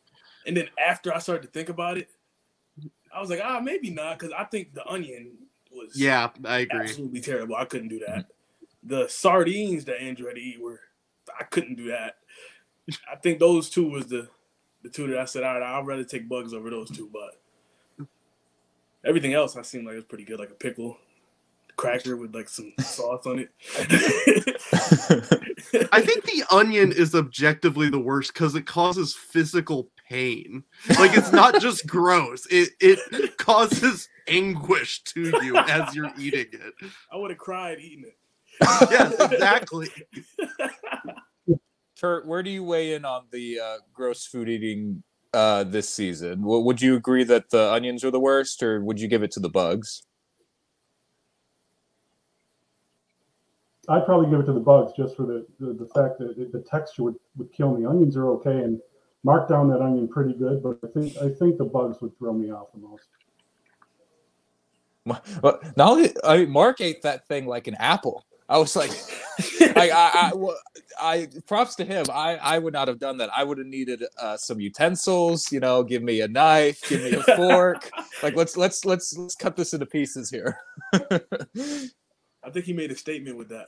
and 0.46 0.54
then 0.56 0.68
after 0.78 1.14
I 1.14 1.18
started 1.18 1.46
to 1.46 1.48
think 1.48 1.70
about 1.70 1.96
it, 1.96 2.10
I 3.14 3.20
was 3.20 3.30
like, 3.30 3.40
ah, 3.42 3.60
maybe 3.60 3.90
not, 3.90 4.18
because 4.18 4.34
I 4.36 4.44
think 4.44 4.74
the 4.74 4.86
onion 4.86 5.32
was 5.72 5.98
Yeah, 5.98 6.28
I 6.44 6.58
agree. 6.58 6.80
absolutely 6.80 7.20
terrible. 7.20 7.56
I 7.56 7.64
couldn't 7.64 7.88
do 7.88 8.00
that. 8.06 8.26
The 8.82 9.08
sardines 9.08 9.84
that 9.86 10.02
Andrew 10.02 10.26
had 10.26 10.36
to 10.36 10.42
eat 10.42 10.60
were, 10.60 10.80
I 11.38 11.44
couldn't 11.44 11.76
do 11.76 11.88
that. 11.88 12.16
I 13.10 13.16
think 13.16 13.38
those 13.38 13.70
two 13.70 13.88
was 13.88 14.06
the 14.06 14.28
the 14.82 14.90
two 14.90 15.06
that 15.08 15.18
I 15.18 15.24
said, 15.24 15.42
all 15.44 15.58
right, 15.58 15.78
I'd 15.78 15.86
rather 15.86 16.04
take 16.04 16.28
bugs 16.28 16.52
over 16.52 16.68
those 16.68 16.90
two, 16.90 17.08
but 17.10 18.06
everything 19.04 19.32
else 19.32 19.56
I 19.56 19.62
seemed 19.62 19.86
like 19.86 19.94
it 19.94 19.96
was 19.96 20.04
pretty 20.04 20.24
good, 20.24 20.38
like 20.38 20.50
a 20.50 20.54
pickle, 20.54 20.98
cracker 21.76 22.16
with 22.16 22.34
like 22.34 22.48
some 22.48 22.72
sauce 22.80 23.26
on 23.26 23.38
it. 23.38 23.50
I 25.92 26.02
think 26.02 26.24
the 26.24 26.44
onion 26.50 26.92
is 26.92 27.14
objectively 27.14 27.88
the 27.88 27.98
worst 27.98 28.34
because 28.34 28.54
it 28.54 28.66
causes 28.66 29.14
physical 29.14 29.88
pain. 30.08 30.64
Like 30.98 31.16
it's 31.16 31.32
not 31.32 31.60
just 31.60 31.86
gross; 31.86 32.46
it 32.50 32.70
it 32.80 33.38
causes 33.38 34.08
anguish 34.28 35.02
to 35.04 35.22
you 35.42 35.56
as 35.56 35.94
you're 35.94 36.12
eating 36.18 36.46
it. 36.52 36.74
I 37.10 37.16
would 37.16 37.30
have 37.30 37.38
cried 37.38 37.78
eating 37.80 38.04
it. 38.04 38.16
Yes, 38.60 39.14
exactly. 39.32 39.88
Kurt, 42.00 42.26
where 42.26 42.42
do 42.42 42.50
you 42.50 42.64
weigh 42.64 42.94
in 42.94 43.04
on 43.04 43.24
the 43.30 43.60
uh, 43.60 43.76
gross 43.92 44.26
food 44.26 44.48
eating 44.48 45.02
uh, 45.32 45.64
this 45.64 45.88
season 45.88 46.42
W- 46.42 46.64
would 46.64 46.80
you 46.80 46.94
agree 46.94 47.24
that 47.24 47.50
the 47.50 47.72
onions 47.72 48.04
are 48.04 48.10
the 48.10 48.20
worst 48.20 48.62
or 48.62 48.80
would 48.82 49.00
you 49.00 49.08
give 49.08 49.22
it 49.22 49.32
to 49.32 49.40
the 49.40 49.48
bugs 49.48 50.02
I'd 53.88 54.06
probably 54.06 54.30
give 54.30 54.40
it 54.40 54.46
to 54.46 54.52
the 54.52 54.60
bugs 54.60 54.92
just 54.96 55.16
for 55.16 55.26
the, 55.26 55.46
the, 55.60 55.74
the 55.74 55.86
fact 55.86 56.18
that 56.18 56.34
it, 56.38 56.52
the 56.52 56.60
texture 56.60 57.02
would, 57.04 57.16
would 57.36 57.52
kill 57.52 57.76
me. 57.76 57.84
Onions 57.84 58.16
are 58.16 58.28
okay 58.28 58.60
and 58.60 58.80
mark 59.24 59.48
down 59.48 59.68
that 59.70 59.80
onion 59.80 60.08
pretty 60.08 60.32
good, 60.32 60.62
but 60.62 60.78
I 60.82 60.86
think 60.86 61.16
I 61.18 61.28
think 61.28 61.58
the 61.58 61.64
bugs 61.64 62.00
would 62.00 62.16
throw 62.18 62.32
me 62.32 62.50
off 62.50 62.68
the 62.72 62.80
most. 62.80 63.08
Well, 65.42 65.60
not 65.76 65.90
only 65.90 66.14
I 66.24 66.38
mean, 66.38 66.50
Mark 66.50 66.80
ate 66.80 67.02
that 67.02 67.28
thing 67.28 67.46
like 67.46 67.66
an 67.66 67.74
apple. 67.78 68.24
I 68.48 68.58
was 68.58 68.76
like, 68.76 68.90
I, 69.76 69.90
I, 69.90 70.32
I, 70.32 70.32
I, 71.00 71.28
props 71.46 71.76
to 71.76 71.84
him. 71.84 72.06
I, 72.12 72.36
I 72.36 72.58
would 72.58 72.74
not 72.74 72.88
have 72.88 72.98
done 72.98 73.18
that. 73.18 73.30
I 73.34 73.42
would 73.42 73.58
have 73.58 73.66
needed 73.66 74.04
uh, 74.20 74.36
some 74.36 74.60
utensils. 74.60 75.50
You 75.50 75.60
know, 75.60 75.82
give 75.82 76.02
me 76.02 76.20
a 76.20 76.28
knife, 76.28 76.80
give 76.88 77.02
me 77.02 77.12
a 77.12 77.22
fork. 77.36 77.90
like 78.22 78.36
let's 78.36 78.56
let's 78.56 78.84
let's 78.84 79.16
let's 79.16 79.34
cut 79.34 79.56
this 79.56 79.72
into 79.72 79.86
pieces 79.86 80.30
here. 80.30 80.58
I 80.92 82.50
think 82.50 82.66
he 82.66 82.74
made 82.74 82.90
a 82.90 82.96
statement 82.96 83.38
with 83.38 83.48
that. 83.48 83.66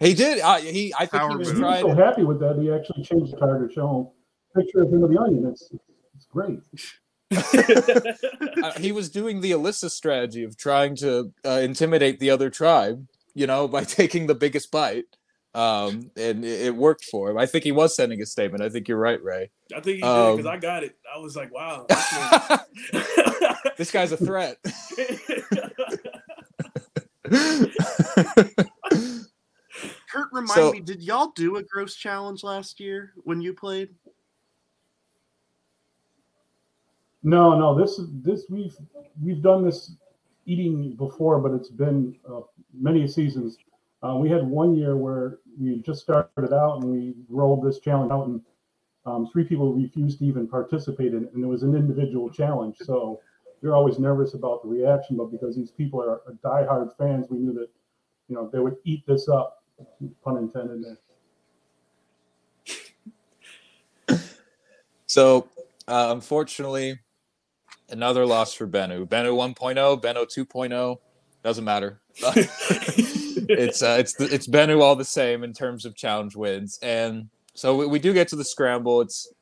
he 0.00 0.14
did. 0.14 0.40
Uh, 0.40 0.56
he, 0.56 0.92
I 0.94 1.06
think 1.06 1.22
he 1.22 1.28
Power 1.28 1.38
was 1.38 1.48
move. 1.48 1.56
He 1.56 1.62
was 1.62 1.80
trying. 1.80 1.96
so 1.96 2.04
happy 2.04 2.24
with 2.24 2.40
that 2.40 2.58
he 2.58 2.72
actually 2.72 3.04
changed 3.04 3.32
the 3.32 3.36
card 3.36 3.68
to 3.68 3.72
show 3.72 4.12
picture 4.56 4.82
of 4.82 4.92
him 4.92 5.00
with 5.00 5.12
the 5.12 5.20
onion. 5.20 5.46
It's 5.46 5.70
it's 6.14 6.26
great. 6.26 6.60
uh, 8.64 8.72
he 8.78 8.92
was 8.92 9.10
doing 9.10 9.40
the 9.40 9.50
Alyssa 9.52 9.90
strategy 9.90 10.44
of 10.44 10.56
trying 10.56 10.96
to 10.96 11.32
uh, 11.44 11.60
intimidate 11.62 12.20
the 12.20 12.30
other 12.30 12.50
tribe, 12.50 13.06
you 13.36 13.46
know, 13.46 13.68
by 13.68 13.84
taking 13.98 14.26
the 14.26 14.34
biggest 14.34 14.72
bite. 14.72 15.04
Um, 15.54 16.10
and 16.16 16.44
it, 16.44 16.66
it 16.66 16.76
worked 16.76 17.04
for 17.04 17.30
him. 17.30 17.38
I 17.38 17.46
think 17.46 17.64
he 17.64 17.72
was 17.72 17.94
sending 17.94 18.20
a 18.20 18.26
statement. 18.26 18.62
I 18.62 18.68
think 18.68 18.88
you're 18.88 18.98
right, 18.98 19.22
Ray. 19.22 19.50
I 19.74 19.80
think 19.80 19.96
he 19.96 20.02
did 20.02 20.04
Um, 20.04 20.36
because 20.36 20.50
I 20.50 20.58
got 20.58 20.82
it. 20.84 20.96
I 21.14 21.18
was 21.18 21.36
like, 21.36 21.52
wow. 21.54 21.86
this 22.92 23.56
this 23.78 23.90
guy's 23.90 24.12
a 24.12 24.16
threat. 24.18 24.58
Kurt, 30.10 30.28
remind 30.32 30.50
So- 30.50 30.72
me, 30.72 30.80
did 30.80 31.02
y'all 31.02 31.32
do 31.34 31.56
a 31.56 31.62
gross 31.62 31.94
challenge 31.94 32.42
last 32.42 32.80
year 32.80 33.12
when 33.24 33.40
you 33.40 33.52
played? 33.54 33.90
No, 37.22 37.58
no, 37.58 37.74
this 37.74 37.98
is 37.98 38.08
this 38.22 38.44
we've 38.48 38.76
we've 39.20 39.42
done 39.42 39.64
this 39.64 39.90
eating 40.46 40.94
before, 40.96 41.38
but 41.40 41.52
it's 41.52 41.70
been 41.70 42.16
uh, 42.28 42.40
many 42.72 43.06
seasons. 43.06 43.58
Uh, 44.02 44.16
we 44.16 44.30
had 44.30 44.46
one 44.46 44.74
year 44.74 44.96
where 44.96 45.38
we 45.60 45.78
just 45.82 46.00
started 46.00 46.52
out 46.52 46.76
and 46.76 46.84
we 46.84 47.14
rolled 47.28 47.64
this 47.64 47.80
challenge 47.80 48.10
out, 48.12 48.26
and 48.26 48.40
um, 49.04 49.28
three 49.32 49.44
people 49.44 49.72
refused 49.74 50.18
to 50.20 50.24
even 50.24 50.48
participate 50.48 51.14
in 51.14 51.24
it, 51.24 51.32
and 51.34 51.44
it 51.44 51.46
was 51.46 51.62
an 51.62 51.74
individual 51.74 52.30
challenge. 52.30 52.76
So 52.80 53.20
you're 53.62 53.74
always 53.74 53.98
nervous 53.98 54.34
about 54.34 54.62
the 54.62 54.68
reaction, 54.68 55.16
but 55.16 55.26
because 55.26 55.56
these 55.56 55.70
people 55.70 56.00
are, 56.02 56.22
are 56.26 56.36
diehard 56.44 56.96
fans, 56.96 57.26
we 57.30 57.38
knew 57.38 57.52
that 57.54 57.68
you 58.28 58.34
know 58.34 58.50
they 58.52 58.58
would 58.58 58.76
eat 58.84 59.06
this 59.06 59.28
up, 59.28 59.62
pun 60.24 60.36
intended. 60.36 60.84
There. 60.84 60.98
So, 65.06 65.48
uh, 65.88 66.08
unfortunately, 66.10 66.98
Another 67.88 68.26
loss 68.26 68.52
for 68.52 68.66
Bennu. 68.66 69.06
Bennu 69.06 69.54
1.0, 69.54 70.02
Bennu 70.02 70.26
2.0, 70.26 70.96
doesn't 71.44 71.64
matter. 71.64 72.00
it's 73.48 73.82
uh, 73.82 73.96
it's 74.00 74.18
it's 74.20 74.48
Bennu 74.48 74.82
all 74.82 74.96
the 74.96 75.04
same 75.04 75.44
in 75.44 75.52
terms 75.52 75.84
of 75.84 75.94
challenge 75.94 76.34
wins, 76.34 76.78
and 76.82 77.28
so 77.54 77.76
we, 77.76 77.86
we 77.86 77.98
do 77.98 78.12
get 78.12 78.28
to 78.28 78.36
the 78.36 78.44
scramble. 78.44 79.00
It's 79.00 79.32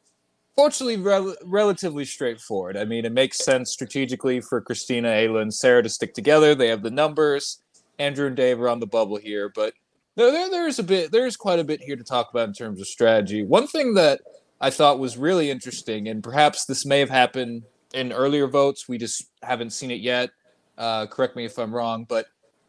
fortunately 0.55 0.97
rel- 0.97 1.37
relatively 1.45 2.05
straightforward. 2.05 2.77
I 2.77 2.85
mean, 2.85 3.05
it 3.05 3.13
makes 3.13 3.39
sense 3.39 3.71
strategically 3.71 4.41
for 4.41 4.61
Christina, 4.61 5.09
Ayla, 5.09 5.43
and 5.43 5.55
Sarah 5.55 5.83
to 5.83 5.89
stick 5.89 6.15
together. 6.15 6.55
They 6.55 6.69
have 6.69 6.83
the 6.83 6.91
numbers. 6.91 7.63
Andrew 7.99 8.27
and 8.27 8.37
Dave 8.37 8.61
are 8.61 8.69
on 8.69 8.81
the 8.81 8.87
bubble 8.87 9.17
here, 9.17 9.51
but 9.55 9.73
there, 10.17 10.31
there 10.31 10.51
there's 10.51 10.79
a 10.79 10.83
bit 10.83 11.13
there's 11.13 11.37
quite 11.37 11.59
a 11.59 11.65
bit 11.65 11.81
here 11.81 11.97
to 11.97 12.05
talk 12.05 12.29
about 12.31 12.49
in 12.49 12.55
terms 12.55 12.81
of 12.81 12.87
strategy. 12.87 13.45
One 13.45 13.67
thing 13.67 13.95
that 13.95 14.21
I 14.61 14.71
thought 14.71 14.99
was 14.99 15.17
really 15.17 15.51
interesting, 15.51 16.09
and 16.09 16.23
perhaps 16.23 16.65
this 16.65 16.85
may 16.85 17.01
have 17.01 17.11
happened 17.11 17.63
in 17.95 18.13
earlier 18.13 18.47
votes. 18.47 18.89
We 18.89 18.99
just 18.99 19.25
haven't 19.43 19.71
seen 19.71 19.91
it 19.91 20.01
yet. 20.01 20.31
Uh, 20.77 21.07
correct 21.07 21.37
me 21.37 21.45
if 21.45 21.59
I'm 21.59 21.75
wrong, 21.75 22.05
but 22.09 22.27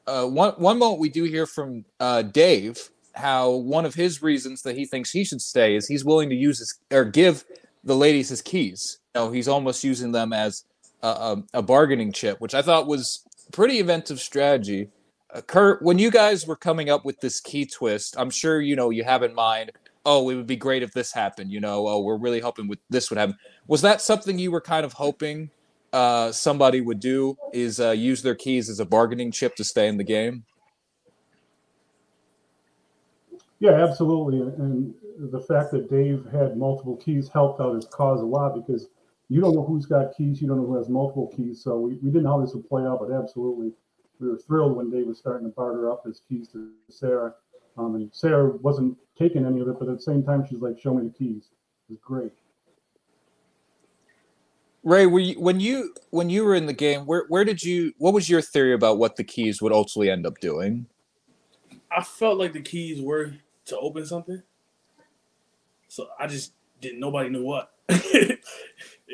uh, 0.08 0.26
one 0.26 0.54
one 0.54 0.78
moment 0.78 1.00
we 1.00 1.10
do 1.10 1.24
hear 1.24 1.46
from 1.46 1.86
uh, 2.00 2.22
Dave 2.22 2.90
how 3.14 3.50
one 3.50 3.86
of 3.86 3.96
his 3.96 4.22
reasons 4.22 4.62
that 4.64 4.78
he 4.78 4.86
thinks 4.86 5.10
he 5.10 5.24
should 5.24 5.42
stay 5.42 5.76
is 5.76 5.88
he's 5.88 6.06
willing 6.06 6.30
to 6.30 6.36
use 6.36 6.60
his 6.60 6.80
or 6.92 7.06
give 7.06 7.44
the 7.84 7.96
ladies 7.96 8.30
his 8.30 8.42
keys. 8.42 9.00
You 9.16 9.22
know, 9.22 9.32
he's 9.32 9.48
almost 9.48 9.84
using 9.84 10.12
them 10.12 10.34
as 10.34 10.66
a, 11.02 11.08
a, 11.08 11.44
a 11.56 11.62
bargaining 11.62 12.12
chip, 12.12 12.40
which 12.42 12.54
I 12.54 12.62
thought 12.62 12.88
was 12.88 13.24
pretty 13.52 13.80
inventive 13.80 14.20
strategy. 14.20 14.90
Uh, 15.34 15.42
Kurt, 15.42 15.82
when 15.82 15.98
you 15.98 16.12
guys 16.12 16.46
were 16.46 16.56
coming 16.56 16.90
up 16.90 17.06
with 17.06 17.20
this 17.22 17.40
key 17.40 17.66
twist, 17.66 18.16
I'm 18.18 18.30
sure 18.30 18.62
you 18.62 18.76
know 18.76 18.90
you 18.90 19.04
have 19.04 19.24
in 19.24 19.34
mind. 19.34 19.72
Oh, 20.06 20.30
it 20.30 20.36
would 20.36 20.48
be 20.48 20.56
great 20.56 20.84
if 20.84 20.92
this 20.92 21.12
happened. 21.12 21.52
You 21.52 21.60
know, 21.60 21.88
oh, 21.88 22.02
we're 22.02 22.18
really 22.18 22.40
hoping 22.40 22.68
with 22.68 22.80
this 22.90 23.10
would 23.10 23.18
happen. 23.18 23.36
Was 23.68 23.82
that 23.82 24.02
something 24.02 24.38
you 24.38 24.52
were 24.52 24.62
kind 24.62 24.86
of 24.86 24.94
hoping 24.94 25.50
uh, 25.94 26.32
somebody 26.32 26.82
would 26.82 27.00
do? 27.00 27.38
Is 27.54 27.80
uh, 27.80 27.92
use 27.92 28.22
their 28.22 28.36
keys 28.36 28.70
as 28.70 28.80
a 28.80 28.86
bargaining 28.86 29.32
chip 29.32 29.56
to 29.56 29.64
stay 29.64 29.88
in 29.88 29.98
the 29.98 30.04
game? 30.04 30.46
Yeah, 33.60 33.72
absolutely. 33.72 34.42
And 34.42 34.94
the 35.18 35.40
fact 35.40 35.72
that 35.72 35.90
Dave 35.90 36.26
had 36.32 36.58
multiple 36.58 36.98
keys 36.98 37.30
helped 37.30 37.62
out 37.62 37.76
his 37.76 37.86
cause 37.86 38.22
a 38.22 38.26
lot 38.26 38.54
because 38.54 38.88
you 39.30 39.42
don't 39.42 39.56
know 39.56 39.64
who's 39.64 39.86
got 39.86 40.16
keys, 40.16 40.42
you 40.42 40.48
don't 40.48 40.58
know 40.58 40.68
who 40.68 40.76
has 40.78 40.90
multiple 40.90 41.32
keys. 41.36 41.64
So 41.64 41.80
we, 41.80 41.94
we 41.96 42.10
didn't 42.10 42.24
know 42.24 42.38
how 42.38 42.46
this 42.46 42.54
would 42.54 42.68
play 42.68 42.84
out, 42.84 43.00
but 43.00 43.12
absolutely, 43.12 43.72
we 44.20 44.30
were 44.30 44.38
thrilled 44.38 44.76
when 44.76 44.92
Dave 44.92 45.08
was 45.08 45.18
starting 45.18 45.48
to 45.48 45.54
barter 45.54 45.92
up 45.92 46.06
his 46.06 46.22
keys 46.28 46.50
to 46.50 46.70
Sarah. 46.90 47.34
Um, 47.78 47.96
and 47.96 48.10
Sarah 48.14 48.50
wasn't 48.58 48.98
taking 49.18 49.46
any 49.46 49.62
of 49.62 49.68
it, 49.68 49.80
but 49.80 49.88
at 49.88 49.98
the 49.98 50.04
same 50.04 50.24
time, 50.24 50.46
she's 50.48 50.60
like, 50.60 50.80
"Show 50.80 50.94
me 50.94 51.08
the 51.08 51.14
keys." 51.14 51.50
It 51.90 51.94
was 51.94 52.00
great. 52.02 52.32
Ray, 54.84 55.08
were 55.08 55.20
you, 55.20 55.40
when 55.40 55.60
you 55.60 55.94
when 56.12 56.30
you 56.30 56.46
were 56.46 56.56
in 56.56 56.68
the 56.68 56.74
game, 56.74 57.06
where 57.06 57.26
where 57.28 57.44
did 57.44 57.64
you? 57.64 57.94
What 57.98 58.14
was 58.14 58.30
your 58.30 58.42
theory 58.42 58.74
about 58.74 58.98
what 58.98 59.16
the 59.16 59.24
keys 59.24 59.62
would 59.62 59.72
ultimately 59.72 60.12
end 60.12 60.26
up 60.26 60.40
doing? 60.40 60.86
I 61.92 62.04
felt 62.04 62.38
like 62.38 62.54
the 62.54 62.62
keys 62.62 63.02
were 63.02 63.34
to 63.66 63.78
open 63.78 64.06
something. 64.06 64.42
So 65.88 66.08
I 66.20 66.28
just 66.28 66.54
didn't. 66.82 67.00
Nobody 67.00 67.30
knew 67.30 67.44
what. 67.44 67.72
it 67.90 68.40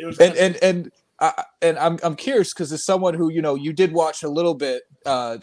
was 0.04 0.20
and 0.20 0.36
and 0.36 0.58
and 0.62 0.92
I, 1.20 1.44
and 1.62 1.78
I'm 1.78 2.00
I'm 2.04 2.16
curious 2.16 2.54
because 2.54 2.72
as 2.74 2.84
someone 2.84 3.14
who 3.14 3.32
you 3.32 3.42
know 3.42 3.56
you 3.56 3.72
did 3.72 3.94
watch 3.94 4.24
a 4.24 4.30
little 4.30 4.56
bit 4.56 4.84
uh, 5.06 5.38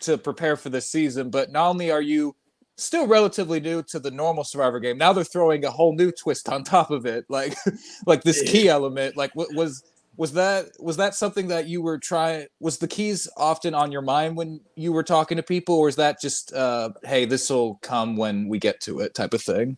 to 0.00 0.16
prepare 0.16 0.56
for 0.56 0.70
this 0.70 0.90
season, 0.90 1.30
but 1.30 1.52
not 1.52 1.68
only 1.68 1.90
are 1.90 2.00
you 2.00 2.36
still 2.76 3.06
relatively 3.06 3.60
new 3.60 3.82
to 3.84 3.98
the 3.98 4.10
normal 4.10 4.44
Survivor 4.44 4.80
game, 4.80 4.98
now 4.98 5.12
they're 5.12 5.24
throwing 5.24 5.64
a 5.64 5.70
whole 5.70 5.94
new 5.94 6.10
twist 6.10 6.48
on 6.48 6.64
top 6.64 6.90
of 6.90 7.06
it, 7.06 7.24
like 7.28 7.54
like 8.06 8.22
this 8.22 8.42
key 8.42 8.68
element. 8.68 9.16
Like 9.16 9.34
what 9.34 9.54
was 9.54 9.82
was 10.16 10.32
that 10.34 10.66
was 10.78 10.96
that 10.96 11.14
something 11.14 11.48
that 11.48 11.66
you 11.66 11.82
were 11.82 11.98
trying 11.98 12.46
was 12.60 12.78
the 12.78 12.88
keys 12.88 13.28
often 13.36 13.74
on 13.74 13.90
your 13.90 14.02
mind 14.02 14.36
when 14.36 14.60
you 14.76 14.92
were 14.92 15.02
talking 15.02 15.36
to 15.36 15.42
people 15.42 15.74
or 15.74 15.88
is 15.88 15.96
that 15.96 16.20
just 16.20 16.52
uh 16.52 16.90
hey 17.02 17.24
this 17.24 17.50
will 17.50 17.76
come 17.76 18.16
when 18.16 18.48
we 18.48 18.58
get 18.58 18.80
to 18.80 19.00
it 19.00 19.14
type 19.14 19.34
of 19.34 19.42
thing? 19.42 19.76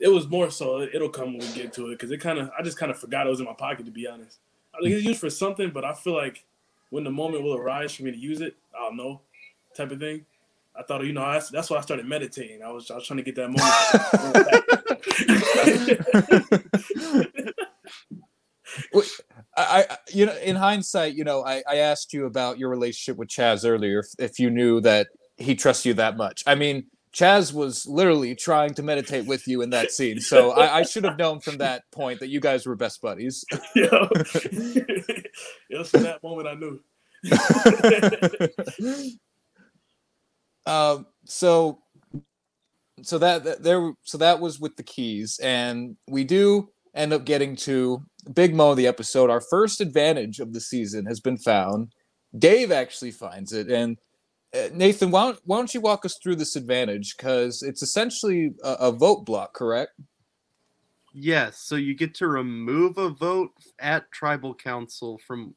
It 0.00 0.08
was 0.08 0.28
more 0.28 0.50
so 0.50 0.82
it'll 0.82 1.08
come 1.08 1.38
when 1.38 1.46
we 1.46 1.54
get 1.54 1.72
to 1.74 1.86
it 1.88 1.90
because 1.92 2.10
it 2.10 2.20
kind 2.20 2.38
of 2.38 2.50
i 2.58 2.62
just 2.62 2.76
kind 2.76 2.90
of 2.90 2.98
forgot 2.98 3.26
it 3.26 3.30
was 3.30 3.40
in 3.40 3.46
my 3.46 3.54
pocket 3.54 3.86
to 3.86 3.92
be 3.92 4.06
honest. 4.06 4.38
I 4.74 4.82
think 4.82 4.94
it's 4.94 5.04
used 5.04 5.20
for 5.20 5.30
something 5.30 5.70
but 5.70 5.84
i 5.84 5.92
feel 5.92 6.16
like 6.16 6.44
when 6.90 7.04
the 7.04 7.10
moment 7.10 7.44
will 7.44 7.54
arise 7.54 7.94
for 7.94 8.02
me 8.02 8.10
to 8.10 8.18
use 8.18 8.40
it 8.40 8.56
i'll 8.78 8.92
know 8.92 9.20
type 9.76 9.92
of 9.92 10.00
thing 10.00 10.26
I 10.76 10.82
thought, 10.82 11.04
you 11.04 11.12
know, 11.12 11.30
that's, 11.30 11.50
that's 11.50 11.70
why 11.70 11.78
I 11.78 11.80
started 11.82 12.06
meditating. 12.06 12.62
I 12.62 12.70
was, 12.70 12.90
I 12.90 12.96
was 12.96 13.06
trying 13.06 13.18
to 13.18 13.22
get 13.22 13.36
that 13.36 13.48
moment. 13.48 13.62
I, 19.56 19.86
I, 19.88 19.96
you 20.12 20.26
know, 20.26 20.36
in 20.38 20.56
hindsight, 20.56 21.14
you 21.14 21.24
know, 21.24 21.44
I, 21.44 21.62
I 21.68 21.76
asked 21.76 22.12
you 22.12 22.26
about 22.26 22.58
your 22.58 22.68
relationship 22.70 23.16
with 23.16 23.28
Chaz 23.28 23.68
earlier, 23.68 24.00
if, 24.00 24.06
if 24.18 24.38
you 24.38 24.50
knew 24.50 24.80
that 24.80 25.08
he 25.36 25.54
trusts 25.54 25.86
you 25.86 25.94
that 25.94 26.16
much. 26.16 26.42
I 26.46 26.54
mean, 26.54 26.86
Chaz 27.14 27.52
was 27.52 27.86
literally 27.86 28.34
trying 28.34 28.74
to 28.74 28.82
meditate 28.82 29.26
with 29.26 29.46
you 29.46 29.62
in 29.62 29.70
that 29.70 29.92
scene, 29.92 30.20
so 30.20 30.50
I, 30.50 30.78
I 30.78 30.82
should 30.82 31.04
have 31.04 31.16
known 31.16 31.38
from 31.38 31.58
that 31.58 31.84
point 31.92 32.18
that 32.18 32.28
you 32.28 32.40
guys 32.40 32.66
were 32.66 32.74
best 32.74 33.00
buddies. 33.00 33.44
Yo, 33.76 34.08
it 34.12 35.30
was 35.70 35.90
from 35.90 36.02
that 36.02 36.20
moment 36.24 36.48
I 36.48 36.54
knew. 36.54 36.80
Um, 40.66 41.06
so, 41.24 41.80
so 43.02 43.18
that, 43.18 43.44
that 43.44 43.62
there, 43.62 43.92
so 44.02 44.18
that 44.18 44.40
was 44.40 44.60
with 44.60 44.76
the 44.76 44.82
keys, 44.82 45.38
and 45.42 45.96
we 46.08 46.24
do 46.24 46.68
end 46.94 47.12
up 47.12 47.24
getting 47.24 47.56
to 47.56 48.02
big 48.34 48.54
mo 48.54 48.70
of 48.70 48.76
the 48.76 48.86
episode. 48.86 49.30
Our 49.30 49.40
first 49.40 49.80
advantage 49.80 50.40
of 50.40 50.52
the 50.52 50.60
season 50.60 51.06
has 51.06 51.20
been 51.20 51.36
found. 51.36 51.92
Dave 52.38 52.72
actually 52.72 53.10
finds 53.10 53.52
it, 53.52 53.70
and 53.70 53.98
uh, 54.54 54.68
Nathan, 54.72 55.10
why 55.10 55.24
don't, 55.24 55.40
why 55.44 55.56
don't 55.56 55.74
you 55.74 55.80
walk 55.80 56.04
us 56.04 56.18
through 56.22 56.36
this 56.36 56.56
advantage? 56.56 57.16
Because 57.16 57.62
it's 57.62 57.82
essentially 57.82 58.54
a, 58.62 58.72
a 58.72 58.92
vote 58.92 59.26
block, 59.26 59.54
correct? 59.54 59.92
Yes. 61.12 61.58
So 61.60 61.76
you 61.76 61.94
get 61.94 62.14
to 62.16 62.28
remove 62.28 62.98
a 62.98 63.10
vote 63.10 63.50
at 63.78 64.10
tribal 64.12 64.54
council 64.54 65.20
from. 65.26 65.54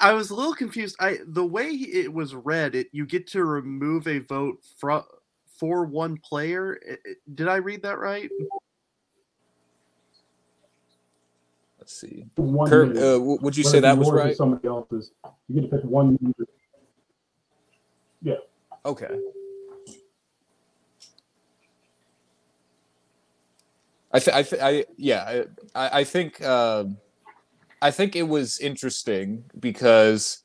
I 0.00 0.12
was 0.14 0.30
a 0.30 0.34
little 0.34 0.54
confused. 0.54 0.96
I 0.98 1.18
the 1.26 1.44
way 1.44 1.68
it 1.68 2.12
was 2.12 2.34
read, 2.34 2.74
it 2.74 2.88
you 2.92 3.06
get 3.06 3.26
to 3.28 3.44
remove 3.44 4.08
a 4.08 4.18
vote 4.18 4.64
from 4.76 5.04
for 5.46 5.84
one 5.84 6.18
player. 6.18 6.78
Did 7.34 7.48
I 7.48 7.56
read 7.56 7.82
that 7.82 7.98
right? 7.98 8.30
Let's 11.78 12.00
see. 12.00 12.26
One 12.34 12.68
Kurt, 12.68 12.96
uh, 12.96 13.20
would 13.20 13.56
you 13.56 13.62
say 13.62 13.78
that 13.80 13.96
was 13.96 14.10
right? 14.10 14.36
Somebody 14.36 14.66
else's. 14.66 15.12
You 15.48 15.60
get 15.60 15.70
to 15.70 15.76
pick 15.76 15.84
one. 15.84 16.34
Yeah. 18.22 18.34
Okay. 18.84 19.20
I, 24.12 24.18
th- 24.18 24.36
I, 24.36 24.42
th- 24.42 24.62
I, 24.62 24.84
yeah, 24.96 25.42
I, 25.74 26.00
I 26.00 26.04
think, 26.04 26.40
uh, 26.40 26.84
I 27.82 27.90
think 27.90 28.16
it 28.16 28.28
was 28.28 28.58
interesting 28.58 29.44
because, 29.60 30.42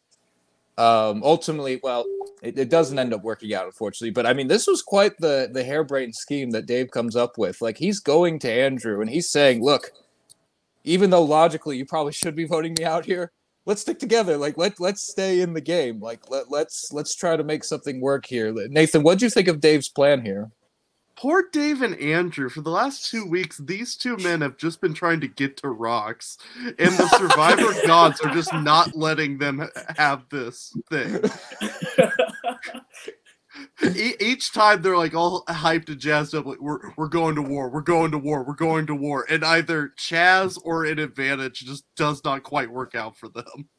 um, 0.78 1.24
ultimately, 1.24 1.80
well, 1.82 2.06
it, 2.42 2.58
it, 2.58 2.70
doesn't 2.70 3.00
end 3.00 3.14
up 3.14 3.24
working 3.24 3.54
out, 3.54 3.66
unfortunately. 3.66 4.12
But 4.12 4.26
I 4.26 4.34
mean, 4.34 4.48
this 4.48 4.68
was 4.68 4.82
quite 4.82 5.18
the 5.20 5.50
the 5.52 5.64
harebrained 5.64 6.16
scheme 6.16 6.52
that 6.52 6.66
Dave 6.66 6.92
comes 6.92 7.16
up 7.16 7.38
with. 7.38 7.62
Like 7.62 7.78
he's 7.78 8.00
going 8.00 8.40
to 8.40 8.52
Andrew 8.52 9.02
and 9.02 9.10
he's 9.10 9.30
saying, 9.30 9.64
"Look, 9.64 9.92
even 10.84 11.10
though 11.10 11.24
logically 11.24 11.78
you 11.78 11.86
probably 11.86 12.14
should 12.14 12.36
be 12.36 12.46
voting 12.46 12.76
me 12.78 12.86
out 12.86 13.06
here, 13.06 13.32
let's 13.66 13.82
stick 13.82 14.00
together. 14.00 14.38
Like 14.38 14.58
let 14.58 14.80
let's 14.80 15.08
stay 15.08 15.42
in 15.42 15.54
the 15.54 15.62
game. 15.62 16.00
Like 16.00 16.30
let 16.30 16.50
let's 16.50 16.92
let's 16.92 17.16
try 17.16 17.38
to 17.38 17.44
make 17.44 17.64
something 17.64 18.02
work 18.02 18.26
here. 18.26 18.54
Nathan, 18.70 19.04
what 19.04 19.20
do 19.20 19.26
you 19.26 19.30
think 19.30 19.48
of 19.48 19.60
Dave's 19.60 19.90
plan 19.90 20.26
here? 20.26 20.52
Poor 21.22 21.44
Dave 21.52 21.84
and 21.84 21.94
Andrew. 22.00 22.50
For 22.50 22.62
the 22.62 22.72
last 22.72 23.12
two 23.12 23.24
weeks, 23.30 23.58
these 23.60 23.96
two 23.96 24.18
men 24.18 24.42
have 24.42 24.58
just 24.58 24.82
been 24.82 24.96
trying 24.96 25.22
to 25.22 25.28
get 25.28 25.56
to 25.58 25.70
rocks, 25.70 26.40
and 26.66 26.76
the 26.78 27.08
Survivor 27.10 27.76
gods 27.86 28.20
are 28.22 28.34
just 28.34 28.52
not 28.56 28.96
letting 28.96 29.38
them 29.38 29.70
have 29.98 30.24
this 30.32 30.76
thing. 30.90 31.22
each 34.20 34.52
time 34.52 34.82
they're 34.82 34.98
like 34.98 35.14
all 35.14 35.46
hyped 35.46 35.90
and 35.90 36.00
jazzed 36.00 36.34
up, 36.34 36.48
like 36.48 36.60
we're 36.60 36.92
we're 36.98 37.08
going 37.08 37.36
to 37.36 37.44
war, 37.44 37.70
we're 37.70 37.82
going 37.82 38.10
to 38.10 38.18
war, 38.18 38.44
we're 38.44 38.56
going 38.56 38.88
to 38.88 38.96
war, 38.96 39.28
and 39.30 39.46
either 39.46 39.94
Chaz 40.00 40.58
or 40.64 40.86
an 40.86 40.98
advantage 40.98 41.60
just 41.60 41.86
does 41.96 42.24
not 42.24 42.42
quite 42.42 42.72
work 42.72 42.96
out 42.96 43.16
for 43.16 43.30
them. 43.30 43.70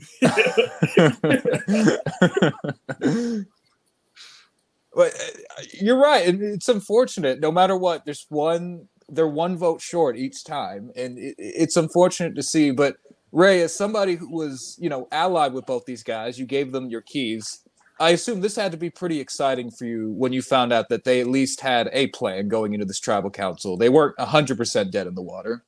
But 4.95 5.15
uh, 5.15 5.63
you're 5.81 6.01
right, 6.01 6.27
and 6.27 6.43
it's 6.43 6.69
unfortunate. 6.69 7.41
No 7.41 7.53
matter 7.53 7.77
what, 7.77 8.05
there's 8.05 8.27
one 8.29 8.89
they're 9.09 9.29
one 9.29 9.57
vote 9.57 9.81
short 9.81 10.17
each 10.17 10.45
time, 10.45 10.91
and 10.97 11.19
it, 11.19 11.35
it's 11.39 11.77
unfortunate 11.77 12.35
to 12.37 12.43
see. 12.43 12.71
But 12.71 12.97
Ray, 13.31 13.63
as 13.63 13.75
somebody 13.75 14.17
who 14.17 14.31
was 14.31 14.77
you 14.81 14.89
know 14.89 15.09
allied 15.13 15.53
with 15.53 15.67
both 15.67 15.85
these 15.85 16.03
guys, 16.03 16.39
you 16.39 16.47
gave 16.47 16.73
them 16.73 16.91
your 16.91 17.03
keys 17.03 17.63
I 18.03 18.11
assume 18.11 18.41
this 18.41 18.57
had 18.57 18.73
to 18.73 18.79
be 18.79 18.91
pretty 18.91 19.21
exciting 19.21 19.71
for 19.71 19.85
you 19.85 20.11
when 20.11 20.33
you 20.33 20.43
found 20.43 20.73
out 20.73 20.89
that 20.89 21.05
they 21.05 21.21
at 21.21 21.29
least 21.29 21.61
had 21.61 21.89
a 21.93 22.09
plan 22.09 22.49
going 22.49 22.75
into 22.75 22.85
this 22.85 22.99
tribal 22.99 23.31
council. 23.31 23.77
They 23.77 23.89
weren't 23.89 24.17
100% 24.17 24.91
dead 24.91 25.07
in 25.07 25.15
the 25.15 25.23
water. 25.23 25.65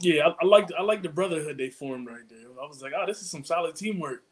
Yeah, 0.00 0.28
I, 0.28 0.34
I 0.40 0.46
like 0.46 0.68
I 0.78 0.82
like 0.82 1.02
the 1.02 1.10
brotherhood 1.10 1.58
they 1.58 1.68
formed 1.68 2.08
right 2.08 2.26
there. 2.28 2.38
I 2.40 2.66
was 2.66 2.80
like, 2.80 2.92
oh, 2.96 3.04
this 3.06 3.20
is 3.20 3.30
some 3.30 3.44
solid 3.44 3.76
teamwork. 3.76 4.22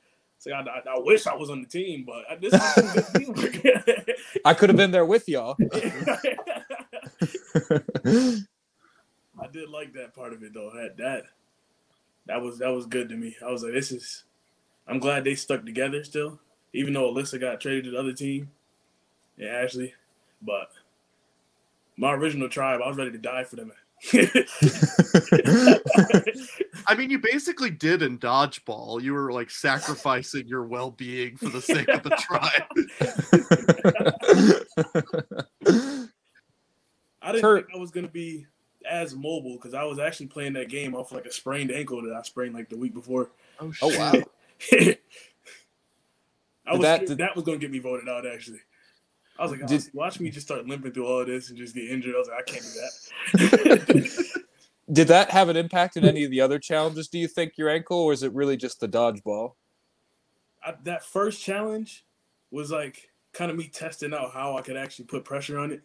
It's 0.44 0.46
like, 0.52 0.66
I, 0.66 0.90
I, 0.90 0.94
I 0.96 0.98
wish 0.98 1.26
I 1.28 1.36
was 1.36 1.50
on 1.50 1.62
the 1.62 1.68
team, 1.68 2.04
but 2.04 2.24
I, 2.28 2.34
this 2.36 2.52
is 2.52 2.74
some 2.74 2.88
good 2.88 3.06
teamwork. 3.14 4.06
I 4.44 4.54
could 4.54 4.70
have 4.70 4.76
been 4.76 4.90
there 4.90 5.06
with 5.06 5.28
y'all. 5.28 5.56
I 9.40 9.46
did 9.52 9.68
like 9.70 9.92
that 9.94 10.14
part 10.14 10.32
of 10.32 10.42
it 10.42 10.52
though. 10.52 10.70
That 10.74 10.96
that 10.98 11.22
that 12.26 12.42
was 12.42 12.58
that 12.58 12.70
was 12.70 12.86
good 12.86 13.08
to 13.10 13.16
me. 13.16 13.36
I 13.44 13.50
was 13.52 13.62
like, 13.62 13.72
this 13.72 13.92
is. 13.92 14.24
I'm 14.88 14.98
glad 14.98 15.22
they 15.22 15.36
stuck 15.36 15.64
together 15.64 16.02
still, 16.02 16.40
even 16.72 16.92
though 16.92 17.12
Alyssa 17.12 17.40
got 17.40 17.60
traded 17.60 17.84
to 17.84 17.90
the 17.92 17.98
other 18.00 18.12
team. 18.12 18.50
Yeah, 19.36 19.50
Ashley, 19.50 19.94
but 20.42 20.70
my 21.96 22.12
original 22.14 22.48
tribe, 22.48 22.80
I 22.84 22.88
was 22.88 22.96
ready 22.96 23.12
to 23.12 23.18
die 23.18 23.44
for 23.44 23.56
them. 23.56 23.72
I 26.86 26.94
mean, 26.96 27.10
you 27.10 27.18
basically 27.20 27.70
did 27.70 28.02
in 28.02 28.18
dodgeball. 28.18 29.00
You 29.02 29.12
were 29.12 29.32
like 29.32 29.50
sacrificing 29.50 30.46
your 30.48 30.64
well-being 30.64 31.36
for 31.36 31.48
the 31.50 31.60
sake 31.62 31.88
of 31.88 32.02
the 32.02 32.10
tribe. 32.10 32.64
I 37.22 37.32
didn't 37.32 37.42
Kurt. 37.42 37.66
think 37.66 37.76
I 37.76 37.80
was 37.80 37.90
gonna 37.90 38.08
be 38.08 38.46
as 38.88 39.14
mobile 39.14 39.54
because 39.54 39.74
I 39.74 39.84
was 39.84 39.98
actually 40.00 40.26
playing 40.26 40.54
that 40.54 40.68
game 40.68 40.94
off 40.94 41.12
like 41.12 41.26
a 41.26 41.32
sprained 41.32 41.70
ankle 41.70 42.02
that 42.02 42.12
I 42.12 42.22
sprained 42.22 42.54
like 42.54 42.68
the 42.68 42.76
week 42.76 42.94
before. 42.94 43.30
Oh, 43.60 43.72
Oh 43.80 43.96
wow. 43.98 44.12
I 46.64 46.72
was 46.72 46.80
that- 46.80 47.02
scared 47.04 47.18
that 47.18 47.36
was 47.36 47.44
gonna 47.44 47.58
get 47.58 47.70
me 47.70 47.78
voted 47.78 48.08
out 48.08 48.26
actually. 48.26 48.60
I 49.38 49.42
was 49.42 49.50
like, 49.52 49.60
oh, 49.64 49.66
Did- 49.66 49.90
watch 49.92 50.20
me 50.20 50.30
just 50.30 50.46
start 50.46 50.66
limping 50.66 50.92
through 50.92 51.06
all 51.06 51.20
of 51.20 51.26
this 51.26 51.48
and 51.48 51.58
just 51.58 51.74
get 51.74 51.90
injured. 51.90 52.14
I 52.14 52.18
was 52.18 52.28
like, 52.28 52.38
I 52.38 52.50
can't 52.50 52.64
do 52.64 53.58
that. 53.58 54.42
Did 54.92 55.08
that 55.08 55.30
have 55.30 55.48
an 55.48 55.56
impact 55.56 55.96
in 55.96 56.04
any 56.04 56.24
of 56.24 56.30
the 56.30 56.40
other 56.40 56.58
challenges? 56.58 57.08
Do 57.08 57.18
you 57.18 57.28
think 57.28 57.56
your 57.56 57.70
ankle, 57.70 57.98
or 57.98 58.12
is 58.12 58.22
it 58.22 58.32
really 58.34 58.56
just 58.56 58.80
the 58.80 58.88
dodgeball? 58.88 59.54
I, 60.64 60.74
that 60.84 61.04
first 61.04 61.42
challenge 61.42 62.04
was 62.50 62.70
like 62.70 63.10
kind 63.32 63.50
of 63.50 63.56
me 63.56 63.68
testing 63.68 64.12
out 64.12 64.32
how 64.32 64.56
I 64.56 64.62
could 64.62 64.76
actually 64.76 65.06
put 65.06 65.24
pressure 65.24 65.58
on 65.58 65.72
it. 65.72 65.82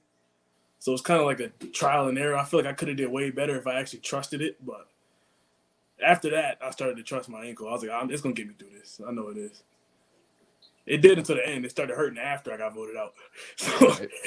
So 0.79 0.93
it's 0.93 1.01
kind 1.01 1.19
of 1.19 1.25
like 1.25 1.39
a 1.39 1.49
trial 1.67 2.07
and 2.07 2.17
error. 2.19 2.37
I 2.37 2.43
feel 2.43 2.59
like 2.59 2.69
I 2.69 2.73
could 2.73 2.89
have 2.89 2.97
did 2.97 3.09
way 3.09 3.31
better 3.31 3.55
if 3.55 3.65
I 3.65 3.79
actually 3.79 3.99
trusted 3.99 4.41
it, 4.41 4.63
but 4.65 4.87
after 6.05 6.29
that, 6.31 6.59
I 6.61 6.69
started 6.71 6.97
to 6.97 7.03
trust 7.03 7.29
my 7.29 7.45
ankle. 7.45 7.67
I 7.67 7.71
was 7.71 7.83
like, 7.83 7.91
I'm, 7.91 8.11
it's 8.11 8.21
gonna 8.21 8.35
get 8.35 8.47
me 8.47 8.53
through 8.57 8.77
this. 8.77 9.01
I 9.07 9.11
know 9.11 9.29
it 9.29 9.37
is. 9.37 9.63
It 10.87 11.01
did 11.01 11.17
until 11.17 11.35
the 11.35 11.47
end. 11.47 11.65
It 11.65 11.71
started 11.71 11.95
hurting 11.95 12.17
after 12.17 12.53
I 12.53 12.57
got 12.57 12.73
voted 12.73 12.95
out. 12.95 13.13
So, 13.57 13.69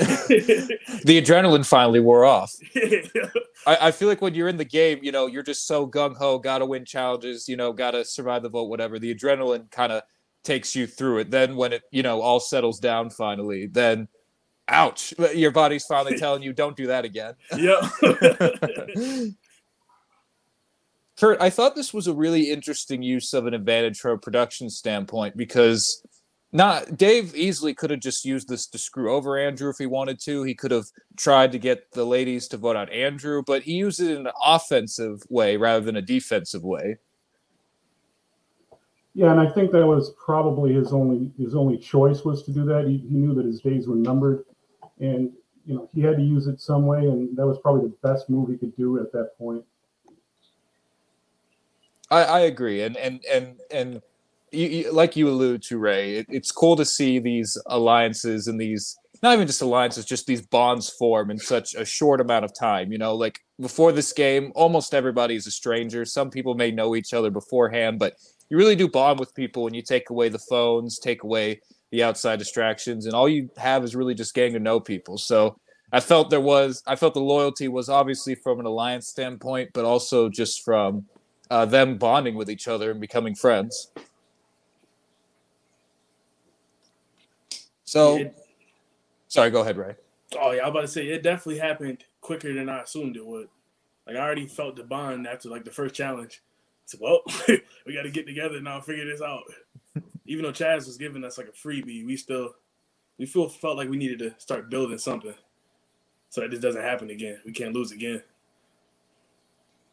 The 1.04 1.20
adrenaline 1.20 1.66
finally 1.66 2.00
wore 2.00 2.24
off. 2.24 2.54
I, 3.66 3.88
I 3.88 3.90
feel 3.90 4.08
like 4.08 4.20
when 4.20 4.34
you're 4.34 4.48
in 4.48 4.58
the 4.58 4.64
game, 4.64 5.00
you 5.02 5.10
know, 5.10 5.26
you're 5.26 5.42
just 5.42 5.66
so 5.66 5.86
gung 5.86 6.16
ho, 6.16 6.38
gotta 6.38 6.66
win 6.66 6.84
challenges, 6.84 7.48
you 7.48 7.56
know, 7.56 7.72
gotta 7.72 8.04
survive 8.04 8.42
the 8.42 8.48
vote, 8.50 8.64
whatever. 8.68 8.98
The 8.98 9.14
adrenaline 9.14 9.70
kind 9.70 9.92
of 9.92 10.02
takes 10.44 10.76
you 10.76 10.86
through 10.86 11.18
it. 11.18 11.30
Then 11.30 11.56
when 11.56 11.72
it, 11.72 11.82
you 11.90 12.02
know, 12.02 12.20
all 12.20 12.40
settles 12.40 12.78
down 12.78 13.10
finally, 13.10 13.66
then 13.66 14.08
ouch, 14.68 15.14
your 15.34 15.50
body's 15.50 15.86
finally 15.86 16.18
telling 16.18 16.42
you, 16.42 16.52
don't 16.52 16.76
do 16.76 16.86
that 16.88 17.04
again. 17.04 17.34
yeah. 17.56 17.88
Kurt, 21.18 21.40
I 21.40 21.50
thought 21.50 21.74
this 21.74 21.92
was 21.92 22.06
a 22.06 22.14
really 22.14 22.50
interesting 22.50 23.02
use 23.02 23.34
of 23.34 23.46
an 23.46 23.52
advantage 23.52 24.00
from 24.00 24.12
a 24.12 24.18
production 24.18 24.70
standpoint 24.70 25.36
because 25.36 26.02
not 26.52 26.96
Dave 26.96 27.34
easily 27.36 27.74
could 27.74 27.90
have 27.90 28.00
just 28.00 28.24
used 28.24 28.48
this 28.48 28.66
to 28.68 28.78
screw 28.78 29.12
over 29.12 29.38
Andrew 29.38 29.70
if 29.70 29.78
he 29.78 29.86
wanted 29.86 30.20
to. 30.22 30.42
He 30.42 30.54
could 30.54 30.72
have 30.72 30.86
tried 31.16 31.52
to 31.52 31.58
get 31.58 31.92
the 31.92 32.04
ladies 32.04 32.48
to 32.48 32.56
vote 32.56 32.76
out 32.76 32.90
Andrew, 32.92 33.42
but 33.46 33.62
he 33.62 33.74
used 33.74 34.00
it 34.00 34.10
in 34.10 34.26
an 34.26 34.32
offensive 34.44 35.22
way 35.28 35.56
rather 35.56 35.84
than 35.84 35.96
a 35.96 36.02
defensive 36.02 36.64
way. 36.64 36.98
Yeah, 39.14 39.30
and 39.32 39.40
I 39.40 39.48
think 39.48 39.72
that 39.72 39.86
was 39.86 40.12
probably 40.24 40.72
his 40.72 40.92
only 40.92 41.30
his 41.38 41.54
only 41.54 41.78
choice 41.78 42.24
was 42.24 42.42
to 42.44 42.52
do 42.52 42.64
that. 42.66 42.86
He, 42.86 42.98
he 42.98 43.14
knew 43.14 43.34
that 43.34 43.44
his 43.44 43.60
days 43.60 43.86
were 43.86 43.96
numbered, 43.96 44.44
and 44.98 45.32
you 45.66 45.74
know 45.74 45.88
he 45.94 46.00
had 46.00 46.16
to 46.16 46.22
use 46.22 46.46
it 46.46 46.60
some 46.60 46.86
way, 46.86 47.00
and 47.00 47.36
that 47.36 47.46
was 47.46 47.58
probably 47.58 47.88
the 47.88 48.08
best 48.08 48.30
move 48.30 48.48
he 48.48 48.56
could 48.56 48.76
do 48.76 48.98
at 49.00 49.12
that 49.12 49.36
point. 49.36 49.64
I, 52.10 52.22
I 52.22 52.40
agree, 52.40 52.82
and 52.82 52.96
and 52.96 53.24
and 53.24 53.60
and 53.70 54.02
you, 54.52 54.68
you, 54.68 54.92
like 54.92 55.16
you 55.16 55.28
allude 55.28 55.62
to, 55.64 55.78
Ray, 55.78 56.16
it, 56.16 56.26
it's 56.28 56.52
cool 56.52 56.76
to 56.76 56.84
see 56.84 57.18
these 57.18 57.56
alliances 57.66 58.46
and 58.46 58.60
these 58.60 58.96
not 59.22 59.34
even 59.34 59.46
just 59.46 59.60
alliances, 59.60 60.04
just 60.04 60.26
these 60.26 60.40
bonds 60.40 60.88
form 60.88 61.30
in 61.30 61.38
such 61.38 61.74
a 61.74 61.84
short 61.84 62.20
amount 62.20 62.44
of 62.44 62.54
time. 62.58 62.90
You 62.90 62.98
know, 62.98 63.14
like 63.14 63.40
before 63.60 63.92
this 63.92 64.12
game, 64.12 64.50
almost 64.54 64.94
everybody 64.94 65.34
is 65.36 65.46
a 65.46 65.50
stranger. 65.50 66.04
Some 66.04 66.30
people 66.30 66.54
may 66.54 66.70
know 66.70 66.96
each 66.96 67.12
other 67.12 67.30
beforehand, 67.30 67.98
but 67.98 68.14
you 68.48 68.56
really 68.56 68.76
do 68.76 68.88
bond 68.88 69.20
with 69.20 69.34
people 69.34 69.64
when 69.64 69.74
you 69.74 69.82
take 69.82 70.10
away 70.10 70.28
the 70.28 70.38
phones, 70.38 70.98
take 70.98 71.22
away 71.22 71.60
the 71.90 72.02
outside 72.02 72.38
distractions, 72.38 73.06
and 73.06 73.14
all 73.14 73.28
you 73.28 73.50
have 73.56 73.84
is 73.84 73.96
really 73.96 74.14
just 74.14 74.34
getting 74.34 74.54
to 74.54 74.60
know 74.60 74.80
people. 74.80 75.18
So 75.18 75.58
I 75.92 76.00
felt 76.00 76.30
there 76.30 76.40
was, 76.40 76.82
I 76.86 76.96
felt 76.96 77.14
the 77.14 77.20
loyalty 77.20 77.68
was 77.68 77.88
obviously 77.88 78.36
from 78.36 78.60
an 78.60 78.66
alliance 78.66 79.08
standpoint, 79.08 79.70
but 79.74 79.84
also 79.84 80.28
just 80.28 80.64
from 80.64 81.04
uh, 81.50 81.64
them 81.66 81.98
bonding 81.98 82.36
with 82.36 82.48
each 82.48 82.68
other 82.68 82.92
and 82.92 83.00
becoming 83.00 83.34
friends. 83.34 83.90
So, 87.90 88.18
It- 88.18 88.38
sorry, 89.26 89.50
go 89.50 89.62
ahead, 89.62 89.76
Ray. 89.76 89.96
oh 90.38 90.52
yeah, 90.52 90.62
I 90.62 90.66
was 90.66 90.70
about 90.70 90.80
to 90.82 90.86
say 90.86 91.08
it 91.08 91.24
definitely 91.24 91.58
happened 91.58 92.04
quicker 92.20 92.54
than 92.54 92.68
I 92.68 92.82
assumed 92.82 93.16
it 93.16 93.26
would. 93.26 93.48
Like 94.06 94.14
I 94.14 94.20
already 94.20 94.46
felt 94.46 94.76
the 94.76 94.84
bond 94.84 95.26
after 95.26 95.48
like 95.48 95.64
the 95.64 95.72
first 95.72 95.92
challenge. 95.96 96.40
So 96.84 96.98
well, 97.00 97.22
we 97.86 97.92
got 97.92 98.02
to 98.02 98.10
get 98.12 98.26
together 98.28 98.60
now, 98.60 98.76
and 98.76 98.84
figure 98.84 99.04
this 99.04 99.20
out. 99.20 99.42
Even 100.24 100.44
though 100.44 100.52
Chaz 100.52 100.86
was 100.86 100.98
giving 100.98 101.24
us 101.24 101.36
like 101.36 101.48
a 101.48 101.50
freebie, 101.50 102.06
we 102.06 102.16
still 102.16 102.54
we 103.18 103.26
feel 103.26 103.48
felt 103.48 103.76
like 103.76 103.88
we 103.90 103.96
needed 103.96 104.20
to 104.20 104.36
start 104.38 104.70
building 104.70 104.96
something 104.96 105.34
so 106.28 106.42
that 106.42 106.52
this 106.52 106.60
doesn't 106.60 106.82
happen 106.82 107.10
again. 107.10 107.40
We 107.44 107.50
can't 107.50 107.74
lose 107.74 107.90
again. 107.90 108.22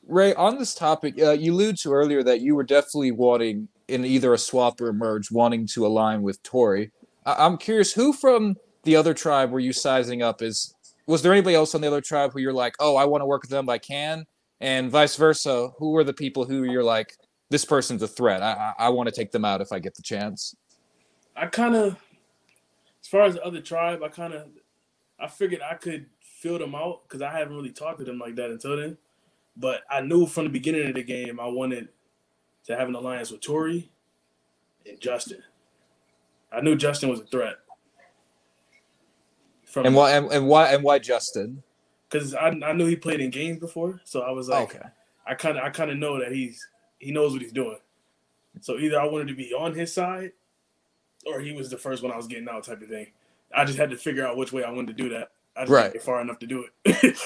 Ray, 0.05 0.35
on 0.35 0.59
this 0.59 0.75
topic, 0.75 1.19
uh, 1.19 1.31
you 1.31 1.51
alluded 1.51 1.77
to 1.79 1.93
earlier 1.93 2.21
that 2.21 2.41
you 2.41 2.53
were 2.53 2.63
definitely 2.63 3.11
wanting 3.11 3.69
in 3.87 4.05
either 4.05 4.35
a 4.35 4.37
swap 4.37 4.79
or 4.81 4.89
a 4.89 4.93
merge, 4.93 5.31
wanting 5.31 5.65
to 5.73 5.87
align 5.87 6.21
with 6.21 6.43
Tori. 6.43 6.91
I- 7.27 7.45
I'm 7.45 7.57
curious, 7.57 7.93
who 7.93 8.13
from 8.13 8.55
the 8.83 8.95
other 8.95 9.13
tribe 9.13 9.51
were 9.51 9.59
you 9.59 9.73
sizing 9.73 10.23
up? 10.23 10.41
Is 10.41 10.73
was 11.05 11.21
there 11.21 11.31
anybody 11.31 11.55
else 11.55 11.75
on 11.75 11.81
the 11.81 11.87
other 11.87 12.01
tribe 12.01 12.33
who 12.33 12.39
you're 12.39 12.51
like, 12.53 12.75
oh, 12.79 12.95
I 12.95 13.05
want 13.05 13.21
to 13.21 13.25
work 13.25 13.43
with 13.43 13.51
them, 13.51 13.69
I 13.69 13.77
can, 13.77 14.25
and 14.59 14.89
vice 14.89 15.15
versa? 15.15 15.69
Who 15.77 15.91
were 15.91 16.03
the 16.03 16.13
people 16.13 16.45
who 16.45 16.63
you're 16.63 16.83
like, 16.83 17.15
this 17.49 17.63
person's 17.63 18.01
a 18.01 18.07
threat. 18.07 18.41
I 18.41 18.73
I, 18.79 18.85
I 18.85 18.89
want 18.89 19.07
to 19.07 19.15
take 19.15 19.31
them 19.31 19.45
out 19.45 19.61
if 19.61 19.71
I 19.71 19.79
get 19.79 19.95
the 19.95 20.01
chance. 20.01 20.55
I 21.35 21.45
kind 21.45 21.75
of, 21.75 21.97
as 23.01 23.07
far 23.07 23.23
as 23.23 23.35
the 23.35 23.43
other 23.45 23.61
tribe, 23.61 24.01
I 24.03 24.09
kind 24.09 24.33
of, 24.33 24.47
I 25.19 25.27
figured 25.27 25.61
I 25.61 25.75
could 25.75 26.07
fill 26.21 26.59
them 26.59 26.75
out 26.75 27.03
because 27.03 27.21
I 27.21 27.31
haven't 27.31 27.55
really 27.55 27.71
talked 27.71 27.99
to 27.99 28.05
them 28.05 28.19
like 28.19 28.35
that 28.35 28.49
until 28.49 28.77
then. 28.77 28.97
But 29.55 29.81
I 29.89 30.01
knew 30.01 30.25
from 30.25 30.45
the 30.45 30.49
beginning 30.49 30.87
of 30.87 30.95
the 30.95 31.03
game 31.03 31.39
I 31.39 31.47
wanted 31.47 31.89
to 32.65 32.75
have 32.75 32.87
an 32.87 32.95
alliance 32.95 33.31
with 33.31 33.41
Tori 33.41 33.89
and 34.87 34.99
Justin. 34.99 35.41
I 36.51 36.61
knew 36.61 36.75
Justin 36.75 37.09
was 37.09 37.19
a 37.19 37.25
threat. 37.25 37.55
From 39.65 39.85
And 39.85 39.95
why 39.95 40.11
and, 40.11 40.31
and 40.31 40.47
why 40.47 40.73
and 40.73 40.83
why 40.83 40.99
Justin? 40.99 41.63
Because 42.09 42.33
I, 42.33 42.47
I 42.47 42.73
knew 42.73 42.85
he 42.85 42.95
played 42.95 43.19
in 43.19 43.29
games 43.29 43.59
before, 43.59 43.99
so 44.05 44.21
I 44.21 44.31
was 44.31 44.47
like, 44.47 44.75
okay. 44.75 44.87
I 45.25 45.35
kind 45.35 45.57
of 45.57 45.63
I 45.63 45.69
kind 45.69 45.91
of 45.91 45.97
know 45.97 46.19
that 46.19 46.31
he's 46.31 46.65
he 46.99 47.11
knows 47.11 47.33
what 47.33 47.41
he's 47.41 47.51
doing. 47.51 47.77
So 48.61 48.77
either 48.77 48.99
I 48.99 49.05
wanted 49.05 49.27
to 49.27 49.35
be 49.35 49.53
on 49.53 49.73
his 49.73 49.93
side, 49.93 50.31
or 51.25 51.41
he 51.41 51.51
was 51.51 51.69
the 51.69 51.77
first 51.77 52.01
one 52.01 52.11
I 52.11 52.17
was 52.17 52.27
getting 52.27 52.47
out 52.49 52.63
type 52.63 52.81
of 52.81 52.87
thing. 52.87 53.07
I 53.55 53.65
just 53.65 53.77
had 53.77 53.89
to 53.91 53.97
figure 53.97 54.25
out 54.25 54.37
which 54.37 54.51
way 54.51 54.63
I 54.63 54.71
wanted 54.71 54.97
to 54.97 55.03
do 55.03 55.09
that. 55.09 55.31
I 55.55 55.61
just 55.61 55.71
Right. 55.71 56.01
far 56.01 56.21
enough 56.21 56.39
to 56.39 56.47
do 56.47 56.65
it. 56.85 57.17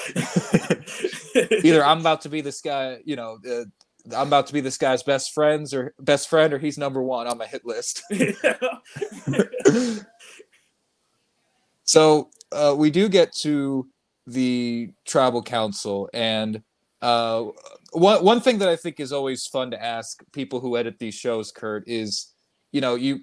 Either 1.66 1.84
I'm 1.86 2.00
about 2.00 2.22
to 2.22 2.30
be 2.30 2.42
this 2.42 2.62
guy, 2.62 3.00
you 3.06 3.16
know, 3.16 3.38
uh, 3.50 3.64
I'm 4.06 4.28
about 4.28 4.48
to 4.48 4.54
be 4.54 4.62
this 4.62 4.78
guy's 4.78 5.04
best 5.04 5.34
friends 5.34 5.74
or 5.74 5.94
best 6.00 6.30
friend, 6.30 6.54
or 6.54 6.60
he's 6.60 6.78
number 6.78 7.02
one 7.02 7.28
on 7.28 7.38
my 7.38 7.46
hit 7.46 7.66
list. 7.66 8.04
so 11.84 12.30
uh, 12.52 12.76
we 12.78 12.90
do 12.90 13.10
get 13.10 13.34
to 13.38 13.88
the 14.28 14.92
tribal 15.06 15.44
council, 15.44 16.10
and 16.14 16.62
uh, 17.02 17.46
one 17.92 18.24
one 18.24 18.42
thing 18.42 18.60
that 18.60 18.70
I 18.70 18.76
think 18.76 19.00
is 19.00 19.12
always 19.12 19.48
fun 19.48 19.72
to 19.72 19.84
ask 19.84 20.24
people 20.32 20.60
who 20.60 20.78
edit 20.78 21.00
these 21.00 21.16
shows, 21.16 21.52
Kurt, 21.52 21.84
is 21.88 22.34
you 22.72 22.82
know 22.82 22.96
you 22.96 23.22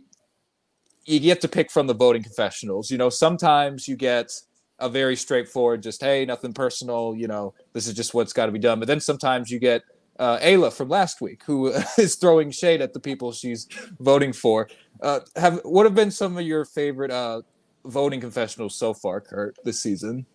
you 1.05 1.21
get 1.21 1.41
to 1.41 1.49
pick 1.49 1.71
from 1.71 1.87
the 1.87 1.95
voting 1.95 2.23
confessionals. 2.23 2.91
You 2.91 2.99
know, 2.99 3.09
sometimes 3.09 3.89
you 3.89 3.97
get 3.97 4.31
a 4.79 4.89
very 4.89 5.17
straightforward, 5.17 5.83
just 5.83 6.03
hey, 6.03 6.25
nothing 6.25 6.53
personal. 6.53 7.15
You 7.17 7.29
know, 7.29 7.55
this 7.73 7.87
is 7.87 7.95
just 7.95 8.15
what's 8.15 8.33
got 8.33 8.47
to 8.47 8.53
be 8.53 8.59
done. 8.59 8.79
But 8.79 8.89
then 8.89 9.01
sometimes 9.01 9.51
you 9.51 9.59
get 9.59 9.83
uh, 10.19 10.39
Ayla 10.39 10.73
from 10.73 10.89
last 10.89 11.21
week, 11.21 11.43
who 11.45 11.69
is 11.99 12.17
throwing 12.17 12.51
shade 12.51 12.81
at 12.81 12.93
the 12.93 13.01
people 13.01 13.33
she's 13.33 13.69
voting 14.01 14.33
for. 14.33 14.69
Uh, 15.01 15.21
have 15.37 15.61
what 15.65 15.85
have 15.85 15.95
been 15.95 16.11
some 16.11 16.37
of 16.37 16.45
your 16.45 16.65
favorite 16.65 17.11
uh, 17.11 17.43
voting 17.85 18.21
confessionals 18.21 18.75
so 18.75 18.93
far, 18.93 19.21
Kurt, 19.21 19.57
this 19.65 19.81
season? 19.81 20.27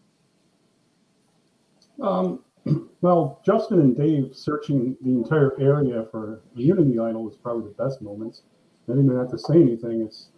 Um, 2.02 2.40
Well, 3.04 3.42
Justin 3.46 3.82
and 3.82 3.98
Dave 3.98 4.34
searching 4.34 4.96
the 5.02 5.12
entire 5.12 5.60
area 5.60 6.06
for 6.10 6.42
Unity 6.56 7.00
idol 7.00 7.26
was 7.26 7.36
probably 7.36 7.64
the 7.64 7.84
best 7.84 8.02
moments. 8.02 8.44
I 8.88 8.94
didn't 8.94 9.08
even 9.08 9.18
have 9.18 9.30
to 9.32 9.38
say 9.38 9.56
anything. 9.56 10.02
It's, 10.02 10.30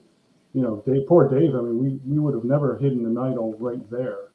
you 0.53 0.63
know, 0.63 0.81
Dave, 0.83 1.05
poor 1.07 1.29
Dave. 1.29 1.53
I 1.53 1.61
mean, 1.61 1.77
we, 1.77 1.99
we 2.03 2.17
would 2.17 2.33
have 2.33 2.43
never 2.43 2.79
hidden 2.79 3.05
an 3.05 3.19
idol 3.19 3.55
right 3.59 3.87
there, 3.91 4.31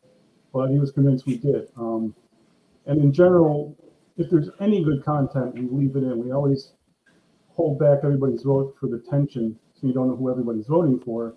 but 0.52 0.68
he 0.68 0.78
was 0.78 0.92
convinced 0.92 1.26
we 1.26 1.38
did. 1.38 1.70
Um, 1.76 2.14
and 2.86 3.00
in 3.00 3.12
general, 3.12 3.76
if 4.20 4.30
there's 4.30 4.50
any 4.60 4.84
good 4.84 5.02
content, 5.02 5.54
we 5.54 5.62
leave 5.62 5.96
it 5.96 6.02
in. 6.02 6.22
We 6.22 6.30
always 6.30 6.72
hold 7.48 7.78
back 7.78 8.00
everybody's 8.04 8.42
vote 8.42 8.76
for 8.78 8.86
the 8.86 8.98
tension, 8.98 9.58
so 9.74 9.86
you 9.86 9.94
don't 9.94 10.08
know 10.08 10.16
who 10.16 10.30
everybody's 10.30 10.66
voting 10.66 11.00
for. 11.00 11.34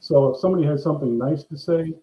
So 0.00 0.28
if 0.28 0.40
somebody 0.40 0.66
has 0.66 0.82
something 0.82 1.16
nice 1.16 1.44
to 1.44 1.56
say, 1.56 1.94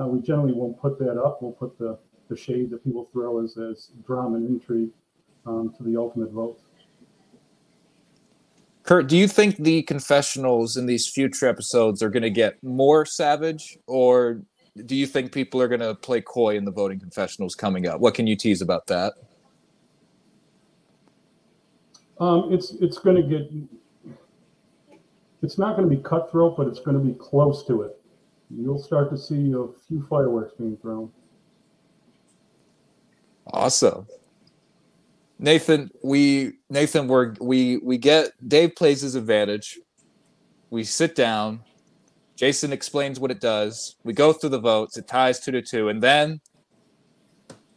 uh, 0.00 0.06
we 0.06 0.20
generally 0.22 0.54
won't 0.54 0.80
put 0.80 0.98
that 1.00 1.20
up. 1.20 1.42
We'll 1.42 1.52
put 1.52 1.78
the 1.78 1.98
the 2.30 2.36
shade 2.36 2.70
that 2.70 2.82
people 2.82 3.10
throw 3.12 3.44
as, 3.44 3.58
as 3.58 3.90
drama 4.06 4.36
and 4.36 4.48
intrigue 4.48 4.88
um, 5.44 5.74
to 5.76 5.82
the 5.82 5.94
ultimate 5.94 6.30
vote. 6.30 6.58
Kurt, 8.82 9.08
do 9.08 9.16
you 9.18 9.28
think 9.28 9.56
the 9.56 9.82
confessionals 9.82 10.78
in 10.78 10.86
these 10.86 11.06
future 11.06 11.46
episodes 11.46 12.02
are 12.02 12.08
going 12.08 12.22
to 12.22 12.30
get 12.30 12.56
more 12.62 13.04
savage, 13.04 13.76
or 13.86 14.40
do 14.86 14.96
you 14.96 15.06
think 15.06 15.32
people 15.32 15.60
are 15.60 15.68
going 15.68 15.80
to 15.80 15.94
play 15.94 16.22
coy 16.22 16.56
in 16.56 16.64
the 16.64 16.70
voting 16.70 16.98
confessionals 16.98 17.54
coming 17.54 17.86
up? 17.86 18.00
What 18.00 18.14
can 18.14 18.26
you 18.26 18.36
tease 18.36 18.62
about 18.62 18.86
that? 18.86 19.12
Um, 22.18 22.52
it's 22.52 22.72
it's 22.80 22.98
going 22.98 23.16
to 23.16 23.22
get. 23.22 23.50
It's 25.42 25.58
not 25.58 25.76
going 25.76 25.88
to 25.88 25.94
be 25.94 26.02
cutthroat, 26.02 26.56
but 26.56 26.68
it's 26.68 26.80
going 26.80 26.96
to 26.96 27.02
be 27.02 27.12
close 27.18 27.66
to 27.66 27.82
it. 27.82 28.00
You'll 28.50 28.82
start 28.82 29.10
to 29.10 29.18
see 29.18 29.52
a 29.52 29.66
few 29.86 30.06
fireworks 30.08 30.54
being 30.58 30.76
thrown. 30.76 31.10
Awesome. 33.52 34.06
Nathan, 35.38 35.90
we 36.02 36.52
Nathan, 36.70 37.08
we're 37.08 37.34
we 37.40 37.78
we 37.78 37.98
get 37.98 38.30
Dave 38.48 38.76
plays 38.76 39.00
his 39.00 39.14
advantage. 39.14 39.78
We 40.70 40.84
sit 40.84 41.14
down. 41.14 41.62
Jason 42.36 42.72
explains 42.72 43.20
what 43.20 43.30
it 43.30 43.40
does. 43.40 43.96
We 44.04 44.12
go 44.12 44.32
through 44.32 44.50
the 44.50 44.60
votes. 44.60 44.96
It 44.96 45.06
ties 45.06 45.40
two 45.40 45.52
to 45.52 45.62
two, 45.62 45.88
and 45.88 46.02
then 46.02 46.40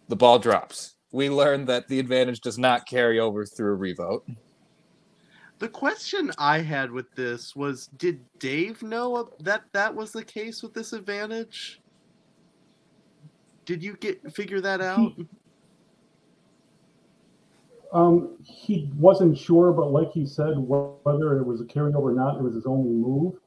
the 0.08 0.16
ball 0.16 0.40
drops. 0.40 0.97
We 1.18 1.32
learn 1.32 1.66
that 1.66 1.88
the 1.88 1.98
advantage 1.98 2.42
does 2.42 2.60
not 2.60 2.86
carry 2.86 3.20
over 3.20 3.44
through 3.44 3.72
a 3.72 3.76
revote. 3.76 4.30
The 5.58 5.68
question 5.68 6.30
I 6.38 6.60
had 6.60 6.92
with 6.92 7.12
this 7.16 7.56
was 7.56 7.88
Did 7.98 8.24
Dave 8.38 8.84
know 8.84 9.28
that 9.40 9.64
that 9.72 9.96
was 9.96 10.12
the 10.12 10.24
case 10.24 10.62
with 10.62 10.76
this 10.76 10.94
advantage? 10.94 11.82
Did 13.66 13.82
you 13.82 13.98
get 13.98 14.32
figure 14.32 14.62
that 14.62 14.80
out? 14.80 15.14
Um, 17.92 18.38
he 18.44 18.92
wasn't 18.96 19.36
sure, 19.36 19.74
but 19.74 19.92
like 19.92 20.12
he 20.12 20.24
said, 20.24 20.54
whether 20.58 21.40
it 21.40 21.44
was 21.44 21.62
a 21.62 21.66
carryover 21.66 21.96
or 21.96 22.14
not, 22.14 22.38
it 22.38 22.44
was 22.44 22.54
his 22.54 22.68
only 22.68 22.92
move. 22.92 23.40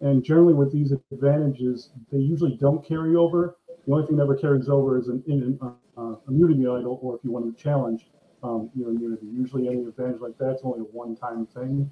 And 0.00 0.22
generally, 0.22 0.54
with 0.54 0.72
these 0.72 0.92
advantages, 1.10 1.90
they 2.12 2.18
usually 2.18 2.56
don't 2.60 2.86
carry 2.86 3.16
over. 3.16 3.56
The 3.88 3.92
only 3.92 4.06
thing 4.06 4.16
that 4.18 4.22
ever 4.22 4.36
carries 4.36 4.68
over 4.68 5.00
is 5.00 5.08
an, 5.08 5.24
in 5.26 5.58
uh, 5.98 6.14
immunity 6.28 6.62
idol, 6.62 6.98
or 7.02 7.16
if 7.16 7.24
you 7.24 7.30
want 7.30 7.44
to 7.56 7.62
challenge 7.62 8.06
um, 8.42 8.70
your 8.74 8.90
immunity. 8.90 9.26
Usually, 9.26 9.68
any 9.68 9.82
advantage 9.82 10.20
like 10.20 10.38
that's 10.38 10.62
only 10.62 10.80
a 10.80 10.84
one-time 10.84 11.46
thing. 11.46 11.90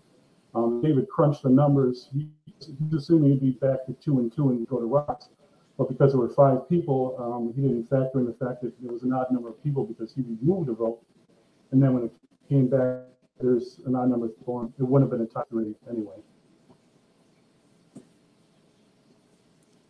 Um, 0.55 0.81
David 0.83 1.09
crunched 1.09 1.43
the 1.43 1.51
numbers. 1.51 2.09
He, 2.15 2.29
he's 2.61 2.95
assuming 2.95 3.33
he'd 3.33 3.41
be 3.41 3.51
back 3.51 3.85
to 3.87 3.93
two 3.95 4.19
and 4.21 4.35
two 4.35 4.51
and 4.51 4.67
go 4.67 4.79
to 4.79 4.87
rocks. 4.87 5.29
But 5.77 5.89
because 5.89 6.13
there 6.13 6.21
were 6.21 6.31
five 6.31 6.69
people, 6.71 7.17
um, 7.19 7.53
he 7.55 7.69
didn't 7.69 7.85
factor 7.85 8.21
in 8.21 8.27
the 8.27 8.33
fact 8.33 8.63
that 8.63 8.73
there 8.81 8.93
was 8.93 9.03
an 9.03 9.13
odd 9.13 9.27
number 9.31 9.51
of 9.51 9.63
people 9.63 9.85
because 9.85 10.15
he 10.15 10.23
removed 10.23 10.71
a 10.71 10.73
vote 10.73 11.03
and 11.73 11.83
then 11.83 11.93
when 11.93 12.05
it 12.05 12.13
came 12.49 12.69
back, 12.69 13.03
there's 13.41 13.81
an 13.87 13.95
odd 13.95 14.09
number 14.09 14.27
of 14.27 14.39
people. 14.39 14.73
It 14.79 14.83
wouldn't 14.83 15.11
have 15.11 15.19
been 15.19 15.27
a 15.27 15.31
top 15.31 15.49
three 15.49 15.75
anyway. 15.91 16.15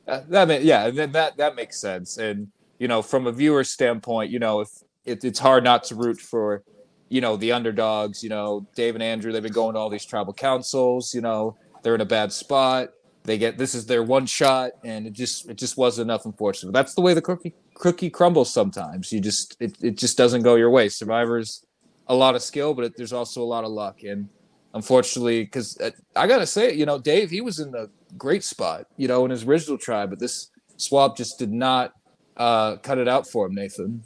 Uh, 0.08 0.22
that 0.28 0.62
yeah, 0.62 0.90
that 0.90 1.36
that 1.36 1.56
makes 1.56 1.78
sense. 1.80 2.16
And 2.16 2.48
you 2.78 2.88
know, 2.88 3.02
from 3.02 3.26
a 3.26 3.32
viewer 3.32 3.64
standpoint, 3.64 4.30
you 4.30 4.38
know, 4.38 4.60
if 4.60 4.68
it, 5.04 5.24
it's 5.24 5.38
hard 5.38 5.64
not 5.64 5.84
to 5.84 5.94
root 5.94 6.20
for, 6.20 6.62
you 7.08 7.20
know, 7.20 7.36
the 7.36 7.52
underdogs. 7.52 8.22
You 8.22 8.28
know, 8.28 8.66
Dave 8.74 8.94
and 8.94 9.02
Andrew, 9.02 9.32
they've 9.32 9.42
been 9.42 9.52
going 9.52 9.74
to 9.74 9.80
all 9.80 9.90
these 9.90 10.04
tribal 10.04 10.32
councils. 10.32 11.14
You 11.14 11.20
know, 11.20 11.56
they're 11.82 11.94
in 11.94 12.00
a 12.00 12.06
bad 12.06 12.32
spot. 12.32 12.90
They 13.24 13.38
get 13.38 13.58
this 13.58 13.74
is 13.74 13.86
their 13.86 14.04
one 14.04 14.26
shot, 14.26 14.72
and 14.84 15.06
it 15.06 15.12
just 15.12 15.48
it 15.48 15.56
just 15.56 15.76
wasn't 15.76 16.06
enough. 16.06 16.26
Unfortunately, 16.26 16.72
that's 16.72 16.94
the 16.94 17.00
way 17.00 17.12
the 17.12 17.22
cookie 17.22 17.54
cookie 17.74 18.10
crumbles. 18.10 18.52
Sometimes 18.52 19.12
you 19.12 19.20
just 19.20 19.56
it, 19.60 19.76
it 19.82 19.98
just 19.98 20.16
doesn't 20.16 20.42
go 20.42 20.54
your 20.54 20.70
way. 20.70 20.88
Survivors 20.88 21.66
a 22.06 22.14
lot 22.14 22.36
of 22.36 22.42
skill, 22.42 22.72
but 22.72 22.84
it, 22.84 22.96
there's 22.96 23.12
also 23.12 23.42
a 23.42 23.44
lot 23.44 23.64
of 23.64 23.70
luck. 23.70 24.04
And 24.04 24.28
unfortunately, 24.74 25.42
because 25.42 25.76
uh, 25.80 25.90
I 26.14 26.28
gotta 26.28 26.46
say, 26.46 26.72
you 26.72 26.86
know, 26.86 27.00
Dave, 27.00 27.30
he 27.30 27.40
was 27.40 27.58
in 27.58 27.74
a 27.74 27.88
great 28.16 28.44
spot, 28.44 28.86
you 28.96 29.08
know, 29.08 29.24
in 29.24 29.32
his 29.32 29.42
original 29.42 29.76
tribe, 29.76 30.10
but 30.10 30.20
this 30.20 30.50
swap 30.76 31.16
just 31.16 31.38
did 31.38 31.52
not 31.52 31.94
uh, 32.36 32.76
cut 32.76 32.98
it 32.98 33.08
out 33.08 33.26
for 33.26 33.46
him, 33.46 33.54
Nathan. 33.54 34.02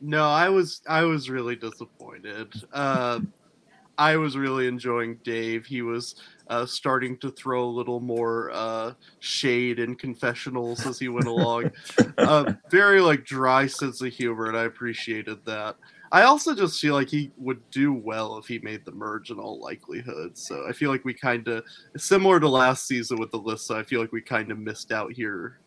No, 0.00 0.24
I 0.24 0.48
was 0.48 0.82
I 0.88 1.02
was 1.04 1.30
really 1.30 1.56
disappointed. 1.56 2.52
Uh, 2.72 3.20
I 3.96 4.16
was 4.16 4.36
really 4.36 4.66
enjoying 4.66 5.18
Dave. 5.24 5.64
He 5.64 5.82
was 5.82 6.16
uh, 6.48 6.66
starting 6.66 7.16
to 7.18 7.30
throw 7.30 7.64
a 7.64 7.66
little 7.66 8.00
more 8.00 8.50
uh, 8.52 8.94
shade 9.20 9.78
and 9.78 9.98
confessionals 9.98 10.84
as 10.86 10.98
he 10.98 11.08
went 11.08 11.26
along. 11.26 11.70
uh, 12.18 12.52
very 12.70 13.00
like 13.00 13.24
dry 13.24 13.66
sense 13.66 14.00
of 14.02 14.12
humor, 14.12 14.48
and 14.48 14.56
I 14.56 14.64
appreciated 14.64 15.44
that. 15.46 15.76
I 16.12 16.22
also 16.22 16.54
just 16.54 16.80
feel 16.80 16.94
like 16.94 17.08
he 17.08 17.32
would 17.38 17.60
do 17.70 17.92
well 17.92 18.38
if 18.38 18.46
he 18.46 18.58
made 18.60 18.84
the 18.84 18.92
merge 18.92 19.30
in 19.30 19.38
all 19.38 19.58
likelihood. 19.60 20.36
So 20.38 20.64
I 20.68 20.72
feel 20.72 20.90
like 20.90 21.04
we 21.04 21.12
kind 21.12 21.48
of 21.48 21.64
similar 21.96 22.38
to 22.38 22.48
last 22.48 22.86
season 22.86 23.18
with. 23.18 23.32
So 23.60 23.76
I 23.76 23.82
feel 23.82 24.00
like 24.00 24.12
we 24.12 24.20
kind 24.20 24.52
of 24.52 24.58
missed 24.58 24.92
out 24.92 25.12
here. 25.12 25.60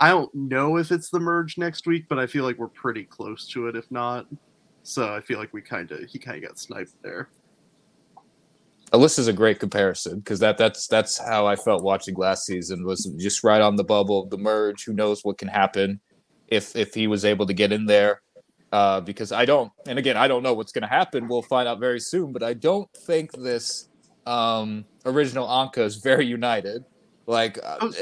I 0.00 0.08
don't 0.08 0.34
know 0.34 0.78
if 0.78 0.90
it's 0.90 1.10
the 1.10 1.20
merge 1.20 1.58
next 1.58 1.86
week, 1.86 2.06
but 2.08 2.18
I 2.18 2.26
feel 2.26 2.44
like 2.44 2.56
we're 2.56 2.68
pretty 2.68 3.04
close 3.04 3.46
to 3.48 3.68
it, 3.68 3.76
if 3.76 3.90
not. 3.90 4.26
So 4.82 5.14
I 5.14 5.20
feel 5.20 5.38
like 5.38 5.52
we 5.52 5.60
kind 5.60 5.90
of 5.92 6.00
he 6.08 6.18
kind 6.18 6.42
of 6.42 6.48
got 6.48 6.58
sniped 6.58 6.94
there. 7.02 7.28
Alyssa's 8.92 9.28
a 9.28 9.32
great 9.32 9.60
comparison 9.60 10.18
because 10.18 10.40
that 10.40 10.58
that's 10.58 10.88
that's 10.88 11.18
how 11.18 11.46
I 11.46 11.54
felt 11.54 11.84
watching 11.84 12.16
last 12.16 12.46
season 12.46 12.84
was 12.84 13.04
just 13.18 13.44
right 13.44 13.60
on 13.60 13.76
the 13.76 13.84
bubble 13.84 14.26
the 14.26 14.38
merge. 14.38 14.84
Who 14.84 14.94
knows 14.94 15.22
what 15.22 15.38
can 15.38 15.48
happen 15.48 16.00
if 16.48 16.74
if 16.74 16.94
he 16.94 17.06
was 17.06 17.24
able 17.24 17.46
to 17.46 17.54
get 17.54 17.70
in 17.70 17.86
there 17.86 18.22
uh, 18.72 19.00
because 19.00 19.32
I 19.32 19.44
don't, 19.44 19.72
and 19.86 19.98
again, 19.98 20.16
I 20.16 20.28
don't 20.28 20.42
know 20.42 20.54
what's 20.54 20.72
going 20.72 20.82
to 20.82 20.88
happen. 20.88 21.28
We'll 21.28 21.42
find 21.42 21.66
out 21.66 21.80
very 21.80 22.00
soon, 22.00 22.32
but 22.32 22.42
I 22.42 22.54
don't 22.54 22.90
think 22.94 23.32
this 23.32 23.88
um, 24.26 24.84
original 25.04 25.46
Anka 25.46 25.78
is 25.78 25.96
very 25.96 26.26
united. 26.26 26.84
Like, 27.26 27.58
uh, 27.62 27.78
oh. 27.80 27.92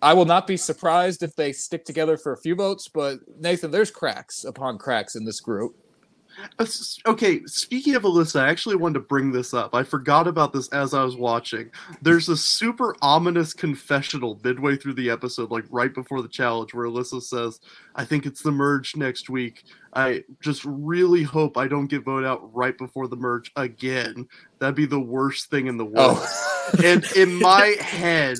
I 0.00 0.14
will 0.14 0.24
not 0.24 0.46
be 0.46 0.56
surprised 0.56 1.22
if 1.22 1.34
they 1.34 1.52
stick 1.52 1.84
together 1.84 2.16
for 2.16 2.32
a 2.32 2.36
few 2.36 2.54
votes, 2.54 2.88
but 2.88 3.18
Nathan, 3.40 3.70
there's 3.70 3.90
cracks 3.90 4.44
upon 4.44 4.78
cracks 4.78 5.16
in 5.16 5.24
this 5.24 5.40
group. 5.40 5.76
Uh, 6.58 6.66
okay, 7.06 7.40
speaking 7.46 7.94
of 7.94 8.02
Alyssa, 8.02 8.40
I 8.40 8.48
actually 8.48 8.76
wanted 8.76 8.94
to 8.94 9.00
bring 9.00 9.32
this 9.32 9.54
up. 9.54 9.74
I 9.74 9.82
forgot 9.82 10.28
about 10.28 10.52
this 10.52 10.68
as 10.68 10.94
I 10.94 11.02
was 11.02 11.16
watching. 11.16 11.70
There's 12.02 12.28
a 12.28 12.36
super 12.36 12.94
ominous 13.02 13.52
confessional 13.52 14.40
midway 14.44 14.76
through 14.76 14.94
the 14.94 15.10
episode, 15.10 15.50
like 15.50 15.64
right 15.70 15.92
before 15.92 16.22
the 16.22 16.28
challenge, 16.28 16.74
where 16.74 16.86
Alyssa 16.86 17.22
says, 17.22 17.60
I 17.96 18.04
think 18.04 18.26
it's 18.26 18.42
the 18.42 18.52
merge 18.52 18.96
next 18.96 19.28
week. 19.28 19.64
I 19.94 20.24
just 20.40 20.64
really 20.64 21.22
hope 21.22 21.56
I 21.56 21.68
don't 21.68 21.86
get 21.86 22.04
voted 22.04 22.28
out 22.28 22.54
right 22.54 22.76
before 22.76 23.08
the 23.08 23.16
merge 23.16 23.50
again. 23.56 24.28
That'd 24.58 24.74
be 24.74 24.86
the 24.86 25.00
worst 25.00 25.50
thing 25.50 25.66
in 25.66 25.76
the 25.76 25.84
oh. 25.84 25.88
world. 25.88 26.18
Oh. 26.20 26.72
and 26.84 27.04
in 27.16 27.34
my 27.34 27.76
head, 27.80 28.38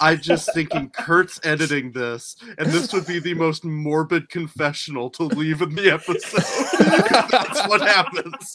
I'm 0.00 0.20
just 0.20 0.52
thinking 0.54 0.90
Kurt's 0.90 1.40
editing 1.44 1.92
this, 1.92 2.36
and 2.58 2.68
this 2.68 2.92
would 2.92 3.06
be 3.06 3.20
the 3.20 3.34
most 3.34 3.64
morbid 3.64 4.28
confessional 4.28 5.10
to 5.10 5.24
leave 5.24 5.62
in 5.62 5.74
the 5.74 5.92
episode. 5.92 7.28
that's 7.30 7.68
what 7.68 7.80
happens. 7.80 8.54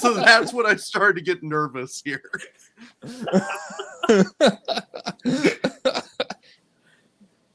So 0.00 0.14
that's 0.14 0.52
when 0.52 0.66
I 0.66 0.76
started 0.76 1.16
to 1.16 1.24
get 1.24 1.42
nervous 1.42 2.02
here. 2.04 2.30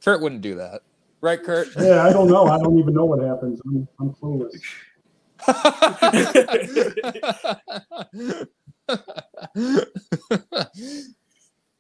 Kurt 0.04 0.22
wouldn't 0.22 0.41
do 0.41 0.56
that. 0.56 0.82
Right, 1.22 1.41
Kurt? 1.41 1.70
Yeah, 1.78 2.05
I 2.05 2.13
don't 2.13 2.28
know. 2.28 2.45
I 2.45 2.59
don't 2.59 2.78
even 2.78 2.93
know 2.93 3.05
what 3.05 3.20
happens. 3.20 3.59
I'm, 3.65 3.88
I'm 3.99 4.13
clueless. 4.13 4.61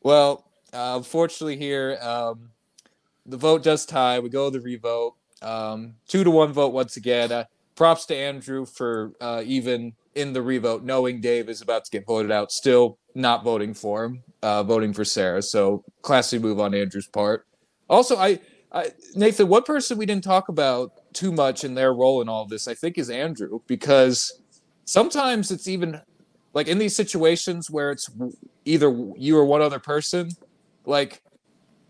well, 0.01 0.49
uh, 0.73 0.93
unfortunately, 0.97 1.57
here 1.57 1.97
um, 2.01 2.49
the 3.25 3.37
vote 3.37 3.63
does 3.63 3.85
tie. 3.85 4.19
We 4.19 4.29
go 4.29 4.49
to 4.49 4.57
the 4.57 4.63
revote. 4.63 5.15
Um, 5.41 5.95
two 6.07 6.23
to 6.23 6.31
one 6.31 6.51
vote 6.51 6.73
once 6.73 6.97
again. 6.97 7.31
Uh, 7.31 7.45
props 7.75 8.05
to 8.07 8.15
Andrew 8.15 8.65
for 8.65 9.13
uh, 9.21 9.43
even 9.45 9.93
in 10.15 10.33
the 10.33 10.41
revote, 10.41 10.83
knowing 10.83 11.21
Dave 11.21 11.47
is 11.47 11.61
about 11.61 11.85
to 11.85 11.91
get 11.91 12.05
voted 12.05 12.31
out, 12.31 12.51
still 12.51 12.97
not 13.13 13.43
voting 13.43 13.73
for 13.73 14.05
him, 14.05 14.23
uh, 14.41 14.63
voting 14.63 14.93
for 14.93 15.05
Sarah. 15.05 15.43
So 15.43 15.83
classy 16.01 16.39
move 16.39 16.59
on 16.59 16.73
Andrew's 16.73 17.07
part. 17.07 17.45
Also, 17.87 18.17
I, 18.17 18.39
Nathan, 19.15 19.47
one 19.47 19.63
person 19.63 19.97
we 19.97 20.05
didn't 20.05 20.23
talk 20.23 20.49
about 20.49 20.91
too 21.13 21.31
much 21.31 21.63
in 21.63 21.73
their 21.73 21.93
role 21.93 22.21
in 22.21 22.29
all 22.29 22.45
this, 22.45 22.67
I 22.67 22.73
think, 22.73 22.97
is 22.97 23.09
Andrew 23.09 23.59
because 23.67 24.41
sometimes 24.85 25.51
it's 25.51 25.67
even 25.67 26.01
like 26.53 26.67
in 26.67 26.77
these 26.77 26.95
situations 26.95 27.69
where 27.69 27.91
it's 27.91 28.09
either 28.65 28.89
you 29.15 29.37
or 29.37 29.45
one 29.45 29.61
other 29.61 29.79
person, 29.79 30.29
like 30.85 31.21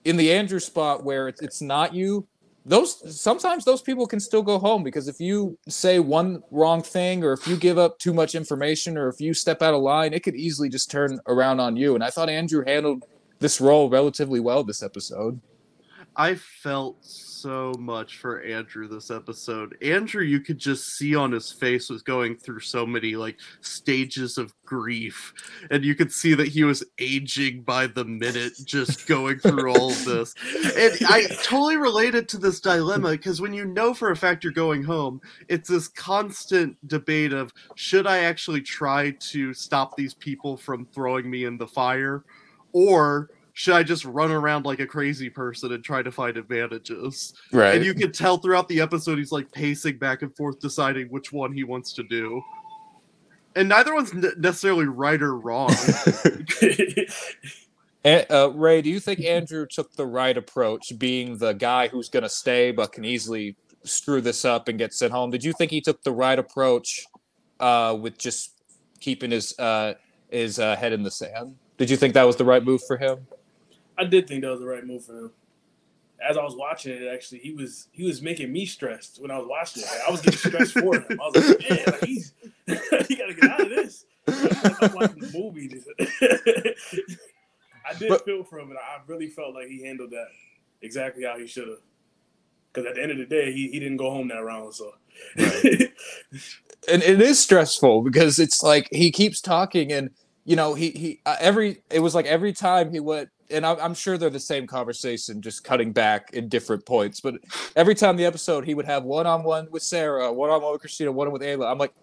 in 0.06 0.18
the 0.18 0.32
Andrew 0.32 0.60
spot 0.60 1.04
where 1.04 1.28
it's, 1.28 1.42
it's 1.42 1.62
not 1.62 1.94
you, 1.94 2.28
those 2.66 3.20
sometimes 3.20 3.64
those 3.64 3.82
people 3.82 4.06
can 4.06 4.20
still 4.20 4.44
go 4.44 4.60
home 4.60 4.84
because 4.84 5.08
if 5.08 5.22
you 5.22 5.58
say 5.70 6.00
one 6.00 6.44
wrong 6.52 6.84
thing 6.84 7.24
or 7.24 7.32
if 7.32 7.48
you 7.48 7.56
give 7.56 7.78
up 7.78 7.98
too 7.98 8.14
much 8.14 8.36
information 8.36 8.98
or 8.98 9.08
if 9.08 9.22
you 9.22 9.34
step 9.34 9.62
out 9.62 9.74
of 9.74 9.82
line, 9.82 10.14
it 10.14 10.22
could 10.22 10.36
easily 10.36 10.68
just 10.68 10.92
turn 10.92 11.18
around 11.28 11.62
on 11.62 11.78
you. 11.78 11.96
And 11.96 12.04
I 12.04 12.10
thought 12.10 12.30
Andrew 12.30 12.66
handled 12.66 13.06
this 13.40 13.62
role 13.62 13.90
relatively 13.90 14.42
well 14.42 14.66
this 14.66 14.84
episode. 14.84 15.40
I 16.20 16.34
felt 16.34 17.06
so 17.06 17.74
much 17.78 18.18
for 18.18 18.42
Andrew 18.42 18.88
this 18.88 19.12
episode. 19.12 19.78
Andrew, 19.84 20.24
you 20.24 20.40
could 20.40 20.58
just 20.58 20.98
see 20.98 21.16
on 21.16 21.32
his 21.32 21.52
face 21.52 21.92
was 21.92 22.02
going 22.02 22.38
through 22.38 22.62
so 22.62 22.88
many 22.88 23.16
like 23.16 23.38
stages 23.62 24.40
of 24.40 24.52
grief, 24.66 25.32
and 25.70 25.86
you 25.86 25.94
could 25.94 26.12
see 26.12 26.34
that 26.34 26.48
he 26.48 26.64
was 26.64 26.84
aging 26.98 27.62
by 27.62 27.86
the 27.86 28.04
minute, 28.04 28.54
just 28.66 29.06
going 29.06 29.38
through 29.38 29.72
all 29.72 29.92
of 29.92 30.06
this. 30.06 30.34
And 30.76 30.98
I 31.08 31.28
totally 31.44 31.78
related 31.78 32.28
to 32.30 32.40
this 32.40 32.60
dilemma 32.60 33.12
because 33.12 33.40
when 33.40 33.54
you 33.54 33.66
know 33.66 33.94
for 33.94 34.10
a 34.10 34.16
fact 34.16 34.44
you're 34.44 34.52
going 34.52 34.84
home, 34.84 35.22
it's 35.50 35.70
this 35.70 35.88
constant 35.88 36.76
debate 36.88 37.32
of 37.32 37.54
should 37.76 38.08
I 38.08 38.20
actually 38.24 38.62
try 38.62 39.12
to 39.12 39.54
stop 39.54 39.96
these 39.96 40.16
people 40.16 40.58
from 40.58 40.88
throwing 40.88 41.30
me 41.30 41.46
in 41.46 41.60
the 41.60 41.68
fire, 41.68 42.24
or 42.74 43.30
should 43.58 43.74
I 43.74 43.82
just 43.82 44.06
run 44.06 44.30
around 44.30 44.68
like 44.68 44.80
a 44.82 44.86
crazy 44.86 45.32
person 45.32 45.72
and 45.72 45.84
try 45.84 46.04
to 46.04 46.12
find 46.12 46.38
advantages? 46.38 47.34
Right. 47.52 47.74
And 47.74 47.84
you 47.84 47.96
can 47.96 48.12
tell 48.12 48.38
throughout 48.38 48.68
the 48.68 48.80
episode 48.80 49.18
he's 49.18 49.32
like 49.32 49.52
pacing 49.52 49.98
back 49.98 50.22
and 50.22 50.34
forth, 50.36 50.60
deciding 50.60 51.08
which 51.08 51.34
one 51.34 51.52
he 51.52 51.64
wants 51.64 51.92
to 51.94 52.04
do. 52.04 52.40
And 53.56 53.68
neither 53.68 53.96
one's 53.96 54.14
necessarily 54.14 54.86
right 54.86 55.20
or 55.20 55.40
wrong. 55.40 55.72
uh, 58.06 58.52
Ray, 58.54 58.84
do 58.84 58.92
you 58.92 59.00
think 59.00 59.22
Andrew 59.22 59.66
took 59.66 59.92
the 59.96 60.06
right 60.06 60.38
approach, 60.38 60.94
being 61.00 61.40
the 61.40 61.54
guy 61.54 61.88
who's 61.88 62.10
going 62.10 62.22
to 62.22 62.30
stay 62.30 62.70
but 62.72 62.92
can 62.92 63.06
easily 63.06 63.56
screw 63.82 64.22
this 64.22 64.46
up 64.46 64.68
and 64.68 64.78
get 64.78 64.94
sent 64.94 65.12
home? 65.12 65.32
Did 65.32 65.44
you 65.44 65.54
think 65.54 65.72
he 65.72 65.82
took 65.82 66.04
the 66.04 66.12
right 66.12 66.38
approach 66.38 67.08
uh, 67.60 67.98
with 68.00 68.20
just 68.20 68.62
keeping 69.00 69.32
his 69.32 69.58
uh, 69.58 69.96
his 70.30 70.60
uh, 70.60 70.76
head 70.76 70.94
in 70.94 71.02
the 71.02 71.10
sand? 71.10 71.56
Did 71.80 71.90
you 71.90 71.98
think 71.98 72.14
that 72.14 72.24
was 72.24 72.36
the 72.36 72.46
right 72.46 72.64
move 72.64 72.82
for 72.86 72.98
him? 72.98 73.26
I 73.98 74.06
did 74.06 74.28
think 74.28 74.42
that 74.44 74.52
was 74.52 74.60
the 74.60 74.68
right 74.68 74.86
move 74.86 75.06
for 75.06 75.18
him. 75.18 75.32
As 76.28 76.38
I 76.38 76.44
was 76.44 76.56
watching 76.56 76.94
it, 76.94 77.08
actually, 77.08 77.40
he 77.40 77.54
was 77.54 77.88
he 77.92 78.04
was 78.04 78.22
making 78.22 78.52
me 78.52 78.66
stressed 78.66 79.22
when 79.22 79.30
I 79.30 79.38
was 79.38 79.48
watching 79.48 79.84
it. 79.84 79.86
Like, 79.86 80.08
I 80.08 80.12
was 80.12 80.22
getting 80.22 80.40
stressed 80.40 80.74
for 80.74 80.96
him. 80.96 81.06
I 81.10 81.30
was 81.30 81.50
like, 81.50 81.70
man, 81.70 81.80
like, 81.88 82.06
he's 82.06 82.34
he 82.66 83.16
got 83.16 83.28
to 83.28 83.34
get 83.40 83.52
out 83.52 83.62
of 83.62 83.70
this. 83.70 84.06
I'm 84.28 84.94
watching 84.94 85.20
the 85.20 85.32
movie. 85.34 85.84
I 87.90 87.94
did 87.98 88.10
but, 88.10 88.26
feel 88.26 88.44
for 88.44 88.60
him, 88.60 88.70
and 88.72 88.80
I 88.80 89.00
really 89.06 89.28
felt 89.28 89.54
like 89.54 89.68
he 89.68 89.86
handled 89.86 90.12
that 90.12 90.28
exactly 90.82 91.24
how 91.24 91.38
he 91.38 91.48
should 91.48 91.68
have. 91.68 91.78
Because 92.74 92.90
at 92.90 92.96
the 92.96 93.04
end 93.04 93.12
of 93.12 93.18
the 93.18 93.26
day, 93.26 93.54
he, 93.54 93.70
he 93.70 93.80
didn't 93.80 93.98
go 93.98 94.10
home 94.10 94.28
that 94.28 94.44
round. 94.44 94.74
So, 94.74 94.94
right. 95.38 95.94
and 96.90 97.04
it 97.04 97.22
is 97.22 97.40
stressful 97.40 98.02
because 98.02 98.40
it's 98.40 98.62
like 98.62 98.90
he 98.92 99.12
keeps 99.12 99.40
talking 99.40 99.92
and 99.92 100.10
you 100.48 100.56
know, 100.56 100.74
he 100.76 100.92
he 100.92 101.20
uh, 101.26 101.36
every 101.42 101.84
it 101.92 102.00
was 102.00 102.16
like 102.16 102.26
every 102.26 102.54
time 102.54 102.90
he 102.90 103.02
went, 103.02 103.30
and 103.50 103.66
I'm 103.66 103.94
sure 103.94 104.18
they're 104.18 104.30
the 104.30 104.40
same 104.40 104.68
conversation, 104.68 105.42
just 105.42 105.64
cutting 105.64 105.92
back 105.92 106.32
in 106.34 106.50
different 106.50 106.86
points. 106.86 107.22
But 107.22 107.36
every 107.76 107.96
time 107.96 108.18
the 108.18 108.26
episode, 108.26 108.66
he 108.66 108.74
would 108.74 108.86
have 108.86 109.04
one 109.04 109.26
on 109.26 109.44
one 109.44 109.68
with 109.72 109.84
Sarah, 109.84 110.32
one 110.32 110.50
on 110.50 110.62
one 110.62 110.74
with 110.74 110.82
Christina, 110.82 111.12
one 111.12 111.32
with 111.32 111.42
Ayla. 111.42 111.72
I'm 111.72 111.78
like, 111.78 111.94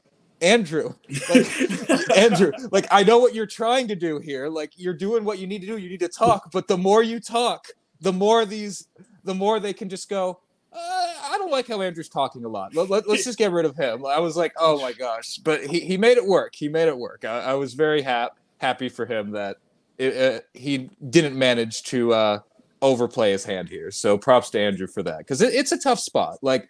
Andrew, 0.40 0.94
like, 1.30 2.10
Andrew, 2.16 2.52
like 2.70 2.86
I 2.90 3.02
know 3.02 3.18
what 3.18 3.34
you're 3.34 3.46
trying 3.46 3.88
to 3.88 3.94
do 3.94 4.18
here. 4.18 4.48
Like 4.48 4.72
you're 4.76 4.94
doing 4.94 5.24
what 5.24 5.38
you 5.38 5.46
need 5.46 5.60
to 5.60 5.66
do. 5.66 5.76
You 5.78 5.88
need 5.88 6.00
to 6.00 6.08
talk, 6.08 6.50
but 6.52 6.68
the 6.68 6.76
more 6.76 7.02
you 7.02 7.20
talk, 7.20 7.68
the 8.00 8.12
more 8.12 8.44
these, 8.44 8.88
the 9.22 9.34
more 9.34 9.60
they 9.60 9.72
can 9.72 9.88
just 9.88 10.08
go. 10.08 10.40
Uh, 10.72 10.76
I 10.76 11.36
don't 11.38 11.52
like 11.52 11.68
how 11.68 11.80
Andrew's 11.82 12.08
talking 12.08 12.44
a 12.44 12.48
lot. 12.48 12.74
Let, 12.74 12.90
us 12.90 13.06
let, 13.06 13.20
just 13.20 13.38
get 13.38 13.52
rid 13.52 13.64
of 13.64 13.76
him. 13.76 14.04
I 14.04 14.18
was 14.18 14.36
like, 14.36 14.52
oh 14.58 14.80
my 14.80 14.92
gosh, 14.92 15.38
but 15.38 15.64
he, 15.64 15.78
he 15.78 15.96
made 15.96 16.16
it 16.16 16.26
work. 16.26 16.54
He 16.56 16.68
made 16.68 16.88
it 16.88 16.98
work. 16.98 17.24
I, 17.24 17.40
I 17.40 17.54
was 17.54 17.74
very 17.74 18.02
happy 18.02 18.34
happy 18.58 18.88
for 18.88 19.04
him 19.04 19.32
that 19.32 19.58
it, 19.98 20.16
uh, 20.16 20.40
he 20.52 20.90
didn't 21.10 21.36
manage 21.36 21.82
to 21.84 22.12
uh, 22.12 22.38
overplay 22.82 23.32
his 23.32 23.44
hand 23.44 23.68
here. 23.68 23.90
So 23.90 24.18
props 24.18 24.50
to 24.50 24.60
Andrew 24.60 24.86
for 24.86 25.02
that 25.02 25.18
because 25.18 25.40
it, 25.40 25.54
it's 25.54 25.72
a 25.72 25.78
tough 25.78 26.00
spot. 26.00 26.38
Like 26.42 26.68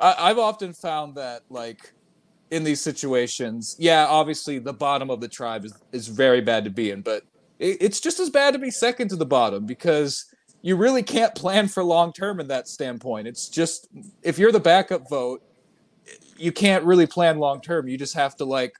I, 0.00 0.14
I've 0.18 0.38
often 0.38 0.72
found 0.72 1.14
that 1.16 1.42
like 1.50 1.92
in 2.50 2.64
these 2.64 2.80
situations, 2.80 3.76
yeah, 3.78 4.06
obviously 4.06 4.58
the 4.58 4.72
bottom 4.72 5.10
of 5.10 5.20
the 5.20 5.28
tribe 5.28 5.64
is, 5.64 5.74
is 5.92 6.08
very 6.08 6.40
bad 6.40 6.64
to 6.64 6.70
be 6.70 6.90
in, 6.90 7.02
but 7.02 7.22
it, 7.58 7.78
it's 7.80 8.00
just 8.00 8.20
as 8.20 8.30
bad 8.30 8.52
to 8.52 8.58
be 8.58 8.70
second 8.70 9.08
to 9.08 9.16
the 9.16 9.26
bottom 9.26 9.66
because 9.66 10.24
you 10.62 10.76
really 10.76 11.02
can't 11.02 11.34
plan 11.34 11.68
for 11.68 11.84
long 11.84 12.12
term 12.12 12.40
in 12.40 12.48
that 12.48 12.68
standpoint. 12.68 13.28
It's 13.28 13.48
just 13.48 13.88
if 14.22 14.38
you're 14.38 14.52
the 14.52 14.60
backup 14.60 15.08
vote, 15.08 15.42
you 16.36 16.52
can't 16.52 16.84
really 16.84 17.06
plan 17.06 17.38
long 17.38 17.60
term. 17.60 17.88
You 17.88 17.98
just 17.98 18.14
have 18.14 18.36
to 18.36 18.44
like 18.44 18.74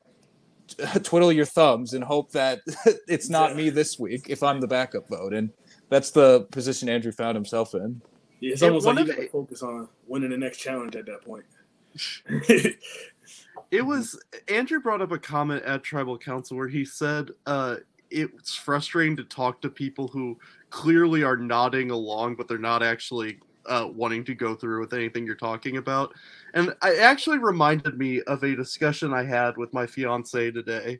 twiddle 1.03 1.33
your 1.33 1.45
thumbs 1.45 1.95
and 1.95 2.05
hope 2.05 2.33
that 2.33 2.61
it's 3.09 3.29
not 3.29 3.57
me 3.57 3.71
this 3.71 3.99
week 3.99 4.27
if 4.29 4.43
I'm 4.43 4.61
the 4.61 4.67
backup 4.67 5.09
vote. 5.09 5.33
And 5.33 5.51
that's 5.89 6.11
the 6.11 6.43
position 6.51 6.89
Andrew 6.89 7.13
found 7.13 7.35
himself 7.35 7.75
in. 7.75 8.01
Yeah, 8.41 8.53
it's 8.53 8.63
almost 8.63 8.87
like 8.87 8.99
you 8.99 9.07
got 9.07 9.17
to 9.17 9.29
focus 9.29 9.63
on 9.63 9.89
winning 10.07 10.31
the 10.31 10.37
next 10.37 10.59
challenge 10.59 10.95
at 10.97 11.07
that 11.07 11.25
point. 11.25 11.45
it 13.71 13.85
was 13.85 14.19
Andrew 14.49 14.81
brought 14.81 15.03
up 15.03 15.11
a 15.11 15.19
comment 15.19 15.65
at 15.65 15.83
Tribal 15.83 16.17
Council 16.17 16.57
where 16.57 16.69
he 16.69 16.85
said 16.85 17.31
uh, 17.47 17.77
it's 18.11 18.55
frustrating 18.55 19.17
to 19.17 19.25
talk 19.25 19.61
to 19.63 19.69
people 19.69 20.09
who 20.09 20.39
clearly 20.71 21.23
are 21.23 21.37
nodding 21.37 21.91
along, 21.91 22.37
but 22.37 22.47
they're 22.47 22.59
not 22.59 22.83
actually 22.83 23.41
uh, 23.69 23.87
wanting 23.87 24.25
to 24.25 24.35
go 24.35 24.55
through 24.55 24.81
with 24.81 24.93
anything 24.93 25.27
you're 25.27 25.35
talking 25.35 25.77
about. 25.77 26.15
And 26.55 26.69
it 26.69 26.99
actually 26.99 27.39
reminded 27.39 27.99
me 27.99 28.23
of 28.23 28.43
a 28.43 28.57
discussion 28.57 29.13
I 29.13 29.23
had 29.23 29.57
with 29.57 29.73
my 29.73 29.87
fiance 29.87 30.51
today, 30.51 30.99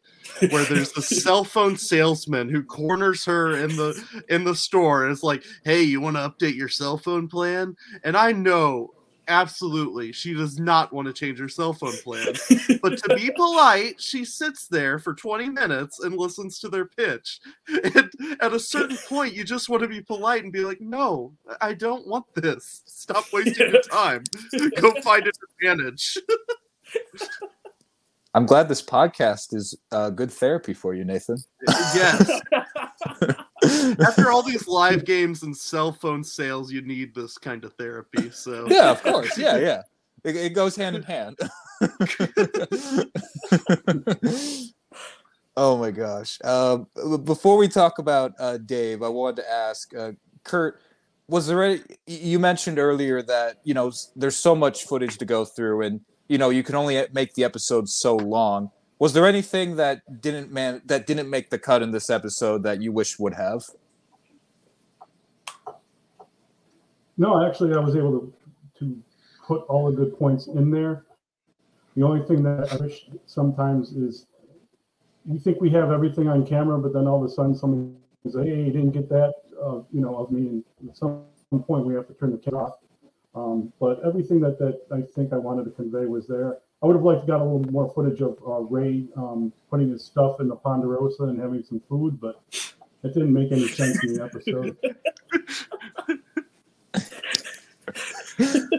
where 0.51 0.65
there's 0.65 0.97
a 0.97 1.03
cell 1.21 1.45
phone 1.45 1.77
salesman 1.77 2.49
who 2.49 2.63
corners 2.63 3.25
her 3.25 3.57
in 3.57 3.77
the 3.77 4.25
in 4.29 4.45
the 4.45 4.55
store 4.55 5.05
and 5.05 5.13
is 5.13 5.23
like, 5.23 5.45
"Hey, 5.65 5.83
you 5.83 6.01
want 6.01 6.17
to 6.17 6.29
update 6.29 6.57
your 6.57 6.69
cell 6.69 6.99
phone 6.99 7.29
plan?" 7.29 7.77
And 8.05 8.17
I 8.17 8.33
know 8.33 8.93
absolutely. 9.29 10.13
She 10.13 10.35
does 10.35 10.59
not 10.59 10.93
want 10.93 11.07
to 11.07 11.13
change 11.13 11.39
her 11.39 11.49
cell 11.49 11.73
phone 11.73 11.97
plan. 11.99 12.35
But 12.83 12.99
to 12.99 13.15
be 13.15 13.31
polite 13.37 14.01
she 14.01 14.25
sits 14.25 14.67
there 14.67 14.99
for 14.99 15.15
20 15.15 15.51
minutes 15.51 16.01
and 16.01 16.17
listens 16.17 16.59
to 16.61 16.69
their 16.69 16.87
pitch. 16.87 17.41
And 17.95 18.11
at 18.41 18.53
a 18.53 18.61
certain 18.61 18.97
point 19.09 19.35
you 19.35 19.45
just 19.45 19.69
want 19.69 19.83
to 19.83 19.89
be 19.89 20.01
polite 20.01 20.43
and 20.43 20.53
be 20.53 20.61
like 20.61 20.81
no 20.81 21.33
i 21.61 21.73
don't 21.73 22.07
want 22.07 22.27
this. 22.35 22.83
Stop 22.87 23.25
wasting 23.33 23.71
your 23.71 23.83
time. 23.93 24.25
Go 24.81 24.93
find 25.03 25.27
an 25.27 25.33
advantage. 25.61 26.19
I'm 28.35 28.47
glad 28.47 28.69
this 28.69 28.83
podcast 28.83 29.55
is 29.55 29.75
uh, 29.91 30.11
good 30.11 30.31
therapy 30.31 30.75
for 30.75 30.95
you 30.95 31.05
nathan. 31.05 31.39
Yes 31.67 32.41
after 34.07 34.31
all 34.31 34.43
these 34.43 34.69
live 34.69 35.05
games 35.05 35.43
and 35.43 35.57
cell 35.57 35.93
phone 35.93 36.25
sales, 36.25 36.73
you 36.73 36.83
need 36.83 37.15
this 37.15 37.39
kind 37.39 37.65
of 37.65 37.73
therapy. 37.75 38.31
So 38.31 38.67
yeah, 38.71 38.91
of 38.91 39.03
course, 39.03 39.39
yeah, 39.39 39.59
yeah, 39.59 39.83
it, 40.25 40.37
it 40.37 40.55
goes 40.55 40.77
hand 40.77 40.97
in 40.97 41.03
hand. 41.03 41.39
oh 45.57 45.79
my 45.79 45.91
gosh! 45.91 46.39
Uh, 46.43 46.79
before 47.25 47.57
we 47.57 47.69
talk 47.69 47.99
about 47.99 48.33
uh, 48.39 48.59
Dave, 48.59 49.03
I 49.03 49.09
wanted 49.09 49.43
to 49.43 49.51
ask 49.51 49.95
uh, 49.97 50.13
Kurt. 50.45 50.81
Was 51.29 51.47
there 51.47 51.63
any? 51.63 51.81
You 52.07 52.39
mentioned 52.39 52.79
earlier 52.79 53.23
that 53.23 53.59
you 53.65 53.75
know 53.75 53.93
there's 54.17 54.37
so 54.37 54.55
much 54.55 54.85
footage 54.85 55.19
to 55.19 55.25
go 55.25 55.45
through, 55.45 55.83
and 55.83 56.01
you 56.29 56.39
know 56.39 56.51
you 56.51 56.63
can 56.63 56.75
only 56.75 57.05
make 57.13 57.35
the 57.35 57.45
episodes 57.45 57.95
so 57.95 58.17
long 58.17 58.71
was 58.99 59.13
there 59.13 59.27
anything 59.27 59.77
that 59.77 60.21
didn't 60.21 60.53
man 60.53 60.83
that 60.87 61.07
didn't 61.07 61.31
make 61.31 61.51
the 61.51 61.59
cut 61.59 61.83
in 61.83 61.93
this 61.93 62.11
episode 62.11 62.63
that 62.65 62.83
you 62.83 62.93
wish 62.93 63.19
would 63.19 63.35
have? 63.35 63.65
No, 67.17 67.45
actually, 67.47 67.75
I 67.75 67.79
was 67.79 67.97
able 67.97 68.21
to 68.21 68.33
to 68.81 69.03
put 69.47 69.63
all 69.63 69.91
the 69.91 69.97
good 69.97 70.19
points 70.19 70.47
in 70.47 70.71
there. 70.71 71.05
The 71.97 72.05
only 72.05 72.25
thing 72.27 72.43
that 72.45 72.73
I 72.73 72.77
wish 72.77 73.09
sometimes 73.27 73.93
is 73.93 74.27
you 75.25 75.39
think 75.39 75.61
we 75.61 75.71
have 75.71 75.91
everything 75.91 76.29
on 76.29 76.47
camera, 76.47 76.79
but 76.79 76.93
then 76.93 77.07
all 77.07 77.23
of 77.23 77.31
a 77.31 77.33
sudden 77.33 77.55
somebody 77.55 77.93
says, 78.25 78.35
"Hey, 78.35 78.65
you 78.65 78.73
didn't 78.73 78.93
get 78.93 79.09
that," 79.11 79.35
uh, 79.61 79.81
you 79.93 80.01
know, 80.01 80.17
of 80.17 80.31
me, 80.31 80.49
and 80.49 80.65
at 80.89 80.97
some 80.97 81.25
point 81.67 81.85
we 81.85 81.95
have 81.95 82.07
to 82.09 82.15
turn 82.15 82.33
the 82.33 82.39
camera 82.39 82.65
off. 82.65 82.79
Um, 83.35 83.73
but 83.79 84.01
everything 84.05 84.41
that 84.41 84.59
that 84.59 84.81
I 84.91 85.03
think 85.03 85.33
I 85.33 85.39
wanted 85.39 85.65
to 85.65 85.71
convey 85.71 86.07
was 86.07 86.27
there. 86.27 86.59
I 86.83 86.87
would 86.87 86.95
have 86.95 87.05
liked 87.05 87.23
to 87.23 87.27
got 87.27 87.41
a 87.41 87.45
little 87.45 87.73
more 87.73 87.93
footage 87.93 88.21
of 88.21 88.39
uh, 88.47 88.61
Ray 88.61 89.05
um, 89.17 89.53
putting 89.69 89.91
his 89.91 90.05
stuff 90.05 90.41
in 90.41 90.47
the 90.49 90.55
Ponderosa 90.55 91.25
and 91.25 91.41
having 91.41 91.65
some 91.65 91.81
food, 91.89 92.21
but 92.21 92.41
it 93.03 93.15
didn't 93.15 93.33
make 93.33 93.51
any 93.51 93.67
sense 93.67 94.03
in 94.05 94.15
the 94.15 94.23
episode. 94.25 94.77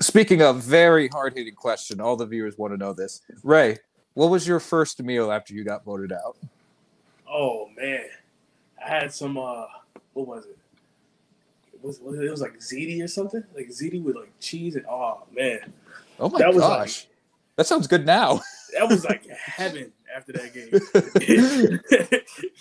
Speaking 0.00 0.40
of 0.40 0.62
very 0.62 1.08
hard 1.08 1.34
hitting 1.34 1.54
question, 1.54 2.00
all 2.00 2.16
the 2.16 2.26
viewers 2.26 2.56
want 2.56 2.72
to 2.72 2.78
know 2.78 2.94
this. 2.94 3.20
Ray, 3.42 3.78
what 4.14 4.30
was 4.30 4.48
your 4.48 4.58
first 4.58 5.02
meal 5.02 5.30
after 5.30 5.54
you 5.54 5.64
got 5.64 5.84
voted 5.84 6.12
out? 6.12 6.38
Oh 7.30 7.68
man, 7.76 8.06
I 8.82 8.88
had 8.88 9.12
some. 9.12 9.36
uh 9.36 9.66
What 10.14 10.26
was 10.26 10.46
it? 10.46 10.58
It 11.74 11.82
was, 11.82 11.98
it 11.98 12.30
was 12.30 12.40
like 12.40 12.58
ziti 12.58 13.02
or 13.02 13.08
something, 13.08 13.44
like 13.54 13.68
ziti 13.68 14.02
with 14.02 14.16
like 14.16 14.32
cheese 14.40 14.76
and 14.76 14.86
oh 14.86 15.24
man, 15.34 15.72
Oh 16.20 16.28
my 16.28 16.38
That 16.38 16.54
was 16.54 16.62
gosh. 16.62 17.06
that 17.56 17.66
sounds 17.66 17.86
good 17.86 18.06
now. 18.06 18.40
that 18.78 18.88
was 18.88 19.04
like 19.04 19.26
heaven 19.28 19.92
after 20.14 20.32
that 20.32 20.54
game. 20.54 22.20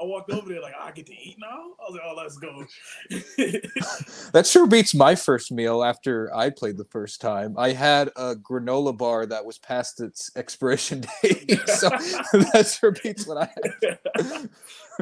I 0.00 0.04
walked 0.04 0.30
over 0.30 0.48
there 0.48 0.60
like 0.60 0.74
ah, 0.78 0.86
I 0.86 0.90
get 0.92 1.06
to 1.06 1.12
eat 1.12 1.38
now. 1.40 1.48
I 1.80 1.90
was 1.90 1.92
like, 1.94 2.02
oh, 2.04 2.14
let's 2.16 2.36
go. 2.38 2.64
That 4.32 4.46
sure 4.46 4.66
beats 4.68 4.94
my 4.94 5.14
first 5.16 5.50
meal 5.50 5.82
after 5.82 6.32
I 6.36 6.50
played 6.50 6.76
the 6.76 6.84
first 6.84 7.20
time. 7.20 7.54
I 7.58 7.72
had 7.72 8.08
a 8.14 8.36
granola 8.36 8.96
bar 8.96 9.26
that 9.26 9.44
was 9.44 9.58
past 9.58 10.00
its 10.00 10.30
expiration 10.36 11.04
date. 11.22 11.58
so 11.66 11.88
that 11.88 12.76
sure 12.78 12.92
beats 12.92 13.26
what 13.26 13.38
I 13.38 13.50
had. 13.82 14.50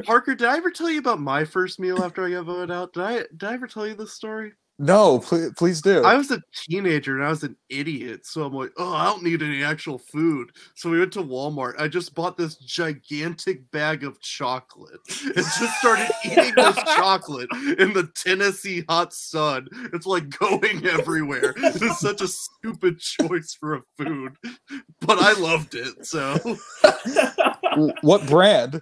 Parker, 0.03 0.33
did 0.33 0.47
I 0.47 0.57
ever 0.57 0.71
tell 0.71 0.89
you 0.89 0.99
about 0.99 1.19
my 1.19 1.43
first 1.45 1.79
meal 1.79 2.01
after 2.01 2.25
I 2.25 2.31
got 2.31 2.45
voted 2.45 2.71
out? 2.71 2.93
Did 2.93 3.03
I 3.03 3.17
did 3.35 3.43
I 3.43 3.53
ever 3.53 3.67
tell 3.67 3.85
you 3.85 3.93
this 3.95 4.13
story? 4.13 4.53
No, 4.79 5.19
please, 5.19 5.51
please 5.57 5.81
do. 5.81 6.03
I 6.03 6.15
was 6.15 6.29
a 6.29 6.41
teenager 6.53 7.15
and 7.15 7.25
I 7.25 7.29
was 7.29 7.43
an 7.43 7.55
idiot, 7.67 8.27
so 8.27 8.43
I'm 8.45 8.53
like, 8.53 8.71
oh, 8.77 8.93
I 8.93 9.05
don't 9.05 9.23
need 9.23 9.41
any 9.41 9.63
actual 9.63 9.97
food. 9.97 10.51
So 10.75 10.91
we 10.91 10.99
went 10.99 11.13
to 11.13 11.23
Walmart. 11.23 11.79
I 11.79 11.87
just 11.87 12.13
bought 12.13 12.37
this 12.37 12.57
gigantic 12.57 13.69
bag 13.71 14.03
of 14.03 14.19
chocolate 14.21 14.99
and 15.23 15.35
just 15.35 15.79
started 15.79 16.07
eating 16.25 16.53
this 16.55 16.75
chocolate 16.75 17.49
in 17.79 17.93
the 17.93 18.11
Tennessee 18.15 18.83
hot 18.87 19.13
sun. 19.13 19.67
It's 19.93 20.05
like 20.05 20.29
going 20.29 20.85
everywhere. 20.85 21.55
It's 21.57 21.99
such 21.99 22.21
a 22.21 22.27
stupid 22.27 22.99
choice 22.99 23.57
for 23.59 23.75
a 23.75 23.81
food, 23.97 24.37
but 25.01 25.17
I 25.17 25.33
loved 25.33 25.73
it. 25.73 26.05
So 26.05 26.37
what 28.01 28.27
brand? 28.27 28.81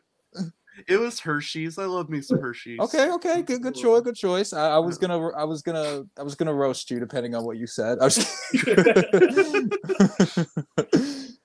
It 0.88 0.98
was 0.98 1.20
Hershey's. 1.20 1.78
I 1.78 1.86
love 1.86 2.10
me 2.10 2.22
some 2.22 2.40
Hershey's. 2.40 2.80
Okay, 2.80 3.12
okay, 3.12 3.42
good, 3.42 3.62
good 3.62 3.76
choice, 3.76 4.02
good 4.02 4.16
choice. 4.16 4.54
I, 4.54 4.72
I 4.72 4.80
was 4.80 4.98
gonna, 4.98 5.30
I 5.30 5.44
was 5.44 5.62
gonna, 5.62 6.06
I 6.18 6.24
was 6.24 6.36
gonna 6.36 6.54
roast 6.54 6.90
you 6.92 7.00
depending 7.00 7.36
on 7.36 7.44
what 7.44 7.58
you 7.58 7.68
said. 7.68 8.00
I 8.00 8.06
was. 8.06 8.18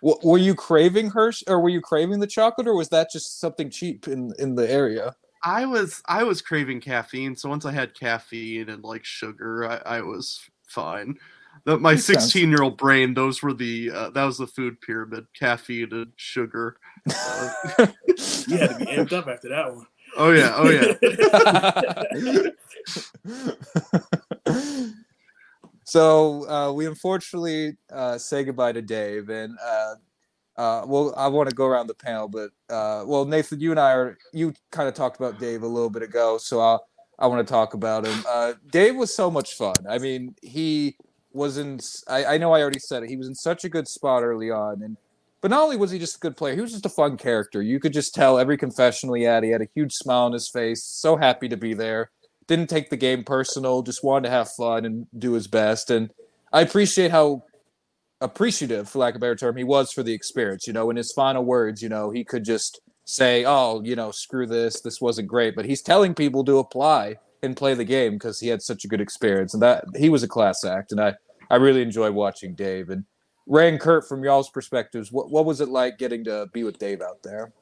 Were 0.00 0.38
you 0.38 0.54
craving 0.54 1.10
Hershey, 1.10 1.44
or 1.48 1.60
were 1.60 1.68
you 1.68 1.80
craving 1.80 2.20
the 2.20 2.26
chocolate, 2.26 2.68
or 2.68 2.76
was 2.76 2.88
that 2.90 3.10
just 3.10 3.40
something 3.40 3.68
cheap 3.68 4.06
in 4.06 4.32
in 4.38 4.54
the 4.54 4.70
area? 4.70 5.16
I 5.42 5.66
was 5.66 6.00
I 6.06 6.22
was 6.22 6.40
craving 6.40 6.80
caffeine, 6.80 7.34
so 7.34 7.48
once 7.48 7.64
I 7.64 7.72
had 7.72 7.94
caffeine 7.94 8.68
and 8.68 8.84
like 8.84 9.04
sugar, 9.04 9.68
I, 9.68 9.96
I 9.96 10.00
was 10.02 10.40
fine. 10.68 11.18
The, 11.68 11.76
my 11.76 11.92
Makes 11.92 12.06
sense. 12.06 12.22
16 12.22 12.48
year 12.48 12.62
old 12.62 12.78
brain, 12.78 13.12
those 13.12 13.42
were 13.42 13.52
the 13.52 13.90
uh, 13.90 14.08
that 14.10 14.24
was 14.24 14.38
the 14.38 14.46
food 14.46 14.80
pyramid: 14.80 15.26
caffeine 15.34 15.92
and 15.92 16.12
sugar. 16.16 16.78
Uh, 17.10 17.86
you 18.48 18.56
had 18.56 18.70
to 18.70 18.76
be 18.78 18.86
amped 18.86 19.12
up 19.12 19.28
after 19.28 19.48
that 19.50 19.74
one. 19.74 19.86
oh 20.16 20.30
yeah, 20.30 20.52
oh 20.56 20.70
yeah. 24.44 24.82
so 25.84 26.48
uh, 26.48 26.72
we 26.72 26.86
unfortunately 26.86 27.76
uh, 27.92 28.16
say 28.16 28.44
goodbye 28.44 28.72
to 28.72 28.82
Dave, 28.82 29.28
and 29.28 29.56
uh, 29.62 29.94
uh, 30.56 30.84
well, 30.86 31.14
I 31.16 31.28
want 31.28 31.50
to 31.50 31.54
go 31.54 31.66
around 31.66 31.86
the 31.86 31.94
panel, 31.94 32.28
but 32.28 32.50
uh, 32.70 33.04
well, 33.06 33.26
Nathan, 33.26 33.60
you 33.60 33.70
and 33.70 33.80
I 33.80 33.92
are 33.92 34.18
you 34.32 34.54
kind 34.70 34.88
of 34.88 34.94
talked 34.94 35.18
about 35.18 35.38
Dave 35.38 35.62
a 35.62 35.68
little 35.68 35.90
bit 35.90 36.02
ago, 36.02 36.38
so 36.38 36.60
I 36.60 36.78
I 37.18 37.26
want 37.26 37.46
to 37.46 37.50
talk 37.50 37.74
about 37.74 38.06
him. 38.06 38.24
Uh, 38.26 38.54
Dave 38.70 38.96
was 38.96 39.14
so 39.14 39.30
much 39.30 39.54
fun. 39.54 39.74
I 39.88 39.98
mean, 39.98 40.34
he 40.42 40.96
was 41.32 41.58
in. 41.58 41.80
I, 42.08 42.24
I 42.24 42.38
know 42.38 42.52
I 42.52 42.60
already 42.60 42.78
said 42.78 43.02
it. 43.02 43.10
He 43.10 43.16
was 43.16 43.28
in 43.28 43.34
such 43.34 43.64
a 43.64 43.68
good 43.68 43.88
spot 43.88 44.22
early 44.22 44.50
on, 44.50 44.82
and 44.82 44.96
but 45.40 45.50
not 45.50 45.62
only 45.62 45.76
was 45.76 45.90
he 45.90 45.98
just 45.98 46.16
a 46.16 46.20
good 46.20 46.36
player, 46.36 46.54
he 46.54 46.60
was 46.60 46.72
just 46.72 46.86
a 46.86 46.90
fun 46.90 47.16
character. 47.16 47.62
You 47.62 47.78
could 47.78 47.92
just 47.92 48.14
tell 48.14 48.38
every 48.38 48.56
confessional 48.56 49.14
he 49.14 49.22
had. 49.22 49.44
He 49.44 49.50
had 49.50 49.62
a 49.62 49.68
huge 49.74 49.92
smile 49.92 50.24
on 50.24 50.32
his 50.32 50.48
face, 50.48 50.82
so 50.82 51.16
happy 51.16 51.48
to 51.48 51.56
be 51.56 51.74
there. 51.74 52.10
Didn't 52.46 52.68
take 52.70 52.90
the 52.90 52.96
game 52.96 53.24
personal, 53.24 53.82
just 53.82 54.02
wanted 54.02 54.28
to 54.28 54.34
have 54.34 54.50
fun 54.52 54.84
and 54.84 55.06
do 55.18 55.32
his 55.32 55.46
best. 55.46 55.90
And 55.90 56.10
I 56.52 56.62
appreciate 56.62 57.10
how 57.10 57.44
appreciative, 58.20 58.88
for 58.88 58.98
lack 58.98 59.14
of 59.14 59.18
a 59.18 59.20
better 59.20 59.36
term, 59.36 59.56
he 59.56 59.64
was 59.64 59.92
for 59.92 60.02
the 60.02 60.14
experience. 60.14 60.66
You 60.66 60.72
know, 60.72 60.90
in 60.90 60.96
his 60.96 61.12
final 61.12 61.44
words, 61.44 61.82
you 61.82 61.88
know, 61.88 62.10
he 62.10 62.24
could 62.24 62.44
just 62.44 62.80
say, 63.04 63.44
"Oh, 63.46 63.82
you 63.84 63.94
know, 63.94 64.10
screw 64.10 64.46
this. 64.46 64.80
This 64.80 65.00
wasn't 65.00 65.28
great," 65.28 65.54
but 65.54 65.66
he's 65.66 65.82
telling 65.82 66.14
people 66.14 66.44
to 66.44 66.58
apply 66.58 67.16
and 67.42 67.56
play 67.56 67.74
the 67.74 67.84
game 67.84 68.14
because 68.14 68.40
he 68.40 68.48
had 68.48 68.62
such 68.62 68.84
a 68.84 68.88
good 68.88 69.00
experience, 69.00 69.54
and 69.54 69.62
that 69.62 69.84
he 69.96 70.08
was 70.08 70.22
a 70.22 70.28
class 70.28 70.64
act. 70.64 70.92
And 70.92 71.00
I, 71.00 71.14
I 71.50 71.56
really 71.56 71.82
enjoy 71.82 72.10
watching 72.10 72.54
Dave 72.54 72.90
and 72.90 73.04
Ray 73.46 73.68
and 73.68 73.80
Kurt. 73.80 74.08
From 74.08 74.24
y'all's 74.24 74.50
perspectives, 74.50 75.12
what 75.12 75.30
what 75.30 75.44
was 75.44 75.60
it 75.60 75.68
like 75.68 75.98
getting 75.98 76.24
to 76.24 76.48
be 76.52 76.64
with 76.64 76.78
Dave 76.78 77.00
out 77.00 77.22
there? 77.22 77.52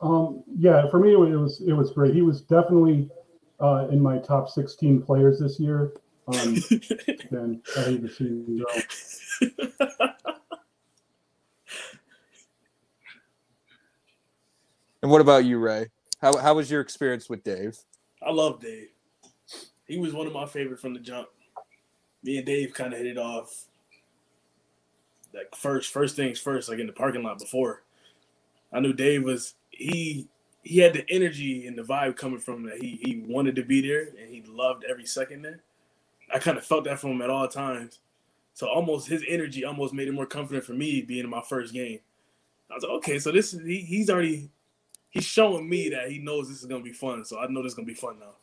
Um, 0.00 0.44
yeah, 0.58 0.88
for 0.90 1.00
me, 1.00 1.12
it 1.12 1.16
was 1.16 1.60
it 1.66 1.72
was 1.72 1.90
great. 1.90 2.14
He 2.14 2.22
was 2.22 2.42
definitely 2.42 3.10
uh, 3.60 3.88
in 3.90 4.00
my 4.00 4.18
top 4.18 4.48
16 4.48 5.02
players 5.02 5.40
this 5.40 5.58
year. 5.58 5.92
Um, 6.28 6.56
and 7.30 7.62
I 7.76 7.80
hate 7.80 8.02
to 8.02 8.08
see 8.08 8.24
him 8.24 8.58
go. 8.58 9.48
And 15.02 15.10
what 15.10 15.20
about 15.20 15.44
you, 15.44 15.58
Ray? 15.58 15.86
How 16.20 16.36
how 16.36 16.54
was 16.54 16.70
your 16.70 16.80
experience 16.80 17.28
with 17.28 17.44
Dave? 17.44 17.78
I 18.26 18.30
love 18.30 18.60
Dave. 18.60 18.88
He 19.86 19.98
was 19.98 20.12
one 20.12 20.26
of 20.26 20.32
my 20.32 20.46
favorite 20.46 20.80
from 20.80 20.94
the 20.94 21.00
jump. 21.00 21.28
Me 22.22 22.36
and 22.36 22.46
Dave 22.46 22.74
kind 22.74 22.92
of 22.92 22.98
hit 22.98 23.06
it 23.06 23.18
off. 23.18 23.66
Like 25.32 25.54
first, 25.54 25.92
first 25.92 26.16
things 26.16 26.40
first, 26.40 26.68
like 26.68 26.78
in 26.78 26.86
the 26.86 26.92
parking 26.92 27.22
lot 27.22 27.38
before. 27.38 27.82
I 28.72 28.80
knew 28.80 28.92
Dave 28.92 29.22
was 29.24 29.54
he 29.70 30.28
he 30.62 30.78
had 30.80 30.92
the 30.92 31.08
energy 31.08 31.66
and 31.66 31.78
the 31.78 31.82
vibe 31.82 32.16
coming 32.16 32.40
from 32.40 32.64
that. 32.64 32.82
He 32.82 32.98
he 33.02 33.22
wanted 33.26 33.56
to 33.56 33.62
be 33.62 33.80
there 33.80 34.08
and 34.20 34.28
he 34.28 34.42
loved 34.46 34.84
every 34.84 35.06
second 35.06 35.42
there. 35.42 35.60
I 36.34 36.38
kind 36.38 36.58
of 36.58 36.64
felt 36.66 36.84
that 36.84 36.98
from 36.98 37.12
him 37.12 37.22
at 37.22 37.30
all 37.30 37.48
times. 37.48 38.00
So 38.54 38.66
almost 38.68 39.06
his 39.06 39.24
energy 39.28 39.64
almost 39.64 39.94
made 39.94 40.08
it 40.08 40.12
more 40.12 40.26
confident 40.26 40.64
for 40.64 40.72
me 40.72 41.00
being 41.00 41.24
in 41.24 41.30
my 41.30 41.42
first 41.48 41.72
game. 41.72 42.00
I 42.70 42.74
was 42.74 42.82
like, 42.82 42.92
okay, 42.92 43.18
so 43.18 43.30
this 43.30 43.54
is 43.54 43.64
he, 43.64 43.80
he's 43.80 44.10
already 44.10 44.50
he's 45.10 45.24
showing 45.24 45.68
me 45.68 45.88
that 45.90 46.10
he 46.10 46.18
knows 46.18 46.48
this 46.48 46.60
is 46.60 46.66
gonna 46.66 46.82
be 46.82 46.92
fun. 46.92 47.24
So 47.24 47.38
I 47.38 47.46
know 47.48 47.62
this 47.62 47.72
is 47.72 47.76
gonna 47.76 47.86
be 47.86 47.94
fun 47.94 48.18
now. 48.18 48.34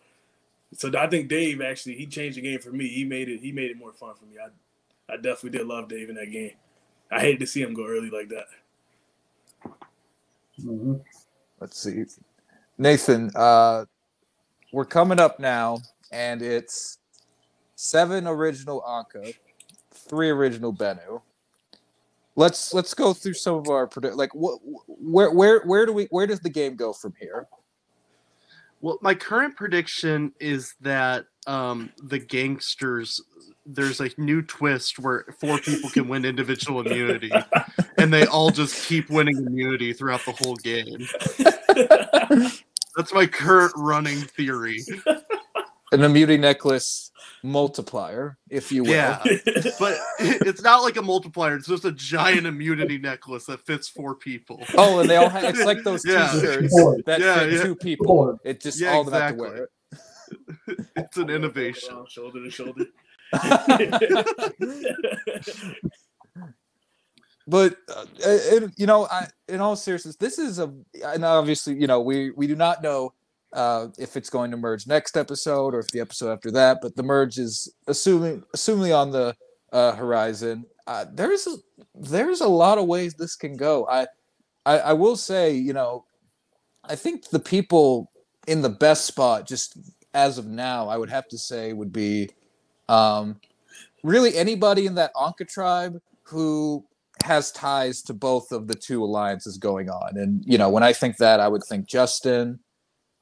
So 0.74 0.92
I 0.98 1.08
think 1.08 1.30
Dave 1.30 1.62
actually 1.62 1.96
he 1.96 2.06
changed 2.06 2.38
the 2.38 2.42
game 2.42 2.60
for 2.60 2.72
me. 2.72 2.88
He 2.88 3.04
made 3.06 3.30
it 3.30 3.40
he 3.40 3.52
made 3.52 3.72
it 3.72 3.78
more 3.78 3.94
fun 3.94 4.16
for 4.16 4.26
me. 4.26 4.36
I 4.40 4.50
I 5.14 5.18
definitely 5.18 5.58
did 5.58 5.68
love 5.68 5.88
Dave 5.88 6.10
in 6.10 6.16
that 6.16 6.32
game. 6.32 6.52
I 7.12 7.20
hated 7.20 7.40
to 7.42 7.48
see 7.48 7.62
him 7.62 7.74
go 7.74 7.86
early 7.86 8.10
like 8.10 8.30
that. 8.30 8.48
Mhm. 10.60 11.04
Let's 11.60 11.80
see. 11.80 12.06
Nathan, 12.78 13.32
uh, 13.36 13.86
we're 14.72 14.86
coming 14.86 15.20
up 15.20 15.40
now, 15.40 15.78
and 16.12 16.42
it's 16.42 16.98
seven 17.76 18.28
original 18.28 18.82
Anka, 18.82 19.36
three 19.92 20.30
original 20.30 20.74
Bennu. 20.74 21.22
Let's 22.36 22.74
let's 22.74 22.94
go 22.94 23.14
through 23.14 23.36
some 23.36 23.56
of 23.56 23.70
our 23.70 23.88
predict. 23.88 24.16
Like, 24.16 24.36
what, 24.36 24.60
where 24.88 25.32
where 25.32 25.62
where 25.62 25.86
do 25.86 25.94
we 25.94 26.06
where 26.06 26.28
does 26.28 26.42
the 26.42 26.50
game 26.50 26.76
go 26.76 26.92
from 26.92 27.14
here? 27.20 27.48
Well, 28.82 29.00
my 29.02 29.16
current 29.16 29.56
prediction 29.56 30.34
is 30.40 30.76
that 30.82 31.26
um, 31.48 31.92
the 32.04 32.20
gangsters. 32.20 33.22
There's 33.68 34.00
a 34.00 34.12
new 34.18 34.44
twist 34.44 35.00
where 35.00 35.26
four 35.40 35.58
people 35.58 35.90
can 35.90 36.08
win 36.08 36.24
individual 36.24 36.82
immunity, 36.82 37.32
and 37.98 38.14
they 38.14 38.28
all 38.28 38.52
just 38.52 38.88
keep 38.88 39.10
winning 39.10 39.38
immunity 39.38 39.92
throughout 39.92 40.22
the 40.24 40.34
whole 40.34 40.56
game. 40.58 41.08
That's 42.96 43.12
my 43.12 43.26
current 43.26 43.74
running 43.76 44.20
theory. 44.20 44.84
An 45.92 46.04
immunity 46.04 46.38
necklace 46.38 47.12
multiplier, 47.46 48.38
if 48.50 48.72
you 48.72 48.84
will. 48.84 48.92
Yeah, 48.92 49.20
but 49.80 49.98
it's 50.20 50.62
not 50.62 50.84
like 50.84 50.98
a 50.98 51.02
multiplier. 51.02 51.56
It's 51.56 51.68
just 51.68 51.86
a 51.86 51.92
giant 51.92 52.46
immunity 52.46 52.98
necklace 52.98 53.46
that 53.46 53.66
fits 53.66 53.88
four 53.88 54.16
people. 54.16 54.64
Oh, 54.78 55.00
and 55.00 55.10
they 55.10 55.16
all 55.18 55.30
have, 55.30 55.44
it's 55.44 55.64
like 55.64 55.84
those 55.84 56.06
Yeah. 56.08 56.30
t-shirts 56.34 56.74
Board. 56.74 57.04
that 57.06 57.20
Yeah, 57.22 57.40
fit 57.40 57.54
yeah. 57.54 57.64
two 57.64 57.76
people. 57.76 58.06
Board. 58.08 58.38
It 58.44 58.60
just 58.62 58.80
Yeah, 58.80 58.94
all 58.94 59.02
of 59.02 59.08
them 59.12 59.22
have 59.22 59.32
to 59.36 59.42
wear 59.42 59.56
it. 59.64 59.70
It's 60.98 61.18
an 61.18 61.30
innovation. 61.30 62.06
shoulder 62.10 62.44
to 62.44 62.50
shoulder. 62.50 62.86
but 67.48 67.78
uh, 67.96 68.06
it, 68.20 68.72
you 68.78 68.86
know 68.88 69.06
I, 69.08 69.28
in 69.48 69.62
all 69.62 69.76
seriousness 69.76 70.16
this 70.16 70.40
is 70.40 70.60
a 70.60 70.74
and 71.04 71.24
obviously 71.26 71.76
you 71.76 71.88
know 71.88 72.02
we 72.02 72.32
we 72.32 72.48
do 72.48 72.56
not 72.56 72.82
know 72.82 73.14
uh, 73.56 73.88
if 73.98 74.16
it's 74.18 74.30
going 74.30 74.52
to 74.52 74.58
merge 74.58 74.86
next 74.88 75.18
episode 75.18 75.74
or 75.74 75.80
if 75.80 75.88
the 75.90 76.00
episode 76.00 76.32
after 76.32 76.52
that 76.52 76.80
but 76.82 76.96
the 76.96 77.04
merge 77.04 77.40
is 77.40 77.74
assuming 77.88 78.44
assumingly 78.56 78.96
on 78.96 79.12
the 79.12 79.36
uh, 79.74 79.94
horizon 79.96 80.66
uh, 80.88 81.06
there's 81.14 81.48
a, 81.48 81.56
there's 81.96 82.42
a 82.42 82.48
lot 82.48 82.78
of 82.78 82.86
ways 82.86 83.16
this 83.16 83.36
can 83.36 83.58
go 83.58 83.88
I, 83.88 84.08
I 84.66 84.80
i 84.80 84.94
will 84.94 85.16
say 85.18 85.54
you 85.56 85.74
know 85.74 86.06
i 86.84 86.96
think 86.96 87.30
the 87.30 87.40
people 87.40 88.12
in 88.48 88.62
the 88.62 88.70
best 88.70 89.06
spot 89.06 89.48
just 89.48 89.78
as 90.14 90.38
of 90.38 90.46
now 90.48 90.88
i 90.88 90.98
would 90.98 91.10
have 91.10 91.28
to 91.30 91.38
say 91.38 91.74
would 91.74 91.92
be 91.94 92.30
Um, 92.88 93.40
really, 94.04 94.38
anybody 94.38 94.86
in 94.86 94.96
that 94.96 95.12
Anka 95.16 95.48
tribe 95.48 96.00
who 96.24 96.86
has 97.24 97.52
ties 97.52 98.04
to 98.04 98.14
both 98.14 98.52
of 98.52 98.68
the 98.68 98.76
two 98.76 99.04
alliances 99.04 99.58
going 99.58 99.90
on. 99.90 100.18
And, 100.18 100.44
you 100.46 100.58
know, 100.60 100.70
when 100.70 100.84
I 100.84 100.94
think 100.94 101.18
that, 101.18 101.40
I 101.40 101.48
would 101.48 101.64
think 101.64 101.88
Justin. 101.88 102.60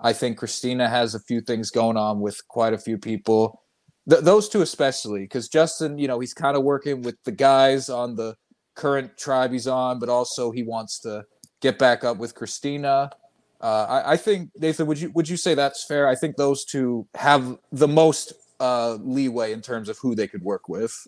I 0.04 0.14
think 0.14 0.38
Christina 0.38 0.90
has 0.90 1.16
a 1.16 1.20
few 1.20 1.42
things 1.42 1.72
going 1.72 1.98
on 1.98 2.20
with 2.20 2.46
quite 2.50 2.74
a 2.74 2.78
few 2.78 2.98
people. 2.98 3.62
Th- 4.10 4.22
those 4.22 4.50
two 4.50 4.62
especially, 4.62 5.22
because 5.22 5.48
Justin, 5.48 5.98
you 5.98 6.08
know, 6.08 6.20
he's 6.20 6.34
kind 6.34 6.58
of 6.58 6.64
working 6.64 7.02
with 7.02 7.16
the 7.24 7.32
guys 7.32 7.90
on 7.90 8.16
the 8.16 8.36
current 8.76 9.18
tribe 9.18 9.52
he's 9.52 9.68
on, 9.68 10.00
but 10.00 10.10
also 10.10 10.52
he 10.52 10.64
wants 10.64 11.00
to 11.00 11.26
get 11.62 11.80
back 11.80 12.04
up 12.04 12.18
with 12.18 12.36
Christina. 12.36 13.12
Uh, 13.62 13.86
I, 14.06 14.12
I, 14.14 14.18
think 14.18 14.50
Nathan, 14.58 14.88
would 14.88 15.00
you 15.00 15.10
would 15.12 15.30
you 15.30 15.38
say 15.38 15.56
that's 15.56 15.86
fair? 15.86 16.08
I 16.10 16.16
think 16.16 16.36
those 16.36 16.66
two 16.66 17.08
have 17.16 17.58
the 17.72 17.88
most 17.88 18.34
uh, 18.60 18.96
leeway 18.96 19.54
in 19.54 19.62
terms 19.62 19.88
of 19.88 19.98
who 20.00 20.16
they 20.16 20.28
could 20.28 20.44
work 20.44 20.68
with. 20.68 21.08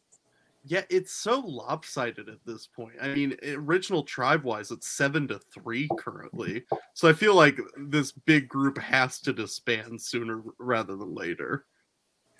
Yeah, 0.68 0.82
it's 0.90 1.14
so 1.14 1.42
lopsided 1.42 2.28
at 2.28 2.44
this 2.44 2.66
point. 2.66 2.96
I 3.00 3.10
mean, 3.10 3.36
original 3.44 4.02
tribe 4.02 4.44
wise, 4.44 4.72
it's 4.72 4.88
seven 4.88 5.28
to 5.28 5.40
three 5.54 5.88
currently. 6.00 6.64
So 6.96 7.08
I 7.08 7.14
feel 7.14 7.36
like 7.36 7.60
this 7.78 8.12
big 8.12 8.50
group 8.50 8.80
has 8.80 9.20
to 9.22 9.34
disband 9.34 10.02
sooner 10.02 10.42
rather 10.58 10.96
than 10.96 11.14
later. 11.14 11.66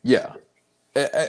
Yeah. 0.04 0.34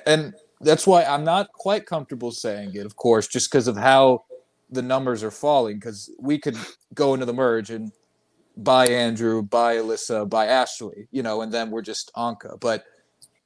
And 0.07 0.33
that's 0.63 0.87
why 0.87 1.05
I'm 1.05 1.23
not 1.23 1.53
quite 1.53 1.85
comfortable 1.85 2.31
saying 2.31 2.75
it, 2.75 2.87
of 2.87 2.97
course, 2.97 3.29
just 3.29 3.51
because 3.51 3.69
of 3.69 3.77
how 3.77 4.25
the 4.71 4.81
numbers 4.81 5.23
are 5.23 5.31
falling. 5.31 5.77
Because 5.77 6.11
we 6.19 6.39
could 6.39 6.57
go 6.95 7.13
into 7.13 7.27
the 7.27 7.35
merge 7.35 7.69
and 7.69 7.93
bye 8.57 8.87
Andrew, 8.87 9.43
bye 9.43 9.77
Alyssa, 9.77 10.27
bye 10.27 10.47
Ashley, 10.47 11.09
you 11.11 11.23
know, 11.23 11.43
and 11.43 11.53
then 11.53 11.71
we're 11.71 11.83
just 11.83 12.11
Anka. 12.17 12.59
But 12.59 12.85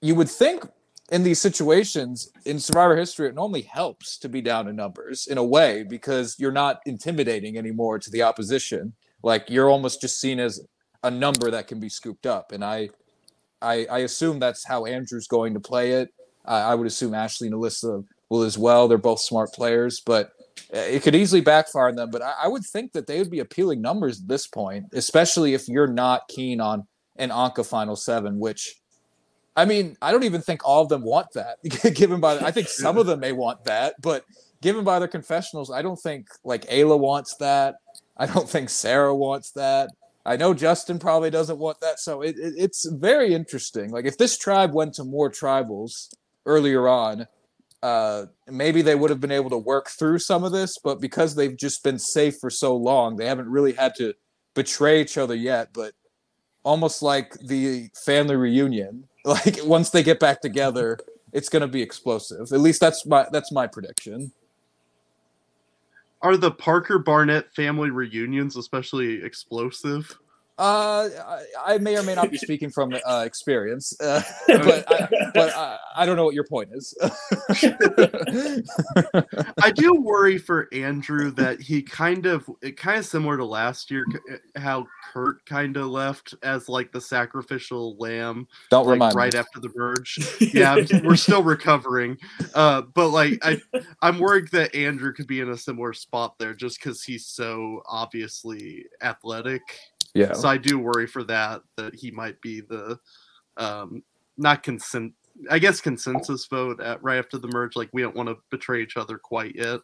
you 0.01 0.15
would 0.15 0.31
think 0.31 0.65
in 1.11 1.25
these 1.25 1.41
situations 1.41 2.31
in 2.45 2.59
survivor 2.59 2.97
history 2.97 3.29
it 3.29 3.35
normally 3.35 3.63
helps 3.63 4.17
to 4.19 4.29
be 4.29 4.41
down 4.41 4.69
in 4.69 4.77
numbers 4.77 5.27
in 5.27 5.39
a 5.39 5.45
way 5.45 5.83
because 5.83 6.37
you're 6.39 6.53
not 6.53 6.81
intimidating 6.87 7.59
anymore 7.59 7.99
to 7.99 8.11
the 8.11 8.23
opposition. 8.23 8.93
Like 9.23 9.51
you're 9.51 9.69
almost 9.69 10.01
just 10.01 10.21
seen 10.21 10.39
as 10.39 10.61
a 11.03 11.11
number 11.11 11.51
that 11.51 11.67
can 11.67 11.81
be 11.81 11.89
scooped 11.89 12.27
up. 12.27 12.53
And 12.53 12.65
i 12.65 12.89
i, 13.61 13.87
I 13.91 13.99
assume 14.01 14.39
that's 14.39 14.67
how 14.67 14.87
andrew's 14.87 15.27
going 15.27 15.55
to 15.55 15.61
play 15.61 15.93
it. 15.93 16.11
I 16.47 16.75
would 16.75 16.87
assume 16.87 17.15
ashley 17.15 17.49
and 17.49 17.57
alyssa 17.57 18.05
will 18.31 18.43
as 18.43 18.57
well. 18.57 18.89
They're 18.89 18.99
both 18.99 19.21
smart 19.21 19.53
players 19.53 20.01
but 20.01 20.31
it 20.73 21.03
could 21.03 21.15
easily 21.17 21.41
backfire 21.41 21.89
on 21.89 21.97
them. 21.97 22.11
But 22.11 22.23
I, 22.23 22.35
I 22.45 22.49
would 22.49 22.65
think 22.65 22.93
that 22.93 23.07
they 23.07 23.19
would 23.19 23.31
be 23.31 23.41
appealing 23.41 23.81
numbers 23.83 24.21
at 24.21 24.29
this 24.29 24.47
point 24.47 24.87
especially 24.93 25.55
if 25.55 25.69
you're 25.69 25.93
not 25.93 26.29
keen 26.29 26.61
on 26.61 26.87
an 27.17 27.31
anka 27.31 27.67
final 27.67 27.97
seven 27.97 28.39
which 28.39 28.80
I 29.57 29.65
mean, 29.65 29.97
I 30.01 30.13
don't 30.13 30.25
even 30.25 30.41
think 30.41 30.67
all 30.67 30.83
of 30.83 30.89
them 30.89 31.03
want 31.03 31.29
that. 31.35 31.59
given 31.95 32.21
by, 32.21 32.39
I 32.39 32.51
think 32.51 32.69
some 32.69 32.99
of 32.99 33.07
them 33.07 33.21
may 33.21 33.33
want 33.33 33.65
that, 33.65 33.95
but 34.01 34.25
given 34.63 34.85
by 34.85 34.99
their 34.99 35.09
confessionals, 35.09 35.71
I 35.71 35.83
don't 35.83 35.97
think 35.97 36.29
like 36.45 36.67
Ayla 36.67 36.99
wants 36.99 37.37
that. 37.37 37.77
I 38.17 38.27
don't 38.27 38.49
think 38.49 38.71
Sarah 38.71 39.15
wants 39.15 39.53
that. 39.53 39.91
I 40.27 40.37
know 40.37 40.53
Justin 40.53 40.99
probably 40.99 41.31
doesn't 41.31 41.59
want 41.59 41.81
that. 41.81 41.99
So 41.99 42.21
it, 42.21 42.37
it, 42.39 42.55
it's 42.57 42.87
very 42.87 43.35
interesting. 43.35 43.91
Like 43.91 44.05
if 44.05 44.19
this 44.19 44.37
tribe 44.37 44.75
went 44.75 44.95
to 44.95 45.05
more 45.05 45.31
tribals 45.31 46.15
earlier 46.45 46.89
on, 46.89 47.27
uh, 47.83 48.27
maybe 48.47 48.83
they 48.83 48.95
would 48.95 49.09
have 49.09 49.21
been 49.21 49.31
able 49.31 49.51
to 49.51 49.59
work 49.59 49.89
through 49.89 50.19
some 50.19 50.45
of 50.45 50.53
this. 50.53 50.77
But 50.85 51.01
because 51.01 51.35
they've 51.35 51.57
just 51.57 51.83
been 51.83 51.99
safe 51.99 52.37
for 52.39 52.51
so 52.51 52.77
long, 52.77 53.17
they 53.17 53.27
haven't 53.27 53.49
really 53.49 53.73
had 53.73 53.95
to 53.97 54.13
betray 54.55 55.01
each 55.01 55.17
other 55.17 55.35
yet. 55.35 55.71
But 55.73 55.95
almost 56.63 57.03
like 57.03 57.33
the 57.41 57.89
family 58.05 58.37
reunion, 58.37 59.09
like 59.25 59.59
once 59.65 59.91
they 59.91 60.03
get 60.03 60.21
back 60.21 60.41
together, 60.41 60.99
it's 61.33 61.49
going 61.49 61.63
to 61.63 61.69
be 61.69 61.83
explosive. 61.83 62.53
At 62.53 62.61
least 62.61 62.81
that's 62.81 63.07
my 63.07 63.27
that's 63.33 63.53
my 63.53 63.67
prediction. 63.67 64.33
Are 66.23 66.37
the 66.37 66.51
Parker 66.51 66.99
Barnett 66.99 67.53
family 67.55 67.91
reunions 67.91 68.57
especially 68.57 69.23
explosive? 69.23 70.19
Uh, 70.61 71.09
I, 71.27 71.75
I, 71.75 71.79
may 71.79 71.97
or 71.97 72.03
may 72.03 72.15
not 72.15 72.31
be 72.31 72.37
speaking 72.39 72.69
from 72.69 72.95
uh, 73.07 73.23
experience, 73.25 73.99
uh, 73.99 74.21
but 74.47 74.85
I, 74.93 75.09
but 75.33 75.57
I, 75.57 75.79
I, 75.97 76.05
don't 76.05 76.17
know 76.17 76.27
what 76.27 76.35
your 76.35 76.45
point 76.45 76.69
is. 76.75 76.95
I 79.63 79.71
do 79.71 79.95
worry 79.95 80.37
for 80.37 80.69
Andrew 80.75 81.31
that 81.31 81.63
he 81.63 81.81
kind 81.81 82.27
of 82.27 82.47
it 82.61 82.77
kind 82.77 82.99
of 82.99 83.07
similar 83.07 83.39
to 83.39 83.45
last 83.47 83.91
year 83.91 84.05
how 84.55 84.87
Kurt 85.11 85.47
kind 85.47 85.79
of 85.79 85.87
left 85.87 86.35
as 86.43 86.69
like 86.69 86.93
the 86.93 87.01
sacrificial 87.01 87.97
lamb. 87.97 88.47
Don't 88.69 88.85
like, 88.85 88.93
remind 88.93 89.15
right 89.15 89.33
me. 89.33 89.39
after 89.39 89.61
the 89.61 89.71
verge. 89.75 90.19
Yeah, 90.53 90.77
we're 91.03 91.17
still 91.17 91.43
recovering. 91.43 92.19
Uh, 92.55 92.83
but 92.83 93.09
like 93.09 93.39
I, 93.43 93.63
I'm 94.03 94.19
worried 94.19 94.51
that 94.51 94.75
Andrew 94.75 95.15
could 95.15 95.27
be 95.27 95.41
in 95.41 95.49
a 95.49 95.57
similar 95.57 95.95
spot 95.95 96.39
there 96.39 96.53
just 96.53 96.79
because 96.79 97.03
he's 97.03 97.25
so 97.25 97.83
obviously 97.87 98.85
athletic. 99.01 99.63
Yeah. 100.15 100.33
So 100.33 100.49
I 100.49 100.57
do 100.57 100.79
worry 100.79 101.07
for 101.07 101.25
that 101.25 101.63
that 101.77 101.95
he 101.95 102.11
might 102.11 102.41
be 102.41 102.61
the 102.61 102.99
um 103.57 104.03
not 104.37 104.63
consent 104.63 105.13
I 105.49 105.59
guess 105.59 105.81
consensus 105.81 106.47
vote 106.47 106.81
at 106.81 107.03
right 107.03 107.19
after 107.19 107.39
the 107.39 107.49
merge. 107.49 107.77
Like 107.77 107.91
we 107.93 108.03
don't 108.03 108.17
want 108.17 108.29
to 108.29 108.37
betray 108.51 108.83
each 108.83 108.97
other 108.97 109.19
quite 109.19 109.55
yet. 109.55 109.81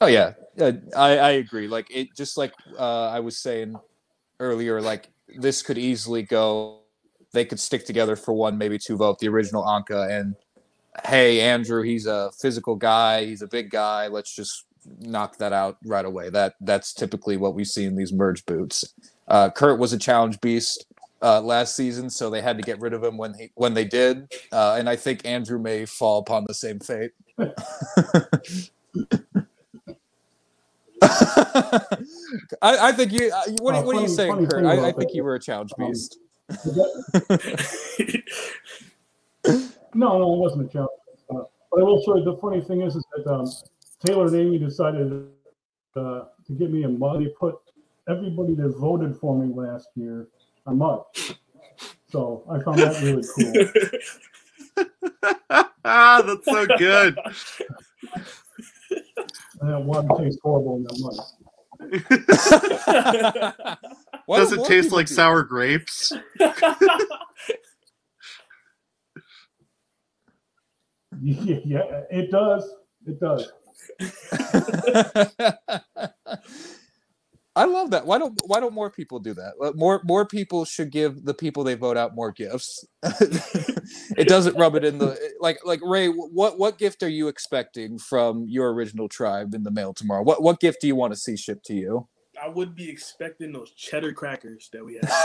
Oh 0.00 0.06
yeah, 0.06 0.34
yeah 0.56 0.72
I, 0.96 1.18
I 1.18 1.30
agree. 1.32 1.66
Like 1.66 1.88
it 1.90 2.08
just 2.16 2.36
like 2.38 2.52
uh, 2.78 3.08
I 3.08 3.20
was 3.20 3.38
saying 3.38 3.74
earlier, 4.38 4.80
like 4.80 5.10
this 5.36 5.62
could 5.62 5.78
easily 5.78 6.22
go. 6.22 6.82
They 7.32 7.44
could 7.44 7.60
stick 7.60 7.84
together 7.84 8.16
for 8.16 8.32
one, 8.32 8.56
maybe 8.56 8.78
two 8.78 8.96
vote. 8.96 9.18
The 9.18 9.28
original 9.28 9.64
Anka 9.64 10.08
and 10.08 10.36
hey, 11.04 11.40
Andrew, 11.40 11.82
he's 11.82 12.06
a 12.06 12.30
physical 12.40 12.76
guy. 12.76 13.24
He's 13.24 13.42
a 13.42 13.48
big 13.48 13.70
guy. 13.70 14.06
Let's 14.06 14.34
just 14.34 14.64
knock 15.00 15.36
that 15.38 15.52
out 15.52 15.76
right 15.84 16.04
away. 16.04 16.30
That 16.30 16.54
that's 16.60 16.94
typically 16.94 17.36
what 17.36 17.54
we 17.54 17.64
see 17.64 17.84
in 17.84 17.96
these 17.96 18.12
merge 18.12 18.46
boots. 18.46 18.94
Uh, 19.28 19.50
Kurt 19.50 19.78
was 19.78 19.92
a 19.92 19.98
challenge 19.98 20.40
beast 20.40 20.86
uh, 21.22 21.40
last 21.40 21.76
season, 21.76 22.10
so 22.10 22.30
they 22.30 22.40
had 22.40 22.56
to 22.56 22.62
get 22.62 22.80
rid 22.80 22.92
of 22.92 23.04
him 23.04 23.16
when 23.16 23.34
he 23.34 23.50
when 23.54 23.74
they 23.74 23.84
did. 23.84 24.32
Uh, 24.52 24.76
and 24.78 24.88
I 24.88 24.96
think 24.96 25.26
Andrew 25.26 25.58
may 25.58 25.84
fall 25.84 26.18
upon 26.20 26.44
the 26.46 26.54
same 26.54 26.78
fate. 26.80 27.12
I, 32.62 32.88
I, 32.88 32.92
think 32.92 33.12
you. 33.12 33.30
Uh, 33.32 33.42
what, 33.60 33.74
uh, 33.74 33.82
what 33.82 33.94
funny, 33.94 33.98
are 33.98 34.02
you 34.02 34.08
saying, 34.08 34.46
Kurt? 34.48 34.64
I, 34.64 34.88
I, 34.88 34.92
think 34.92 35.14
you 35.14 35.22
were 35.24 35.34
a 35.34 35.40
challenge 35.40 35.72
um, 35.78 35.86
beast. 35.86 36.18
no, 39.94 40.18
no, 40.18 40.34
it 40.34 40.38
wasn't 40.38 40.68
a 40.68 40.72
challenge. 40.72 40.90
Uh, 41.30 41.42
but 41.70 41.80
I 41.80 41.82
will 41.82 42.02
show 42.02 42.16
you. 42.16 42.24
The 42.24 42.36
funny 42.40 42.60
thing 42.60 42.82
is, 42.82 42.96
is 42.96 43.04
that 43.14 43.30
um, 43.30 43.46
Taylor 44.04 44.26
and 44.26 44.34
Amy 44.34 44.58
decided 44.58 45.28
uh, 45.96 46.24
to 46.46 46.52
give 46.58 46.70
me 46.70 46.84
a 46.84 46.88
mug. 46.88 47.20
They 47.20 47.28
put 47.38 47.56
everybody 48.08 48.54
that 48.54 48.68
voted 48.78 49.16
for 49.16 49.38
me 49.38 49.52
last 49.54 49.88
year 49.94 50.28
a 50.66 50.74
mug. 50.74 51.04
So 52.10 52.44
I 52.50 52.60
found 52.60 52.78
that 52.78 53.02
really 53.02 53.22
cool. 53.34 53.52
ah, 55.84 56.22
that's 56.26 56.44
so 56.44 56.66
good. 56.78 57.18
And 59.60 59.70
that 59.70 59.82
water 59.82 60.08
tastes 60.18 60.40
horrible 60.42 60.76
in 60.76 60.84
that 60.84 60.98
mug. 61.00 61.14
Does 64.28 64.52
it 64.52 64.64
taste 64.64 64.92
like 64.92 65.08
sour 65.08 65.42
grapes? 65.42 66.12
yeah, 71.20 71.58
yeah, 71.64 72.02
it 72.10 72.30
does. 72.30 72.74
It 73.06 73.20
does. 73.20 73.52
I 77.58 77.64
love 77.64 77.90
that. 77.90 78.06
Why 78.06 78.18
don't 78.18 78.40
Why 78.46 78.60
don't 78.60 78.72
more 78.72 78.88
people 78.88 79.18
do 79.18 79.34
that? 79.34 79.74
More 79.74 80.00
More 80.04 80.24
people 80.24 80.64
should 80.64 80.92
give 80.92 81.24
the 81.24 81.34
people 81.34 81.64
they 81.64 81.74
vote 81.74 81.96
out 81.96 82.14
more 82.14 82.30
gifts. 82.30 82.84
it 83.02 84.28
doesn't 84.28 84.56
rub 84.56 84.76
it 84.76 84.84
in 84.84 84.98
the 84.98 85.18
like 85.40 85.58
like 85.64 85.80
Ray. 85.82 86.06
What 86.06 86.56
What 86.56 86.78
gift 86.78 87.02
are 87.02 87.08
you 87.08 87.26
expecting 87.26 87.98
from 87.98 88.44
your 88.46 88.72
original 88.72 89.08
tribe 89.08 89.54
in 89.54 89.64
the 89.64 89.72
mail 89.72 89.92
tomorrow? 89.92 90.22
What 90.22 90.40
What 90.40 90.60
gift 90.60 90.80
do 90.80 90.86
you 90.86 90.94
want 90.94 91.12
to 91.14 91.18
see 91.18 91.36
shipped 91.36 91.66
to 91.66 91.74
you? 91.74 92.06
I 92.40 92.48
would 92.48 92.76
be 92.76 92.88
expecting 92.88 93.52
those 93.52 93.72
cheddar 93.72 94.12
crackers 94.12 94.68
that 94.72 94.84
we 94.84 94.94
had. 94.94 95.04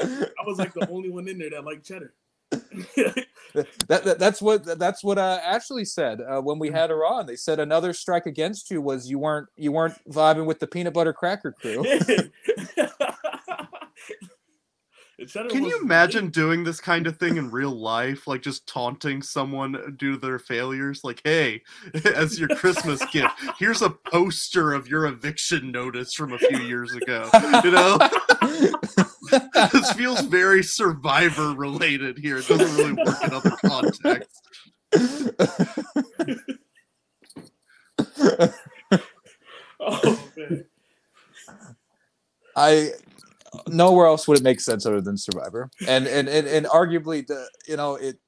I 0.00 0.44
was 0.44 0.58
like 0.58 0.74
the 0.74 0.88
only 0.90 1.10
one 1.10 1.28
in 1.28 1.38
there 1.38 1.50
that 1.50 1.64
liked 1.64 1.86
cheddar. 1.86 2.12
that, 3.54 3.66
that, 3.88 4.18
that's 4.18 4.40
what 4.40 4.78
that's 4.78 5.04
what 5.04 5.18
uh, 5.18 5.40
Ashley 5.44 5.84
said 5.84 6.20
uh, 6.20 6.40
when 6.40 6.58
we 6.58 6.70
had 6.70 6.90
her 6.90 7.04
on. 7.04 7.26
They 7.26 7.36
said 7.36 7.60
another 7.60 7.92
strike 7.92 8.26
against 8.26 8.70
you 8.70 8.80
was 8.80 9.10
you 9.10 9.18
weren't 9.18 9.48
you 9.56 9.72
weren't 9.72 9.94
vibing 10.10 10.46
with 10.46 10.58
the 10.58 10.66
peanut 10.66 10.94
butter 10.94 11.12
cracker 11.12 11.52
crew. 11.52 11.84
Can 15.50 15.64
you 15.64 15.80
imagine 15.82 16.30
doing 16.30 16.62
this 16.62 16.80
kind 16.80 17.08
of 17.08 17.16
thing 17.18 17.38
in 17.38 17.50
real 17.50 17.76
life? 17.76 18.28
Like 18.28 18.40
just 18.40 18.68
taunting 18.68 19.20
someone 19.20 19.96
due 19.98 20.12
to 20.12 20.18
their 20.18 20.38
failures? 20.38 21.00
Like, 21.02 21.20
hey, 21.24 21.62
as 22.14 22.38
your 22.38 22.48
Christmas 22.48 23.04
gift, 23.06 23.34
here's 23.58 23.82
a 23.82 23.90
poster 23.90 24.72
of 24.72 24.86
your 24.86 25.06
eviction 25.06 25.72
notice 25.72 26.14
from 26.14 26.34
a 26.34 26.38
few 26.38 26.60
years 26.60 26.94
ago. 26.94 27.28
You 27.64 27.72
know? 27.72 27.98
this 29.72 29.92
feels 29.92 30.20
very 30.22 30.62
survivor 30.62 31.52
related 31.54 32.18
here. 32.18 32.38
It 32.38 32.48
doesn't 32.48 32.76
really 32.76 32.92
work 32.92 33.22
in 33.22 33.32
other 33.32 33.50
contexts. 33.64 34.40
Oh. 39.80 40.20
I 42.56 42.90
nowhere 43.68 44.06
else 44.06 44.26
would 44.28 44.38
it 44.38 44.44
make 44.44 44.60
sense 44.60 44.84
other 44.84 45.00
than 45.00 45.16
Survivor, 45.16 45.70
and 45.86 46.06
and 46.06 46.28
and, 46.28 46.46
and 46.46 46.66
arguably 46.66 47.26
the 47.26 47.48
you 47.66 47.76
know 47.76 47.94
it. 47.94 48.18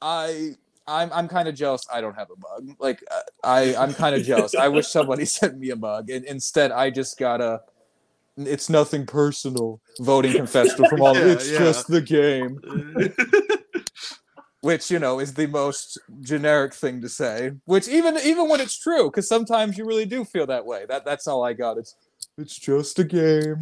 I 0.00 0.54
I'm 0.86 1.12
I'm 1.12 1.28
kind 1.28 1.48
of 1.48 1.54
jealous. 1.54 1.84
I 1.92 2.00
don't 2.00 2.14
have 2.14 2.28
a 2.30 2.36
mug. 2.38 2.76
Like 2.78 3.02
I 3.42 3.74
I'm 3.74 3.92
kind 3.94 4.14
of 4.14 4.24
jealous. 4.24 4.54
I 4.54 4.68
wish 4.68 4.86
somebody 4.86 5.24
sent 5.26 5.58
me 5.58 5.70
a 5.70 5.76
mug, 5.76 6.10
and 6.10 6.24
instead 6.24 6.72
I 6.72 6.90
just 6.90 7.18
got 7.18 7.40
a. 7.40 7.60
It's 8.38 8.70
nothing 8.70 9.04
personal. 9.04 9.80
Voting 10.00 10.32
confessional 10.32 10.88
from 10.88 11.02
all. 11.02 11.14
Yeah, 11.18 11.24
it's 11.24 11.50
yeah. 11.50 11.58
just 11.58 11.88
the 11.88 12.00
game, 12.00 12.60
which 14.60 14.90
you 14.90 15.00
know 15.00 15.18
is 15.18 15.34
the 15.34 15.48
most 15.48 15.98
generic 16.20 16.72
thing 16.72 17.00
to 17.00 17.08
say. 17.08 17.52
Which 17.64 17.88
even 17.88 18.16
even 18.18 18.48
when 18.48 18.60
it's 18.60 18.78
true, 18.78 19.10
because 19.10 19.28
sometimes 19.28 19.76
you 19.76 19.84
really 19.84 20.06
do 20.06 20.24
feel 20.24 20.46
that 20.46 20.64
way. 20.64 20.86
That 20.88 21.04
that's 21.04 21.26
all 21.26 21.42
I 21.42 21.52
got. 21.54 21.78
It's 21.78 21.96
it's 22.36 22.56
just 22.56 22.98
a 23.00 23.04
game. 23.04 23.56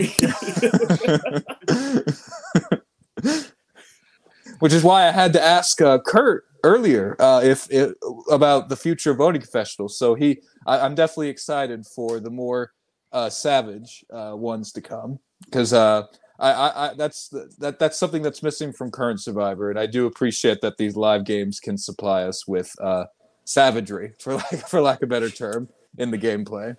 Which 4.58 4.72
is 4.72 4.82
why 4.82 5.06
I 5.06 5.10
had 5.10 5.32
to 5.34 5.42
ask 5.42 5.80
uh, 5.80 5.98
Kurt 5.98 6.44
earlier 6.64 7.16
uh, 7.20 7.40
if 7.42 7.70
it, 7.70 7.96
about 8.30 8.68
the 8.68 8.76
future 8.76 9.12
of 9.12 9.18
voting 9.18 9.40
confessionals. 9.40 9.98
So 9.98 10.14
he, 10.14 10.40
I, 10.66 10.80
I'm 10.80 10.94
definitely 10.94 11.28
excited 11.28 11.86
for 11.86 12.20
the 12.20 12.30
more 12.30 12.72
uh, 13.16 13.30
savage 13.30 14.04
uh, 14.12 14.32
ones 14.36 14.72
to 14.72 14.82
come 14.82 15.18
because 15.46 15.72
uh, 15.72 16.02
I, 16.38 16.52
I, 16.52 16.90
I, 16.90 16.94
that's 16.94 17.28
that 17.58 17.78
that's 17.78 17.98
something 17.98 18.20
that's 18.20 18.42
missing 18.42 18.74
from 18.74 18.90
current 18.90 19.22
Survivor, 19.22 19.70
and 19.70 19.78
I 19.78 19.86
do 19.86 20.04
appreciate 20.04 20.60
that 20.60 20.76
these 20.76 20.96
live 20.96 21.24
games 21.24 21.58
can 21.58 21.78
supply 21.78 22.24
us 22.24 22.46
with 22.46 22.76
uh, 22.78 23.06
savagery, 23.44 24.12
for 24.20 24.34
lack 24.34 24.68
for 24.68 24.82
lack 24.82 24.98
of 24.98 25.04
a 25.04 25.06
better 25.06 25.30
term, 25.30 25.70
in 25.96 26.10
the 26.10 26.18
gameplay. 26.18 26.76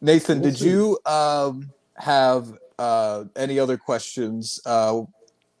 Nathan, 0.00 0.40
did 0.40 0.60
you 0.60 0.98
um, 1.04 1.70
have 1.96 2.56
uh, 2.78 3.24
any 3.34 3.58
other 3.58 3.76
questions 3.76 4.60
uh, 4.64 5.02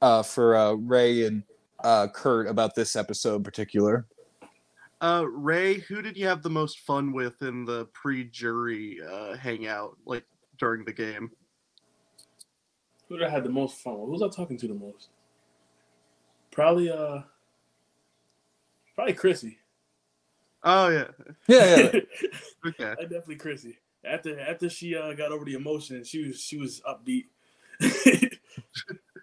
uh, 0.00 0.22
for 0.22 0.56
uh, 0.56 0.72
Ray 0.74 1.26
and 1.26 1.42
uh, 1.82 2.06
Kurt 2.06 2.46
about 2.46 2.76
this 2.76 2.94
episode 2.94 3.36
in 3.36 3.42
particular? 3.42 4.06
Uh, 5.00 5.24
Ray, 5.26 5.78
who 5.78 6.02
did 6.02 6.16
you 6.16 6.26
have 6.26 6.42
the 6.42 6.50
most 6.50 6.80
fun 6.80 7.12
with 7.12 7.40
in 7.42 7.64
the 7.64 7.86
pre-jury 7.86 9.00
uh, 9.02 9.34
hangout, 9.36 9.96
like 10.04 10.24
during 10.58 10.84
the 10.84 10.92
game? 10.92 11.30
Who 13.08 13.18
did 13.18 13.26
I 13.26 13.30
have 13.30 13.44
the 13.44 13.50
most 13.50 13.78
fun 13.78 13.94
with? 13.94 14.06
Who 14.06 14.12
was 14.12 14.22
I 14.22 14.28
talking 14.28 14.58
to 14.58 14.68
the 14.68 14.74
most? 14.74 15.08
Probably 16.50 16.90
uh 16.90 17.22
probably 18.94 19.14
Chrissy. 19.14 19.58
Oh 20.62 20.88
yeah, 20.88 21.08
Yeah, 21.48 21.76
yeah. 21.76 22.00
okay. 22.66 22.94
I 22.98 23.02
definitely 23.02 23.36
Chrissy. 23.36 23.78
After 24.04 24.38
after 24.38 24.68
she 24.68 24.96
uh, 24.96 25.12
got 25.14 25.32
over 25.32 25.44
the 25.44 25.54
emotion, 25.54 26.04
she 26.04 26.26
was 26.26 26.40
she 26.40 26.56
was 26.56 26.82
upbeat, 26.88 27.26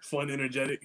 fun, 0.02 0.30
energetic. 0.30 0.82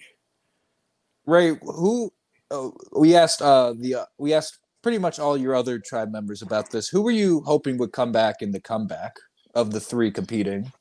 Ray, 1.26 1.56
who 1.62 2.12
uh, 2.52 2.70
we 2.98 3.16
asked 3.16 3.41
uh, 3.41 3.74
the 3.78 3.96
uh, 3.96 4.06
we 4.18 4.34
asked 4.34 4.60
pretty 4.84 4.99
much 4.99 5.17
all 5.17 5.36
your 5.36 5.55
other 5.55 5.79
tribe 5.79 6.11
members 6.11 6.43
about 6.43 6.69
this. 6.69 6.88
Who 6.89 7.01
were 7.01 7.11
you 7.11 7.41
hoping 7.41 7.77
would 7.77 7.93
come 7.93 8.11
back 8.11 8.41
in 8.41 8.51
the 8.51 8.59
comeback 8.59 9.15
of 9.55 9.71
the 9.71 9.79
three 9.79 10.11
competing? 10.11 10.71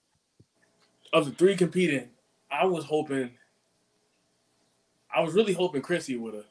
Of 1.13 1.27
the 1.27 1.31
three 1.31 1.57
competing, 1.57 2.09
I 2.51 2.67
was 2.67 2.85
hoping. 2.85 3.31
I 5.15 5.21
was 5.21 5.35
really 5.35 5.53
hoping 5.53 5.83
Chrissy 5.83 6.17
would 6.17 6.35
have. 6.35 6.45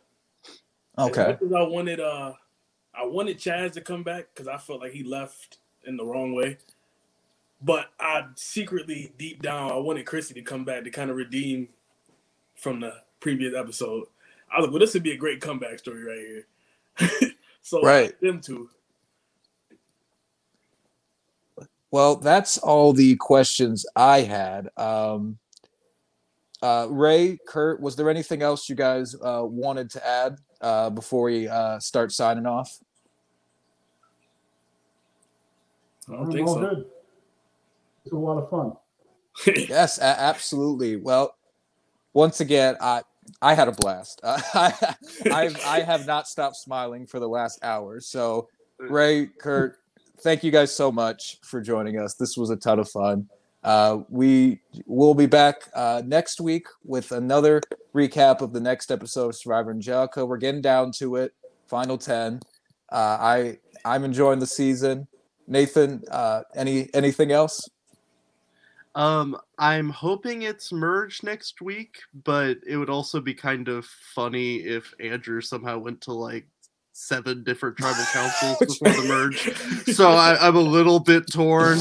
Okay. 0.97 1.37
As 1.43 1.53
I 1.53 1.63
wanted 1.63 1.99
uh, 1.99 2.33
I 2.93 3.05
wanted 3.05 3.37
Chaz 3.37 3.73
to 3.73 3.81
come 3.81 4.03
back 4.03 4.27
because 4.33 4.47
I 4.47 4.57
felt 4.57 4.81
like 4.81 4.91
he 4.91 5.03
left 5.03 5.57
in 5.85 5.97
the 5.97 6.05
wrong 6.05 6.33
way. 6.33 6.57
But 7.61 7.87
I 7.99 8.25
secretly, 8.35 9.13
deep 9.17 9.41
down, 9.41 9.71
I 9.71 9.77
wanted 9.77 10.05
Chrissy 10.05 10.33
to 10.35 10.41
come 10.41 10.65
back 10.65 10.83
to 10.83 10.89
kind 10.89 11.11
of 11.11 11.15
redeem 11.15 11.69
from 12.55 12.79
the 12.79 12.93
previous 13.19 13.55
episode. 13.55 14.05
I 14.51 14.57
was 14.57 14.65
like, 14.65 14.71
well, 14.71 14.79
this 14.79 14.93
would 14.93 15.03
be 15.03 15.11
a 15.11 15.17
great 15.17 15.41
comeback 15.41 15.79
story 15.79 16.03
right 16.03 17.09
here. 17.19 17.31
so 17.61 17.81
Right. 17.81 18.19
them 18.21 18.41
two. 18.41 18.69
Well, 21.91 22.15
that's 22.15 22.57
all 22.57 22.93
the 22.93 23.15
questions 23.17 23.85
I 23.95 24.21
had. 24.21 24.69
Um, 24.77 25.37
uh, 26.61 26.87
Ray, 26.89 27.37
Kurt, 27.47 27.81
was 27.81 27.95
there 27.95 28.09
anything 28.09 28.41
else 28.41 28.69
you 28.69 28.75
guys 28.75 29.15
uh, 29.15 29.41
wanted 29.43 29.89
to 29.91 30.07
add 30.07 30.37
uh, 30.61 30.89
before 30.89 31.23
we 31.25 31.47
uh, 31.47 31.79
start 31.79 32.11
signing 32.11 32.45
off? 32.45 32.77
I 36.07 36.13
don't 36.13 36.31
think 36.31 36.47
all 36.47 36.53
so. 36.55 36.61
good. 36.61 36.85
It's 38.05 38.13
a 38.13 38.17
lot 38.17 38.37
of 38.37 38.49
fun. 38.49 38.73
Yes, 39.69 39.97
a- 39.97 40.03
absolutely. 40.03 40.97
Well, 40.97 41.35
once 42.13 42.41
again, 42.41 42.75
I 42.81 43.01
I 43.41 43.53
had 43.53 43.67
a 43.67 43.71
blast. 43.71 44.21
Uh, 44.23 44.41
I 44.53 44.95
I 45.25 45.55
I 45.65 45.79
have 45.81 46.05
not 46.05 46.27
stopped 46.27 46.57
smiling 46.57 47.05
for 47.05 47.19
the 47.19 47.29
last 47.29 47.59
hour. 47.63 47.99
So, 47.99 48.49
Ray, 48.79 49.27
Kurt, 49.27 49.77
thank 50.21 50.43
you 50.43 50.51
guys 50.51 50.75
so 50.75 50.91
much 50.91 51.39
for 51.41 51.61
joining 51.61 51.99
us. 51.99 52.15
This 52.15 52.37
was 52.37 52.49
a 52.49 52.55
ton 52.55 52.79
of 52.79 52.89
fun. 52.89 53.27
Uh, 53.63 53.99
we 54.09 54.59
will 54.87 55.13
be 55.13 55.27
back 55.27 55.69
uh, 55.75 56.01
next 56.05 56.41
week 56.41 56.65
with 56.83 57.11
another 57.11 57.61
recap 57.93 58.41
of 58.41 58.53
the 58.53 58.59
next 58.59 58.91
episode 58.91 59.29
of 59.29 59.35
Survivor 59.35 59.71
and 59.71 59.77
Angelica. 59.77 60.25
We're 60.25 60.37
getting 60.37 60.61
down 60.61 60.91
to 60.93 61.17
it. 61.17 61.33
Final 61.67 61.97
ten. 61.97 62.39
Uh, 62.91 63.17
I 63.19 63.57
I'm 63.85 64.03
enjoying 64.03 64.39
the 64.39 64.47
season. 64.47 65.07
Nathan, 65.47 66.03
uh, 66.09 66.41
any 66.55 66.89
anything 66.93 67.31
else? 67.31 67.69
Um, 68.95 69.37
I'm 69.57 69.89
hoping 69.89 70.41
it's 70.41 70.73
merged 70.73 71.23
next 71.23 71.61
week, 71.61 71.97
but 72.25 72.57
it 72.67 72.75
would 72.75 72.89
also 72.89 73.21
be 73.21 73.33
kind 73.33 73.67
of 73.67 73.85
funny 73.85 74.57
if 74.57 74.93
Andrew 74.99 75.41
somehow 75.41 75.77
went 75.77 76.01
to 76.01 76.13
like 76.13 76.45
seven 76.91 77.43
different 77.43 77.77
tribal 77.77 78.03
councils 78.11 78.57
before 78.79 79.01
the 79.01 79.07
merge. 79.07 79.95
So 79.95 80.11
I, 80.11 80.37
I'm 80.45 80.57
a 80.57 80.61
little 80.61 80.99
bit 80.99 81.31
torn, 81.31 81.79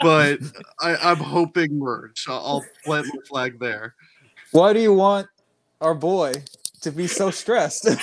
but 0.00 0.40
I, 0.80 0.96
I'm 0.96 1.16
hoping 1.16 1.78
merge. 1.78 2.26
I'll, 2.28 2.34
I'll 2.44 2.64
plant 2.84 3.06
my 3.06 3.22
flag 3.28 3.60
there. 3.60 3.94
Why 4.50 4.72
do 4.72 4.80
you 4.80 4.92
want 4.92 5.28
our 5.80 5.94
boy 5.94 6.32
to 6.80 6.90
be 6.90 7.06
so 7.06 7.30
stressed? 7.30 7.86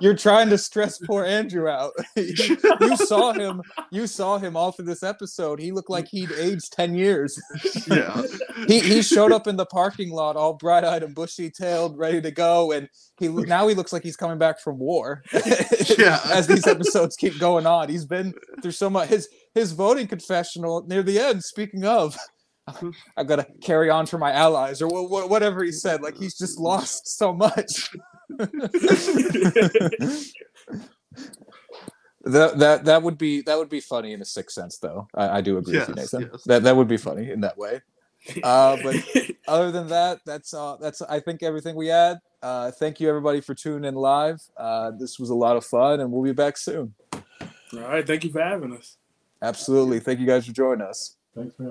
You're 0.00 0.16
trying 0.16 0.48
to 0.50 0.58
stress 0.58 0.98
poor 0.98 1.24
Andrew 1.24 1.68
out. 1.68 1.92
you, 2.16 2.56
you 2.80 2.96
saw 3.06 3.32
him. 3.32 3.62
You 3.90 4.06
saw 4.06 4.38
him 4.38 4.56
all 4.56 4.72
through 4.72 4.86
this 4.86 5.02
episode. 5.02 5.60
He 5.60 5.72
looked 5.72 5.90
like 5.90 6.08
he'd 6.08 6.32
aged 6.32 6.72
ten 6.72 6.94
years. 6.94 7.40
Yeah. 7.88 8.22
He 8.68 8.80
he 8.80 9.02
showed 9.02 9.32
up 9.32 9.46
in 9.46 9.56
the 9.56 9.66
parking 9.66 10.10
lot 10.10 10.36
all 10.36 10.54
bright-eyed 10.54 11.02
and 11.02 11.14
bushy-tailed, 11.14 11.98
ready 11.98 12.20
to 12.20 12.30
go, 12.30 12.72
and 12.72 12.88
he 13.18 13.28
now 13.28 13.66
he 13.66 13.74
looks 13.74 13.92
like 13.92 14.02
he's 14.02 14.16
coming 14.16 14.38
back 14.38 14.60
from 14.60 14.78
war. 14.78 15.22
Yeah. 15.98 16.20
As 16.32 16.46
these 16.46 16.66
episodes 16.66 17.16
keep 17.16 17.38
going 17.38 17.66
on, 17.66 17.88
he's 17.88 18.04
been 18.04 18.34
through 18.62 18.72
so 18.72 18.88
much. 18.88 19.08
His 19.08 19.28
his 19.54 19.72
voting 19.72 20.06
confessional 20.06 20.84
near 20.86 21.02
the 21.02 21.18
end. 21.18 21.42
Speaking 21.42 21.84
of, 21.84 22.16
I've 23.16 23.26
got 23.26 23.36
to 23.36 23.46
carry 23.62 23.90
on 23.90 24.06
for 24.06 24.18
my 24.18 24.32
allies 24.32 24.80
or 24.80 24.88
wha- 24.88 25.02
wha- 25.08 25.26
whatever 25.26 25.64
he 25.64 25.72
said. 25.72 26.02
Like 26.02 26.16
he's 26.16 26.36
just 26.38 26.58
lost 26.58 27.18
so 27.18 27.32
much. 27.32 27.90
That 32.24 32.58
that 32.58 32.84
that 32.84 33.02
would 33.02 33.18
be 33.18 33.42
that 33.42 33.58
would 33.58 33.68
be 33.68 33.80
funny 33.80 34.12
in 34.12 34.22
a 34.22 34.24
sixth 34.24 34.54
sense, 34.54 34.78
though. 34.78 35.08
I, 35.14 35.38
I 35.38 35.40
do 35.40 35.58
agree 35.58 35.78
with 35.78 35.88
you, 35.88 35.94
Nathan. 35.94 36.30
yes. 36.32 36.42
That 36.44 36.62
that 36.62 36.76
would 36.76 36.88
be 36.88 36.96
funny 36.96 37.30
in 37.30 37.40
that 37.40 37.58
way. 37.58 37.80
Uh, 38.42 38.76
but 38.82 38.96
other 39.48 39.70
than 39.70 39.88
that, 39.88 40.20
that's 40.24 40.54
uh, 40.54 40.76
that's 40.80 41.02
I 41.02 41.20
think 41.20 41.42
everything 41.42 41.74
we 41.74 41.88
had. 41.88 42.18
Uh, 42.42 42.70
thank 42.70 43.00
you 43.00 43.08
everybody 43.08 43.40
for 43.40 43.54
tuning 43.54 43.84
in 43.84 43.94
live. 43.94 44.40
Uh, 44.56 44.92
this 44.92 45.18
was 45.18 45.30
a 45.30 45.34
lot 45.34 45.56
of 45.56 45.64
fun, 45.64 46.00
and 46.00 46.10
we'll 46.10 46.22
be 46.22 46.32
back 46.32 46.56
soon. 46.56 46.94
All 47.12 47.80
right, 47.80 48.06
thank 48.06 48.24
you 48.24 48.30
for 48.30 48.42
having 48.42 48.76
us. 48.76 48.96
Absolutely. 49.40 49.98
Thank 49.98 50.20
you 50.20 50.26
guys 50.26 50.46
for 50.46 50.52
joining 50.52 50.86
us. 50.86 51.16
Thanks, 51.34 51.58
man. 51.58 51.60